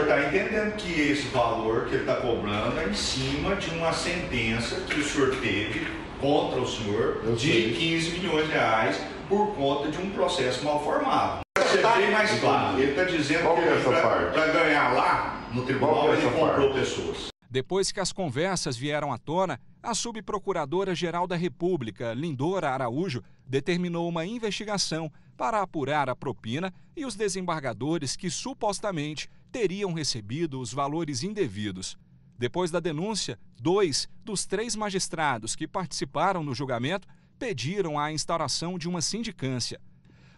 Está 0.01 0.27
entendendo 0.27 0.75
que 0.77 0.93
esse 0.93 1.29
valor 1.29 1.85
que 1.85 1.95
ele 1.95 2.03
está 2.03 2.17
cobrando 2.17 2.81
é 2.81 2.89
em 2.89 2.95
cima 2.95 3.55
de 3.55 3.71
uma 3.71 3.93
sentença 3.93 4.81
que 4.81 4.99
o 4.99 5.05
senhor 5.05 5.37
teve 5.37 5.87
contra 6.21 6.61
o 6.61 6.67
senhor 6.67 7.21
Eu 7.23 7.37
de 7.37 7.53
sei. 7.53 7.73
15 7.73 8.11
milhões 8.19 8.47
de 8.47 8.53
reais 8.53 9.01
por 9.29 9.55
conta 9.55 9.89
de 9.89 9.99
um 9.99 10.11
processo 10.11 10.65
mal 10.65 10.83
formado. 10.83 11.41
Para 11.55 11.69
ser 11.69 11.87
bem 11.97 12.11
mais 12.11 12.41
claro, 12.41 12.77
ele 12.77 12.91
está 12.91 13.05
dizendo 13.05 13.43
Qual 13.43 13.55
que, 13.55 13.63
é 13.63 14.31
para 14.33 14.47
ganhar 14.49 14.93
lá 14.95 15.41
no 15.53 15.65
tribunal 15.65 16.13
é 16.13 16.17
ele 16.17 16.23
comprou 16.23 16.71
parte? 16.71 16.81
pessoas. 16.81 17.30
Depois 17.51 17.91
que 17.91 17.99
as 17.99 18.13
conversas 18.13 18.77
vieram 18.77 19.13
à 19.13 19.19
tona, 19.19 19.61
a 19.83 19.93
subprocuradora-geral 19.93 21.27
da 21.27 21.35
República, 21.35 22.15
Lindora 22.15 22.71
Araújo, 22.71 23.25
determinou 23.45 24.09
uma 24.09 24.25
investigação 24.25 25.11
para 25.37 25.61
apurar 25.61 26.09
a 26.09 26.15
propina 26.15 26.73
e 26.97 27.05
os 27.05 27.17
desembargadores 27.17 28.15
que 28.15 28.31
supostamente 28.31 29.29
teriam 29.51 29.93
recebido 29.93 30.61
os 30.61 30.73
valores 30.73 31.25
indevidos. 31.25 31.99
Depois 32.39 32.71
da 32.71 32.79
denúncia, 32.79 33.37
dois 33.61 34.09
dos 34.25 34.47
três 34.47 34.77
magistrados 34.77 35.57
que 35.57 35.67
participaram 35.67 36.45
no 36.45 36.55
julgamento 36.55 37.09
pediram 37.37 37.99
a 37.99 38.13
instauração 38.13 38.79
de 38.79 38.89
uma 38.89 39.03
sindicância. 39.03 39.81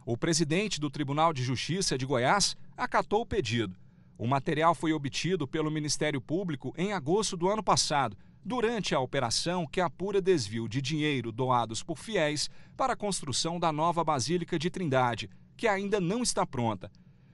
O 0.06 0.16
presidente 0.16 0.80
do 0.80 0.88
Tribunal 0.88 1.32
de 1.34 1.42
Justiça 1.42 1.98
de 1.98 2.06
Goiás 2.06 2.56
acatou 2.74 3.20
o 3.20 3.26
pedido. 3.26 3.76
O 4.18 4.26
material 4.26 4.74
foi 4.74 4.92
obtido 4.92 5.48
pelo 5.48 5.70
Ministério 5.70 6.20
Público 6.20 6.72
em 6.76 6.92
agosto 6.92 7.36
do 7.36 7.48
ano 7.48 7.62
passado, 7.62 8.16
durante 8.44 8.94
a 8.94 9.00
operação 9.00 9.66
que 9.66 9.80
apura 9.80 10.20
desvio 10.20 10.68
de 10.68 10.82
dinheiro 10.82 11.30
doados 11.30 11.82
por 11.82 11.98
fiéis 11.98 12.50
para 12.76 12.92
a 12.94 12.96
construção 12.96 13.58
da 13.58 13.72
nova 13.72 14.02
Basílica 14.02 14.58
de 14.58 14.68
Trindade, 14.68 15.30
que 15.56 15.68
ainda 15.68 16.00
não 16.00 16.22
está 16.22 16.44
pronta. 16.44 16.90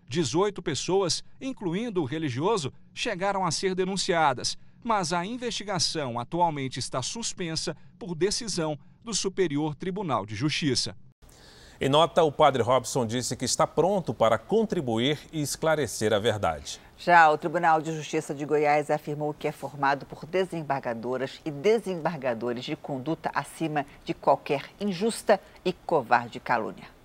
18 0.09 0.62
pessoas, 0.62 1.22
incluindo 1.41 2.03
o 2.03 2.07
religioso, 2.07 2.72
chegaram 2.95 3.45
a 3.45 3.51
ser 3.51 3.74
denunciadas, 3.74 4.57
mas 4.83 5.12
a 5.12 5.24
investigação 5.24 6.18
atualmente 6.18 6.79
está 6.79 7.03
suspensa 7.03 7.76
por 7.99 8.14
decisão 8.14 8.79
do 9.05 9.14
Superior 9.14 9.74
Tribunal 9.74 10.24
de 10.24 10.35
Justiça. 10.35 10.97
Em 11.81 11.89
nota, 11.89 12.24
o 12.24 12.33
padre 12.33 12.61
Robson 12.61 13.07
disse 13.07 13.37
que 13.37 13.45
está 13.45 13.64
pronto 13.64 14.12
para 14.12 14.37
contribuir 14.37 15.16
e 15.33 15.41
esclarecer 15.41 16.12
a 16.12 16.18
verdade. 16.18 16.81
Já 16.97 17.31
o 17.31 17.39
Tribunal 17.39 17.81
de 17.81 17.95
Justiça 17.95 18.35
de 18.35 18.45
Goiás 18.45 18.91
afirmou 18.91 19.33
que 19.33 19.47
é 19.47 19.53
formado 19.53 20.05
por 20.05 20.26
desembargadoras 20.26 21.41
e 21.45 21.53
desembargadores 21.53 22.64
de 22.64 22.74
conduta 22.74 23.31
acima 23.33 23.87
de 24.05 24.12
qualquer 24.12 24.64
injusta 24.81 25.41
e 25.64 25.72
covarde 25.72 26.41
calúnia. 26.41 26.97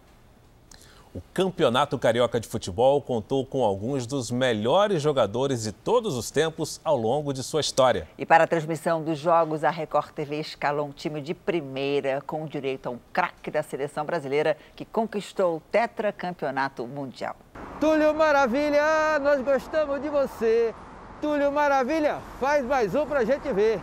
O 1.13 1.21
Campeonato 1.31 1.99
Carioca 1.99 2.39
de 2.39 2.47
Futebol 2.47 2.99
contou 2.99 3.45
com 3.45 3.63
alguns 3.63 4.07
dos 4.07 4.31
melhores 4.31 4.99
jogadores 4.99 5.61
de 5.61 5.71
todos 5.71 6.15
os 6.17 6.31
tempos 6.31 6.81
ao 6.83 6.97
longo 6.97 7.31
de 7.31 7.43
sua 7.43 7.61
história. 7.61 8.07
E 8.17 8.25
para 8.25 8.45
a 8.45 8.47
transmissão 8.47 9.03
dos 9.03 9.19
jogos, 9.19 9.63
a 9.63 9.69
Record 9.69 10.09
TV 10.09 10.39
escalou 10.39 10.87
um 10.87 10.91
time 10.91 11.21
de 11.21 11.35
primeira 11.35 12.19
com 12.25 12.47
direito 12.47 12.87
a 12.87 12.89
um 12.89 12.99
craque 13.13 13.51
da 13.51 13.61
seleção 13.61 14.03
brasileira 14.03 14.57
que 14.75 14.85
conquistou 14.85 15.57
o 15.57 15.59
tetracampeonato 15.59 16.87
mundial. 16.87 17.35
Túlio 17.79 18.11
Maravilha, 18.15 19.19
nós 19.21 19.39
gostamos 19.41 20.01
de 20.01 20.09
você. 20.09 20.73
Túlio 21.21 21.51
Maravilha, 21.51 22.17
faz 22.39 22.65
mais 22.65 22.95
um 22.95 23.05
para 23.05 23.19
a 23.19 23.25
gente 23.25 23.53
ver. 23.53 23.79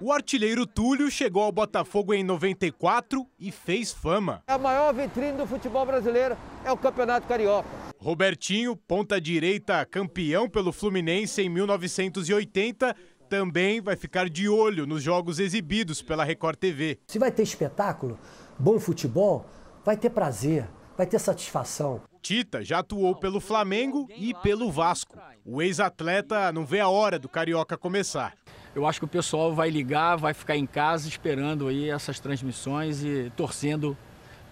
O 0.00 0.12
artilheiro 0.12 0.64
Túlio 0.64 1.10
chegou 1.10 1.42
ao 1.42 1.50
Botafogo 1.50 2.14
em 2.14 2.22
94 2.22 3.26
e 3.36 3.50
fez 3.50 3.92
fama. 3.92 4.44
A 4.46 4.56
maior 4.56 4.94
vitrine 4.94 5.32
do 5.32 5.44
futebol 5.44 5.84
brasileiro 5.84 6.36
é 6.64 6.70
o 6.70 6.76
Campeonato 6.76 7.26
Carioca. 7.26 7.68
Robertinho, 7.98 8.76
ponta 8.76 9.20
direita, 9.20 9.84
campeão 9.84 10.48
pelo 10.48 10.70
Fluminense 10.70 11.42
em 11.42 11.48
1980, 11.48 12.94
também 13.28 13.80
vai 13.80 13.96
ficar 13.96 14.28
de 14.28 14.48
olho 14.48 14.86
nos 14.86 15.02
jogos 15.02 15.40
exibidos 15.40 16.00
pela 16.00 16.22
Record 16.22 16.58
TV. 16.58 17.00
Se 17.08 17.18
vai 17.18 17.32
ter 17.32 17.42
espetáculo, 17.42 18.16
bom 18.56 18.78
futebol, 18.78 19.46
vai 19.84 19.96
ter 19.96 20.10
prazer, 20.10 20.64
vai 20.96 21.06
ter 21.06 21.18
satisfação. 21.18 22.00
Tita 22.22 22.62
já 22.62 22.78
atuou 22.78 23.16
pelo 23.16 23.40
Flamengo 23.40 24.06
e 24.16 24.32
pelo 24.44 24.70
Vasco. 24.70 25.18
O 25.44 25.60
ex-atleta 25.60 26.52
não 26.52 26.64
vê 26.64 26.78
a 26.78 26.88
hora 26.88 27.18
do 27.18 27.28
Carioca 27.28 27.76
começar. 27.76 28.34
Eu 28.78 28.86
acho 28.86 29.00
que 29.00 29.06
o 29.06 29.08
pessoal 29.08 29.52
vai 29.52 29.70
ligar, 29.70 30.14
vai 30.14 30.32
ficar 30.32 30.56
em 30.56 30.64
casa 30.64 31.08
esperando 31.08 31.66
aí 31.66 31.90
essas 31.90 32.20
transmissões 32.20 33.02
e 33.02 33.28
torcendo 33.36 33.98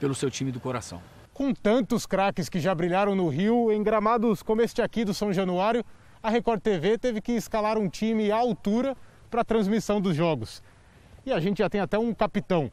pelo 0.00 0.16
seu 0.16 0.28
time 0.28 0.50
do 0.50 0.58
coração. 0.58 1.00
Com 1.32 1.54
tantos 1.54 2.06
craques 2.06 2.48
que 2.48 2.58
já 2.58 2.74
brilharam 2.74 3.14
no 3.14 3.28
Rio, 3.28 3.70
em 3.70 3.80
gramados 3.84 4.42
como 4.42 4.62
este 4.62 4.82
aqui 4.82 5.04
do 5.04 5.14
São 5.14 5.32
Januário, 5.32 5.84
a 6.20 6.28
Record 6.28 6.60
TV 6.60 6.98
teve 6.98 7.20
que 7.20 7.30
escalar 7.30 7.78
um 7.78 7.88
time 7.88 8.32
à 8.32 8.36
altura 8.36 8.96
para 9.30 9.42
a 9.42 9.44
transmissão 9.44 10.00
dos 10.00 10.16
jogos. 10.16 10.60
E 11.24 11.32
a 11.32 11.38
gente 11.38 11.58
já 11.58 11.70
tem 11.70 11.80
até 11.80 11.96
um 11.96 12.12
capitão. 12.12 12.68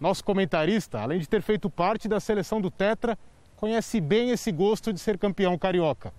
Nosso 0.00 0.24
comentarista, 0.24 0.98
além 0.98 1.20
de 1.20 1.28
ter 1.28 1.42
feito 1.42 1.70
parte 1.70 2.08
da 2.08 2.18
seleção 2.18 2.60
do 2.60 2.72
Tetra, 2.72 3.16
conhece 3.54 4.00
bem 4.00 4.30
esse 4.30 4.50
gosto 4.50 4.92
de 4.92 4.98
ser 4.98 5.16
campeão 5.16 5.56
carioca. 5.56 6.12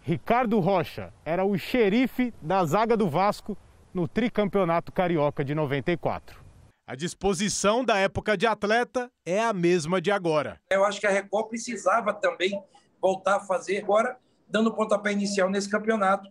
Ricardo 0.00 0.60
Rocha 0.60 1.12
era 1.24 1.44
o 1.44 1.58
xerife 1.58 2.32
da 2.40 2.64
zaga 2.64 2.96
do 2.96 3.10
Vasco 3.10 3.58
no 3.92 4.08
tricampeonato 4.08 4.90
carioca 4.90 5.44
de 5.44 5.54
94. 5.54 6.40
A 6.86 6.94
disposição 6.94 7.84
da 7.84 7.96
época 7.96 8.36
de 8.36 8.46
atleta 8.46 9.10
é 9.24 9.42
a 9.42 9.52
mesma 9.52 10.00
de 10.00 10.10
agora. 10.10 10.60
Eu 10.70 10.84
acho 10.84 11.00
que 11.00 11.06
a 11.06 11.10
Record 11.10 11.48
precisava 11.48 12.12
também 12.12 12.60
voltar 13.00 13.36
a 13.36 13.40
fazer 13.40 13.78
agora, 13.78 14.16
dando 14.48 14.74
pontapé 14.74 15.12
inicial 15.12 15.48
nesse 15.48 15.70
campeonato 15.70 16.28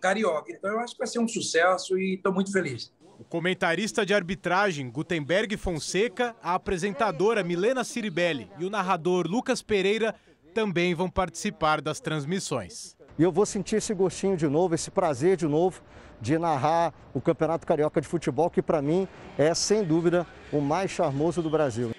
carioca. 0.00 0.52
Então 0.52 0.70
eu 0.70 0.80
acho 0.80 0.92
que 0.92 0.98
vai 0.98 1.06
ser 1.06 1.18
um 1.18 1.28
sucesso 1.28 1.98
e 1.98 2.14
estou 2.14 2.32
muito 2.32 2.52
feliz. 2.52 2.92
O 3.18 3.24
comentarista 3.24 4.04
de 4.04 4.12
arbitragem 4.12 4.90
Gutenberg 4.90 5.56
Fonseca, 5.56 6.36
a 6.42 6.54
apresentadora 6.54 7.42
Milena 7.42 7.84
Ciribelli 7.84 8.50
e 8.58 8.64
o 8.64 8.70
narrador 8.70 9.26
Lucas 9.26 9.62
Pereira 9.62 10.14
também 10.52 10.94
vão 10.94 11.08
participar 11.08 11.80
das 11.80 12.00
transmissões. 12.00 12.96
E 13.18 13.22
eu 13.22 13.32
vou 13.32 13.46
sentir 13.46 13.76
esse 13.76 13.94
gostinho 13.94 14.36
de 14.36 14.46
novo, 14.46 14.74
esse 14.74 14.90
prazer 14.90 15.36
de 15.36 15.46
novo 15.46 15.82
de 16.20 16.38
narrar 16.38 16.92
o 17.12 17.20
Campeonato 17.20 17.66
Carioca 17.66 18.00
de 18.00 18.08
Futebol, 18.08 18.50
que 18.50 18.62
para 18.62 18.80
mim 18.80 19.08
é, 19.38 19.54
sem 19.54 19.84
dúvida, 19.84 20.26
o 20.52 20.60
mais 20.60 20.90
charmoso 20.90 21.42
do 21.42 21.50
Brasil. 21.50 21.92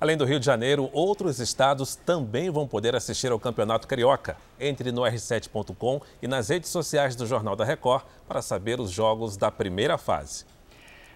Além 0.00 0.16
do 0.16 0.24
Rio 0.24 0.38
de 0.38 0.46
Janeiro, 0.46 0.88
outros 0.92 1.40
estados 1.40 1.96
também 1.96 2.50
vão 2.50 2.68
poder 2.68 2.94
assistir 2.94 3.32
ao 3.32 3.40
Campeonato 3.40 3.88
Carioca. 3.88 4.36
Entre 4.60 4.92
no 4.92 5.02
r7.com 5.02 6.00
e 6.22 6.28
nas 6.28 6.50
redes 6.50 6.70
sociais 6.70 7.16
do 7.16 7.26
Jornal 7.26 7.56
da 7.56 7.64
Record 7.64 8.04
para 8.28 8.40
saber 8.40 8.78
os 8.78 8.92
jogos 8.92 9.36
da 9.36 9.50
primeira 9.50 9.98
fase. 9.98 10.44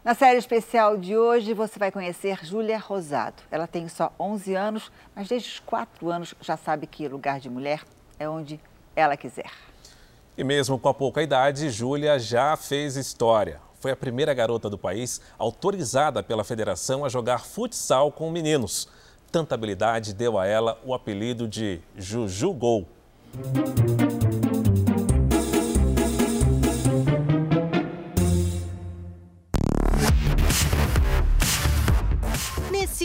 Na 0.04 0.16
série 0.16 0.38
especial 0.38 0.96
de 0.96 1.16
hoje, 1.16 1.54
você 1.54 1.78
vai 1.78 1.92
conhecer 1.92 2.44
Júlia 2.44 2.76
Rosado. 2.76 3.40
Ela 3.52 3.68
tem 3.68 3.88
só 3.88 4.12
11 4.18 4.52
anos, 4.56 4.90
mas 5.14 5.28
desde 5.28 5.48
os 5.48 5.58
4 5.60 6.10
anos 6.10 6.34
já 6.40 6.56
sabe 6.56 6.88
que 6.88 7.06
lugar 7.06 7.38
de 7.38 7.48
mulher 7.48 7.84
é 8.18 8.28
onde 8.28 8.58
ela 8.96 9.16
quiser. 9.16 9.50
E 10.36 10.42
mesmo 10.42 10.78
com 10.78 10.88
a 10.88 10.94
pouca 10.94 11.22
idade, 11.22 11.68
Júlia 11.68 12.18
já 12.18 12.56
fez 12.56 12.96
história. 12.96 13.60
Foi 13.80 13.90
a 13.90 13.96
primeira 13.96 14.32
garota 14.32 14.70
do 14.70 14.78
país 14.78 15.20
autorizada 15.38 16.22
pela 16.22 16.42
federação 16.42 17.04
a 17.04 17.08
jogar 17.08 17.44
futsal 17.44 18.10
com 18.10 18.30
meninos. 18.30 18.88
Tanta 19.30 19.54
habilidade 19.54 20.14
deu 20.14 20.38
a 20.38 20.46
ela 20.46 20.80
o 20.84 20.94
apelido 20.94 21.46
de 21.46 21.80
Juju 21.96 22.52
Gol. 22.54 22.86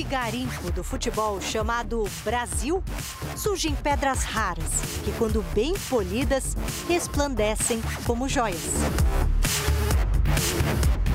Garimpo 0.07 0.71
do 0.71 0.83
futebol 0.83 1.39
chamado 1.41 2.05
Brasil, 2.23 2.81
surgem 3.35 3.75
pedras 3.75 4.23
raras 4.23 4.63
que, 5.03 5.11
quando 5.17 5.43
bem 5.53 5.73
polidas, 5.89 6.55
resplandecem 6.87 7.81
como 8.05 8.27
joias. 8.27 8.73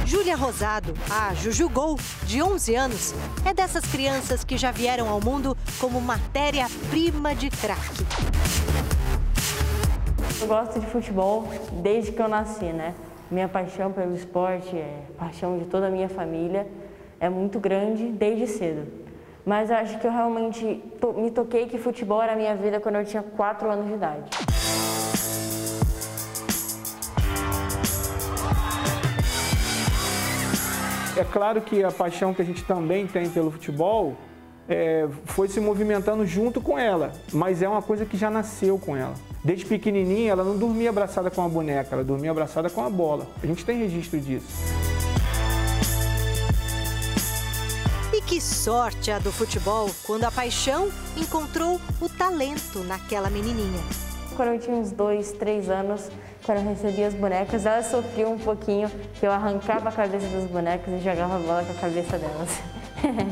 Júlia 0.05 0.37
Rosado, 0.37 0.93
a 1.11 1.33
Juju 1.35 1.71
Gol, 1.71 1.99
de 2.25 2.43
11 2.43 2.75
anos, 2.75 3.15
é 3.47 3.55
dessas 3.55 3.85
crianças 3.87 4.45
que 4.45 4.59
já 4.59 4.71
vieram 4.71 5.09
ao 5.09 5.21
mundo 5.21 5.57
como 5.81 5.99
matéria-prima 6.01 7.35
de 7.35 7.49
craque. 7.49 8.05
Eu 10.39 10.47
gosto 10.47 10.79
de 10.79 10.87
futebol 10.87 11.49
desde 11.83 12.13
que 12.13 12.21
eu 12.21 12.29
nasci, 12.29 12.67
né? 12.67 12.95
Minha 13.31 13.49
paixão 13.49 13.91
pelo 13.91 14.15
esporte, 14.15 14.77
é 14.77 15.03
paixão 15.17 15.59
de 15.59 15.65
toda 15.65 15.87
a 15.87 15.91
minha 15.91 16.11
família, 16.11 16.67
é 17.23 17.29
muito 17.29 17.61
grande 17.61 18.09
desde 18.09 18.49
cedo. 18.49 18.83
Mas 19.47 19.71
acho 19.71 19.97
que 20.01 20.07
eu 20.07 20.11
realmente 20.11 20.83
me 21.17 21.31
toquei 21.31 21.67
que 21.67 21.79
futebol 21.79 22.21
era 22.21 22.33
a 22.33 22.37
minha 22.37 22.57
vida 22.57 22.81
quando 22.81 22.97
eu 22.97 23.05
tinha 23.05 23.23
4 23.23 23.71
anos 23.71 23.87
de 23.87 23.95
idade. 23.95 24.31
É 31.17 31.23
claro 31.23 31.61
que 31.61 31.85
a 31.85 31.93
paixão 31.93 32.35
que 32.35 32.43
a 32.43 32.45
gente 32.45 32.65
também 32.65 33.07
tem 33.07 33.31
pelo 33.31 33.53
futebol 33.53 34.17
é, 34.69 35.07
foi 35.27 35.47
se 35.47 35.61
movimentando 35.61 36.27
junto 36.27 36.61
com 36.61 36.77
ela, 36.77 37.13
mas 37.33 37.63
é 37.63 37.69
uma 37.69 37.83
coisa 37.83 38.05
que 38.05 38.17
já 38.17 38.31
nasceu 38.31 38.79
com 38.79 38.97
ela. 38.97 39.15
Desde 39.45 39.65
pequenininha, 39.65 40.33
ela 40.33 40.43
não 40.43 40.57
dormia 40.57 40.91
abraçada 40.91 41.31
com 41.31 41.45
a 41.45 41.49
boneca, 41.49 41.95
ela 41.95 42.03
dormia 42.03 42.33
abraçada 42.33 42.69
com 42.69 42.85
a 42.85 42.91
bola. 42.91 43.29
A 43.41 43.47
gente 43.47 43.65
tem 43.65 43.79
registro 43.79 44.19
disso. 44.19 44.92
Sorte 48.43 49.13
a 49.13 49.21
do 49.21 49.31
futebol 49.31 49.89
quando 50.03 50.25
a 50.25 50.31
paixão 50.31 50.91
encontrou 51.17 51.81
o 52.01 52.09
talento 52.09 52.81
naquela 52.81 53.31
menininha. 53.31 53.81
Quando 54.35 54.49
eu 54.49 54.59
tinha 54.59 54.77
uns 54.77 54.91
dois, 54.91 55.31
três 55.31 55.71
anos, 55.71 56.11
quando 56.45 56.59
eu 56.59 56.65
recebia 56.65 57.07
as 57.07 57.15
bonecas, 57.15 57.65
elas 57.65 57.87
sofriam 57.87 58.33
um 58.33 58.39
pouquinho, 58.39 58.91
que 59.15 59.25
eu 59.25 59.31
arrancava 59.31 59.89
a 59.89 59.93
cabeça 59.93 60.27
das 60.27 60.45
bonecas 60.51 60.93
e 60.93 60.99
jogava 60.99 61.37
a 61.37 61.39
bola 61.39 61.65
com 61.65 61.73
a 61.73 61.77
cabeça 61.77 62.19
delas. 62.19 62.61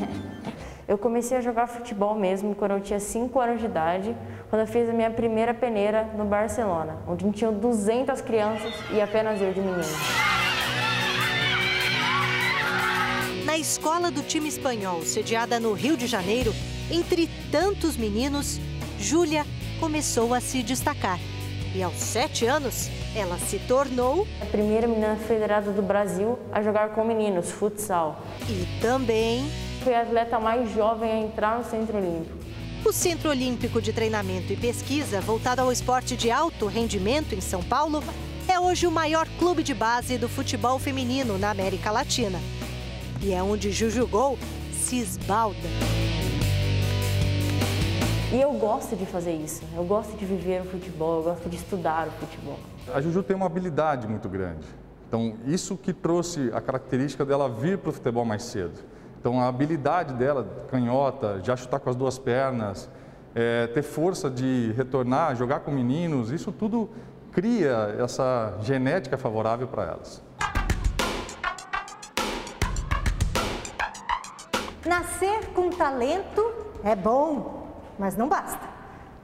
eu 0.87 0.97
comecei 0.97 1.37
a 1.37 1.41
jogar 1.41 1.67
futebol 1.67 2.15
mesmo 2.15 2.55
quando 2.55 2.71
eu 2.71 2.79
tinha 2.79 2.99
5 2.99 3.37
anos 3.39 3.59
de 3.59 3.65
idade, 3.65 4.15
quando 4.49 4.61
eu 4.61 4.67
fiz 4.67 4.89
a 4.89 4.93
minha 4.93 5.11
primeira 5.11 5.53
peneira 5.53 6.03
no 6.17 6.23
Barcelona, 6.23 6.97
onde 7.05 7.29
tinham 7.31 7.53
200 7.53 8.21
crianças 8.21 8.73
e 8.91 9.01
apenas 9.01 9.41
eu 9.41 9.51
de 9.51 9.59
menino. 9.59 10.30
Na 13.51 13.57
escola 13.57 14.09
do 14.09 14.23
time 14.23 14.47
espanhol, 14.47 15.03
sediada 15.03 15.59
no 15.59 15.73
Rio 15.73 15.97
de 15.97 16.07
Janeiro, 16.07 16.55
entre 16.89 17.29
tantos 17.51 17.97
meninos, 17.97 18.61
Júlia 18.97 19.45
começou 19.77 20.33
a 20.33 20.39
se 20.39 20.63
destacar. 20.63 21.19
E 21.75 21.83
aos 21.83 21.95
sete 21.95 22.45
anos, 22.45 22.87
ela 23.13 23.37
se 23.37 23.59
tornou 23.59 24.25
a 24.41 24.45
primeira 24.45 24.87
menina 24.87 25.17
federada 25.17 25.69
do 25.69 25.81
Brasil 25.81 26.39
a 26.49 26.63
jogar 26.63 26.91
com 26.95 27.03
meninos, 27.03 27.51
futsal. 27.51 28.23
E 28.47 28.65
também 28.79 29.43
foi 29.83 29.95
a 29.95 30.03
atleta 30.03 30.39
mais 30.39 30.73
jovem 30.73 31.11
a 31.11 31.19
entrar 31.19 31.57
no 31.57 31.69
Centro 31.69 31.97
Olímpico. 31.97 32.37
O 32.85 32.93
Centro 32.93 33.31
Olímpico 33.31 33.81
de 33.81 33.91
Treinamento 33.91 34.53
e 34.53 34.55
Pesquisa, 34.55 35.19
voltado 35.19 35.59
ao 35.59 35.73
esporte 35.73 36.15
de 36.15 36.31
alto 36.31 36.67
rendimento 36.67 37.35
em 37.35 37.41
São 37.41 37.61
Paulo, 37.61 38.01
é 38.47 38.57
hoje 38.57 38.87
o 38.87 38.91
maior 38.91 39.27
clube 39.37 39.61
de 39.61 39.73
base 39.73 40.17
do 40.17 40.29
futebol 40.29 40.79
feminino 40.79 41.37
na 41.37 41.51
América 41.51 41.91
Latina. 41.91 42.39
E 43.23 43.33
é 43.33 43.43
onde 43.43 43.71
Juju 43.71 44.07
Gol 44.07 44.35
se 44.73 44.97
esbalda. 44.97 45.55
E 48.33 48.41
eu 48.41 48.51
gosto 48.53 48.95
de 48.95 49.05
fazer 49.05 49.33
isso. 49.33 49.61
Eu 49.75 49.83
gosto 49.83 50.17
de 50.17 50.25
viver 50.25 50.61
o 50.61 50.65
futebol, 50.65 51.17
eu 51.17 51.23
gosto 51.25 51.47
de 51.47 51.55
estudar 51.55 52.07
o 52.07 52.11
futebol. 52.11 52.57
A 52.91 52.99
Juju 52.99 53.21
tem 53.21 53.35
uma 53.35 53.45
habilidade 53.45 54.07
muito 54.07 54.27
grande. 54.27 54.65
Então, 55.07 55.35
isso 55.45 55.77
que 55.77 55.93
trouxe 55.93 56.49
a 56.51 56.59
característica 56.59 57.23
dela 57.23 57.47
vir 57.47 57.77
para 57.77 57.91
o 57.91 57.93
futebol 57.93 58.25
mais 58.25 58.41
cedo. 58.41 58.79
Então, 59.19 59.39
a 59.39 59.47
habilidade 59.47 60.15
dela, 60.15 60.65
canhota, 60.71 61.39
já 61.43 61.55
chutar 61.55 61.79
com 61.79 61.91
as 61.91 61.95
duas 61.95 62.17
pernas, 62.17 62.89
é, 63.35 63.67
ter 63.67 63.83
força 63.83 64.31
de 64.31 64.73
retornar, 64.75 65.35
jogar 65.35 65.59
com 65.59 65.69
meninos, 65.69 66.31
isso 66.31 66.51
tudo 66.51 66.89
cria 67.31 67.95
essa 67.99 68.57
genética 68.61 69.15
favorável 69.15 69.67
para 69.67 69.83
elas. 69.83 70.23
Nascer 74.85 75.53
com 75.53 75.69
talento 75.69 76.43
é 76.83 76.95
bom, 76.95 77.67
mas 77.99 78.17
não 78.17 78.27
basta. 78.27 78.67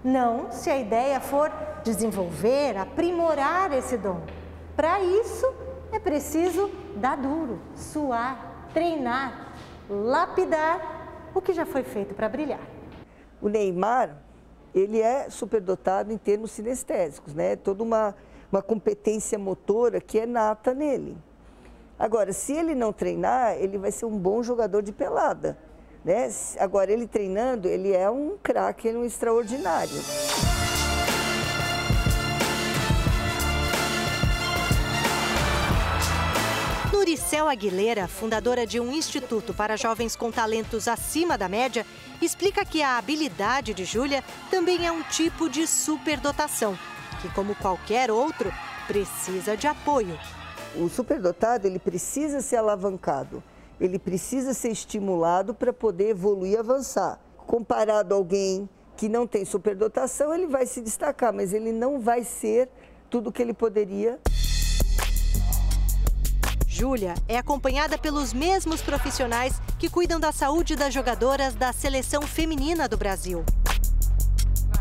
Não 0.04 0.52
se 0.52 0.70
a 0.70 0.78
ideia 0.78 1.20
for 1.20 1.52
desenvolver, 1.84 2.78
aprimorar 2.78 3.74
esse 3.74 3.98
dom. 3.98 4.22
Para 4.76 5.02
isso, 5.02 5.52
é 5.92 5.98
preciso 6.00 6.70
dar 6.96 7.18
duro, 7.18 7.60
suar, 7.76 8.68
treinar, 8.72 9.54
lapidar 9.90 11.30
o 11.34 11.42
que 11.42 11.54
já 11.54 11.66
foi 11.66 11.82
feito 11.82 12.14
para 12.14 12.30
brilhar. 12.30 12.62
O 13.42 13.50
Neymar, 13.50 14.16
ele 14.76 15.02
é 15.02 15.28
superdotado 15.28 16.14
em 16.14 16.18
termos 16.18 16.52
sinestésicos, 16.52 17.34
né? 17.34 17.56
Toda 17.56 17.82
uma, 17.82 18.16
uma 18.52 18.62
competência 18.62 19.40
motora 19.40 20.00
que 20.00 20.20
é 20.20 20.28
nata 20.28 20.76
nele. 20.76 21.18
Agora, 22.00 22.32
se 22.32 22.54
ele 22.54 22.76
não 22.76 22.94
treinar, 22.94 23.56
ele 23.58 23.78
vai 23.78 23.92
ser 23.92 24.06
um 24.06 24.18
bom 24.18 24.44
jogador 24.44 24.84
de 24.84 24.92
pelada. 24.92 25.58
Né? 26.06 26.30
Agora, 26.60 26.92
ele 26.92 27.08
treinando, 27.08 27.68
ele 27.68 27.92
é 27.92 28.10
um 28.10 28.38
craque, 28.42 28.90
um 28.90 29.04
extraordinário. 29.04 30.00
Nuricel 36.94 37.48
Aguilera, 37.48 38.08
fundadora 38.08 38.68
de 38.68 38.80
um 38.80 38.92
instituto 38.92 39.54
para 39.54 39.78
jovens 39.78 40.16
com 40.16 40.30
talentos 40.30 40.88
acima 40.88 41.38
da 41.38 41.50
média, 41.50 41.86
explica 42.22 42.64
que 42.66 42.84
a 42.84 42.98
habilidade 42.98 43.74
de 43.74 43.86
Júlia 43.86 44.24
também 44.52 44.86
é 44.86 44.92
um 44.92 45.02
tipo 45.04 45.50
de 45.50 45.66
superdotação, 45.66 46.78
que, 47.22 47.30
como 47.30 47.56
qualquer 47.56 48.12
outro, 48.12 48.54
precisa 48.88 49.56
de 49.56 49.68
apoio. 49.68 50.20
O 50.80 50.90
superdotado 50.90 51.68
ele 51.68 51.80
precisa 51.80 52.42
ser 52.42 52.58
alavancado, 52.58 53.44
ele 53.80 53.98
precisa 53.98 54.54
ser 54.54 54.70
estimulado 54.70 55.54
para 55.54 55.74
poder 55.74 56.10
evoluir 56.10 56.54
e 56.54 56.58
avançar. 56.58 57.20
Comparado 57.46 58.14
a 58.14 58.18
alguém 58.18 58.70
que 58.96 59.10
não 59.10 59.26
tem 59.26 59.46
superdotação, 59.46 60.34
ele 60.34 60.48
vai 60.48 60.66
se 60.66 60.82
destacar, 60.82 61.34
mas 61.34 61.54
ele 61.54 61.72
não 61.72 62.00
vai 62.00 62.24
ser 62.24 62.70
tudo 63.10 63.30
o 63.30 63.32
que 63.32 63.42
ele 63.42 63.54
poderia 63.54 64.20
Júlia 66.78 67.16
é 67.28 67.40
acompanhada 67.40 67.98
pelos 67.98 68.32
mesmos 68.34 68.84
profissionais 68.84 69.60
que 69.80 69.90
cuidam 69.90 70.20
da 70.20 70.32
saúde 70.32 70.76
das 70.76 70.94
jogadoras 70.94 71.56
da 71.56 71.74
seleção 71.74 72.22
feminina 72.22 72.88
do 72.88 72.96
Brasil. 72.96 73.44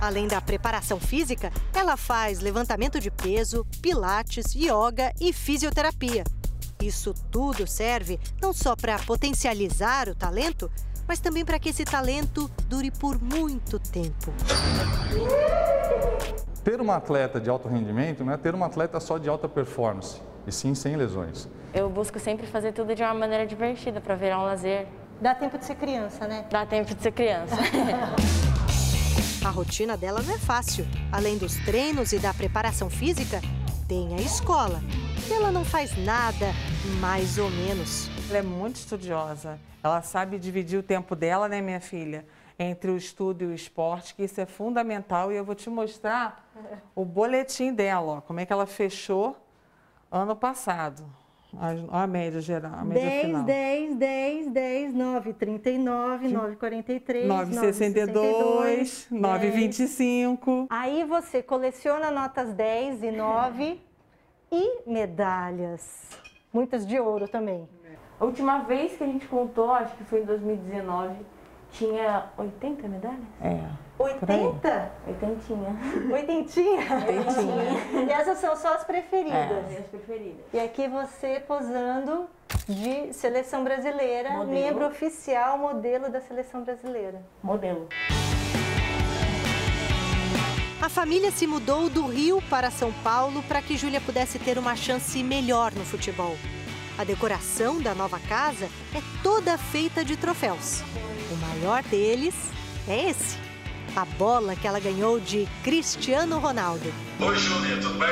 Além 0.01 0.29
da 0.29 0.41
preparação 0.41 1.01
física, 1.01 1.51
ela 1.75 1.97
faz 1.97 2.41
levantamento 2.41 3.01
de 3.01 3.11
peso, 3.11 3.67
pilates, 3.81 4.55
yoga 4.55 5.13
e 5.21 5.33
fisioterapia. 5.33 6.25
Isso 6.83 7.15
tudo 7.31 7.67
serve 7.67 8.21
não 8.41 8.53
só 8.53 8.77
para 8.77 8.99
potencializar 8.99 10.09
o 10.09 10.15
talento, 10.15 10.71
mas 11.09 11.21
também 11.21 11.45
para 11.45 11.59
que 11.59 11.71
esse 11.71 11.85
talento 11.85 12.51
dure 12.69 12.91
por 12.91 13.21
muito 13.21 13.79
tempo. 13.79 14.33
Ter 16.63 16.81
uma 16.81 16.97
atleta 16.97 17.41
de 17.41 17.49
alto 17.49 17.69
rendimento 17.69 18.25
não 18.25 18.33
é 18.33 18.37
ter 18.37 18.55
uma 18.55 18.67
atleta 18.67 19.01
só 19.01 19.17
de 19.17 19.29
alta 19.29 19.49
performance, 19.49 20.21
e 20.47 20.53
sim 20.53 20.75
sem 20.75 20.97
lesões. 20.97 21.49
Eu 21.73 21.89
busco 21.89 22.19
sempre 22.19 22.47
fazer 22.47 22.73
tudo 22.73 22.95
de 22.95 23.03
uma 23.03 23.15
maneira 23.15 23.47
divertida 23.47 24.01
para 24.01 24.15
virar 24.15 24.41
um 24.41 24.45
lazer. 24.45 24.87
Dá 25.21 25.35
tempo 25.35 25.57
de 25.57 25.65
ser 25.65 25.77
criança, 25.77 26.27
né? 26.27 26.45
Dá 26.51 26.67
tempo 26.67 26.95
de 26.95 27.03
ser 27.03 27.13
criança. 27.13 27.57
A 29.47 29.51
rotina 29.51 29.97
dela 29.97 30.21
não 30.23 30.35
é 30.35 30.39
fácil. 30.39 30.85
Além 31.13 31.39
dos 31.39 31.55
treinos 31.65 32.13
e 32.13 32.19
da 32.19 32.35
preparação 32.35 32.91
física, 32.91 33.41
tem 33.87 34.13
a 34.13 34.21
escola. 34.21 34.81
Ela 35.31 35.53
não 35.53 35.65
faz 35.65 35.97
nada 36.05 36.47
mais 37.01 37.39
ou 37.39 37.49
menos. 37.49 38.11
Ela 38.29 38.39
é 38.39 38.43
muito 38.43 38.75
estudiosa. 38.75 39.57
Ela 39.85 40.03
sabe 40.03 40.37
dividir 40.37 40.81
o 40.81 40.83
tempo 40.83 41.15
dela, 41.15 41.49
né, 41.49 41.61
minha 41.61 41.81
filha? 41.81 42.27
Entre 42.59 42.91
o 42.91 42.97
estudo 42.97 43.45
e 43.45 43.47
o 43.47 43.55
esporte, 43.55 44.17
que 44.17 44.25
isso 44.25 44.41
é 44.41 44.47
fundamental. 44.47 45.31
E 45.31 45.37
eu 45.37 45.45
vou 45.45 45.55
te 45.55 45.71
mostrar 45.71 46.45
o 46.93 47.05
boletim 47.05 47.73
dela, 47.73 48.15
ó, 48.15 48.21
como 48.21 48.41
é 48.41 48.47
que 48.47 48.53
ela 48.53 48.67
fechou 48.67 49.37
ano 50.11 50.35
passado. 50.35 51.05
A, 51.55 52.03
a 52.03 52.07
média 52.07 52.41
geral, 52.41 52.73
a 52.75 52.85
média 52.85 53.03
10, 53.03 53.25
final. 53.27 53.45
10, 53.45 53.97
10, 53.97 54.49
10, 54.49 54.95
9, 54.95 55.33
39, 55.33 56.29
9, 56.29 56.57
43, 56.57 57.27
9, 57.27 57.55
62, 57.55 59.07
9, 59.11 59.51
25. 59.51 60.67
Aí 60.69 61.05
você 61.05 61.43
coleciona 61.43 62.11
notas 62.11 62.53
10 62.53 63.03
e 63.03 63.11
9 63.11 63.81
e 64.53 64.91
medalhas. 64.91 66.11
Muitas 66.53 66.87
de 66.87 66.99
ouro 66.99 67.29
também. 67.29 67.69
A 68.19 68.25
última 68.25 68.61
vez 68.61 68.97
que 68.97 69.05
a 69.05 69.07
gente 69.07 69.27
contou, 69.27 69.73
acho 69.73 69.95
que 69.97 70.05
foi 70.05 70.23
em 70.23 70.25
2019, 70.25 71.15
tinha 71.77 72.27
80 72.39 72.89
medalhas? 72.89 73.19
É. 73.43 73.61
80? 73.99 74.93
Oitentinha. 75.07 75.77
Oitentinha? 76.13 76.81
Oitentinha. 77.07 78.07
E 78.07 78.11
essas 78.11 78.39
são 78.39 78.55
só 78.57 78.75
as 78.75 78.85
preferidas? 78.85 79.35
É, 79.35 79.79
as 79.81 79.87
preferidas. 79.87 80.45
E 80.53 80.61
aqui 80.61 80.87
você 80.89 81.41
posando 81.41 82.27
de 82.69 83.13
seleção 83.13 83.65
brasileira, 83.65 84.31
Modelo. 84.31 84.51
membro 84.51 84.87
oficial, 84.87 85.59
modelo 85.59 86.11
da 86.11 86.21
seleção 86.21 86.63
brasileira. 86.63 87.23
Modelo. 87.43 87.89
A 90.81 90.89
família 90.89 91.31
se 91.31 91.47
mudou 91.47 91.89
do 91.89 92.07
Rio 92.07 92.41
para 92.51 92.71
São 92.71 92.93
Paulo 93.03 93.43
para 93.45 93.63
que 93.63 93.77
Júlia 93.77 94.01
pudesse 94.01 94.39
ter 94.39 94.59
uma 94.59 94.77
chance 94.77 95.23
melhor 95.23 95.73
no 95.73 95.85
futebol. 95.85 96.37
A 96.99 97.05
decoração 97.05 97.81
da 97.81 97.95
nova 97.95 98.19
casa 98.21 98.67
é 98.95 99.01
toda 99.23 99.59
feita 99.59 100.05
de 100.05 100.17
troféus. 100.17 100.83
O 101.31 101.37
maior 101.37 101.83
deles 101.85 102.35
é 102.89 103.11
esse. 103.11 103.37
A 103.95 104.05
bola 104.05 104.55
que 104.55 104.67
ela 104.67 104.79
ganhou 104.79 105.19
de 105.19 105.49
Cristiano 105.65 106.39
Ronaldo. 106.39 106.93
Oi, 107.21 107.37
Júlia, 107.37 107.77
tudo 107.81 107.99
bem? 107.99 108.09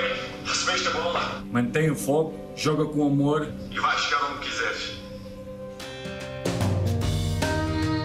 Recebeste 0.47 0.89
a 0.89 0.91
bola? 0.93 1.45
Mantém 1.51 1.91
o 1.91 1.95
foco, 1.95 2.35
joga 2.57 2.85
com 2.87 3.07
amor. 3.07 3.49
E 3.71 3.79
vai 3.79 3.97
chegar 3.99 4.31
onde 4.33 4.49
quiseres. 4.49 4.95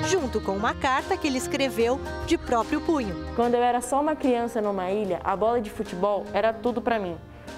Junto 0.10 0.42
com 0.42 0.54
uma 0.58 0.74
carta 0.74 1.16
que 1.16 1.28
ele 1.28 1.38
escreveu 1.38 2.00
de 2.28 2.38
próprio 2.38 2.82
punho. 2.82 3.16
Quando 3.36 3.56
eu 3.56 3.64
era 3.64 3.80
só 3.82 4.02
uma 4.02 4.16
criança 4.16 4.60
numa 4.62 4.92
ilha, 4.92 5.22
a 5.24 5.36
bola 5.36 5.62
de 5.62 5.70
futebol 5.70 6.26
era 6.34 6.52
tudo 6.52 6.82
para 6.82 7.00
mim. 7.00 7.16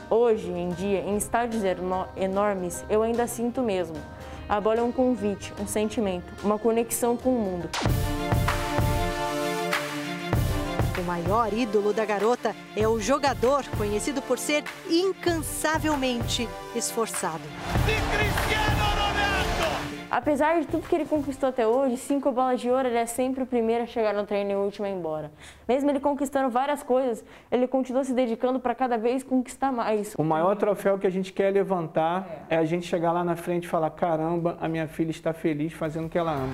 Hoje 0.09 0.49
em 0.51 0.69
dia, 0.69 0.99
em 0.99 1.15
estádios 1.17 1.63
eno- 1.63 2.07
enormes, 2.17 2.83
eu 2.89 3.01
ainda 3.01 3.25
sinto 3.27 3.61
mesmo. 3.61 3.95
A 4.51 4.59
bola 4.59 4.81
é 4.81 4.83
um 4.83 4.91
convite, 4.91 5.53
um 5.57 5.65
sentimento, 5.65 6.25
uma 6.43 6.59
conexão 6.59 7.15
com 7.15 7.33
o 7.33 7.39
mundo. 7.39 7.69
O 10.99 11.03
maior 11.03 11.53
ídolo 11.53 11.93
da 11.93 12.03
garota 12.03 12.53
é 12.75 12.85
o 12.85 12.99
jogador 12.99 13.63
conhecido 13.77 14.21
por 14.21 14.37
ser 14.37 14.65
incansavelmente 14.89 16.49
esforçado. 16.75 17.43
Apesar 20.11 20.59
de 20.59 20.67
tudo 20.67 20.85
que 20.89 20.93
ele 20.93 21.05
conquistou 21.05 21.47
até 21.47 21.65
hoje, 21.65 21.95
cinco 21.95 22.33
bolas 22.33 22.59
de 22.59 22.69
ouro, 22.69 22.85
ele 22.85 22.97
é 22.97 23.05
sempre 23.05 23.43
o 23.43 23.45
primeiro 23.45 23.85
a 23.85 23.87
chegar 23.87 24.13
no 24.13 24.25
treino 24.25 24.51
e 24.51 24.55
o 24.55 24.59
último 24.59 24.85
a 24.85 24.89
ir 24.89 24.93
embora. 24.93 25.31
Mesmo 25.65 25.89
ele 25.89 26.01
conquistando 26.01 26.49
várias 26.49 26.83
coisas, 26.83 27.23
ele 27.49 27.65
continua 27.65 28.03
se 28.03 28.13
dedicando 28.13 28.59
para 28.59 28.75
cada 28.75 28.97
vez 28.97 29.23
conquistar 29.23 29.71
mais. 29.71 30.13
O 30.17 30.23
maior 30.25 30.57
troféu 30.57 30.99
que 30.99 31.07
a 31.07 31.09
gente 31.09 31.31
quer 31.31 31.53
levantar 31.53 32.45
é 32.49 32.57
a 32.57 32.65
gente 32.65 32.85
chegar 32.85 33.13
lá 33.13 33.23
na 33.23 33.37
frente 33.37 33.63
e 33.63 33.67
falar: 33.69 33.89
caramba, 33.91 34.57
a 34.59 34.67
minha 34.67 34.85
filha 34.85 35.11
está 35.11 35.31
feliz 35.31 35.71
fazendo 35.71 36.07
o 36.07 36.09
que 36.09 36.17
ela 36.17 36.33
ama. 36.33 36.51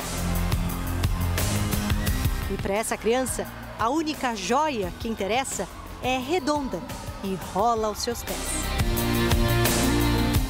E 2.53 2.61
para 2.61 2.75
essa 2.75 2.95
criança, 2.95 3.47
a 3.79 3.89
única 3.89 4.35
joia 4.35 4.91
que 4.99 5.09
interessa 5.09 5.67
é 6.03 6.19
redonda 6.19 6.77
e 7.23 7.33
rola 7.51 7.87
aos 7.87 8.03
seus 8.03 8.21
pés. 8.21 8.37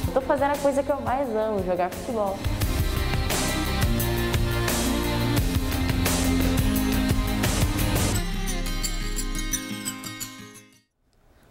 Estou 0.06 0.20
fazendo 0.20 0.52
a 0.52 0.58
coisa 0.58 0.82
que 0.82 0.92
eu 0.92 1.00
mais 1.00 1.34
amo, 1.34 1.64
jogar 1.64 1.88
futebol. 1.88 2.36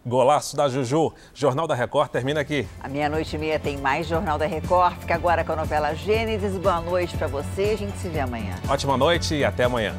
Golaço 0.08 0.56
da 0.56 0.68
Juju. 0.68 1.12
Jornal 1.34 1.66
da 1.66 1.74
Record 1.74 2.10
termina 2.10 2.40
aqui. 2.40 2.66
À 2.80 2.88
meia-noite 2.88 3.36
e 3.36 3.38
meia 3.38 3.58
tem 3.58 3.76
mais 3.76 4.06
Jornal 4.06 4.38
da 4.38 4.46
Record. 4.46 4.96
Fica 4.98 5.14
agora 5.14 5.44
com 5.44 5.52
a 5.52 5.56
novela 5.56 5.94
Gênesis. 5.94 6.56
Boa 6.56 6.80
noite 6.80 7.16
para 7.16 7.28
você. 7.28 7.70
A 7.74 7.76
gente 7.76 7.96
se 7.98 8.08
vê 8.08 8.20
amanhã. 8.20 8.54
Ótima 8.68 8.96
noite 8.96 9.34
e 9.34 9.44
até 9.44 9.64
amanhã. 9.64 9.94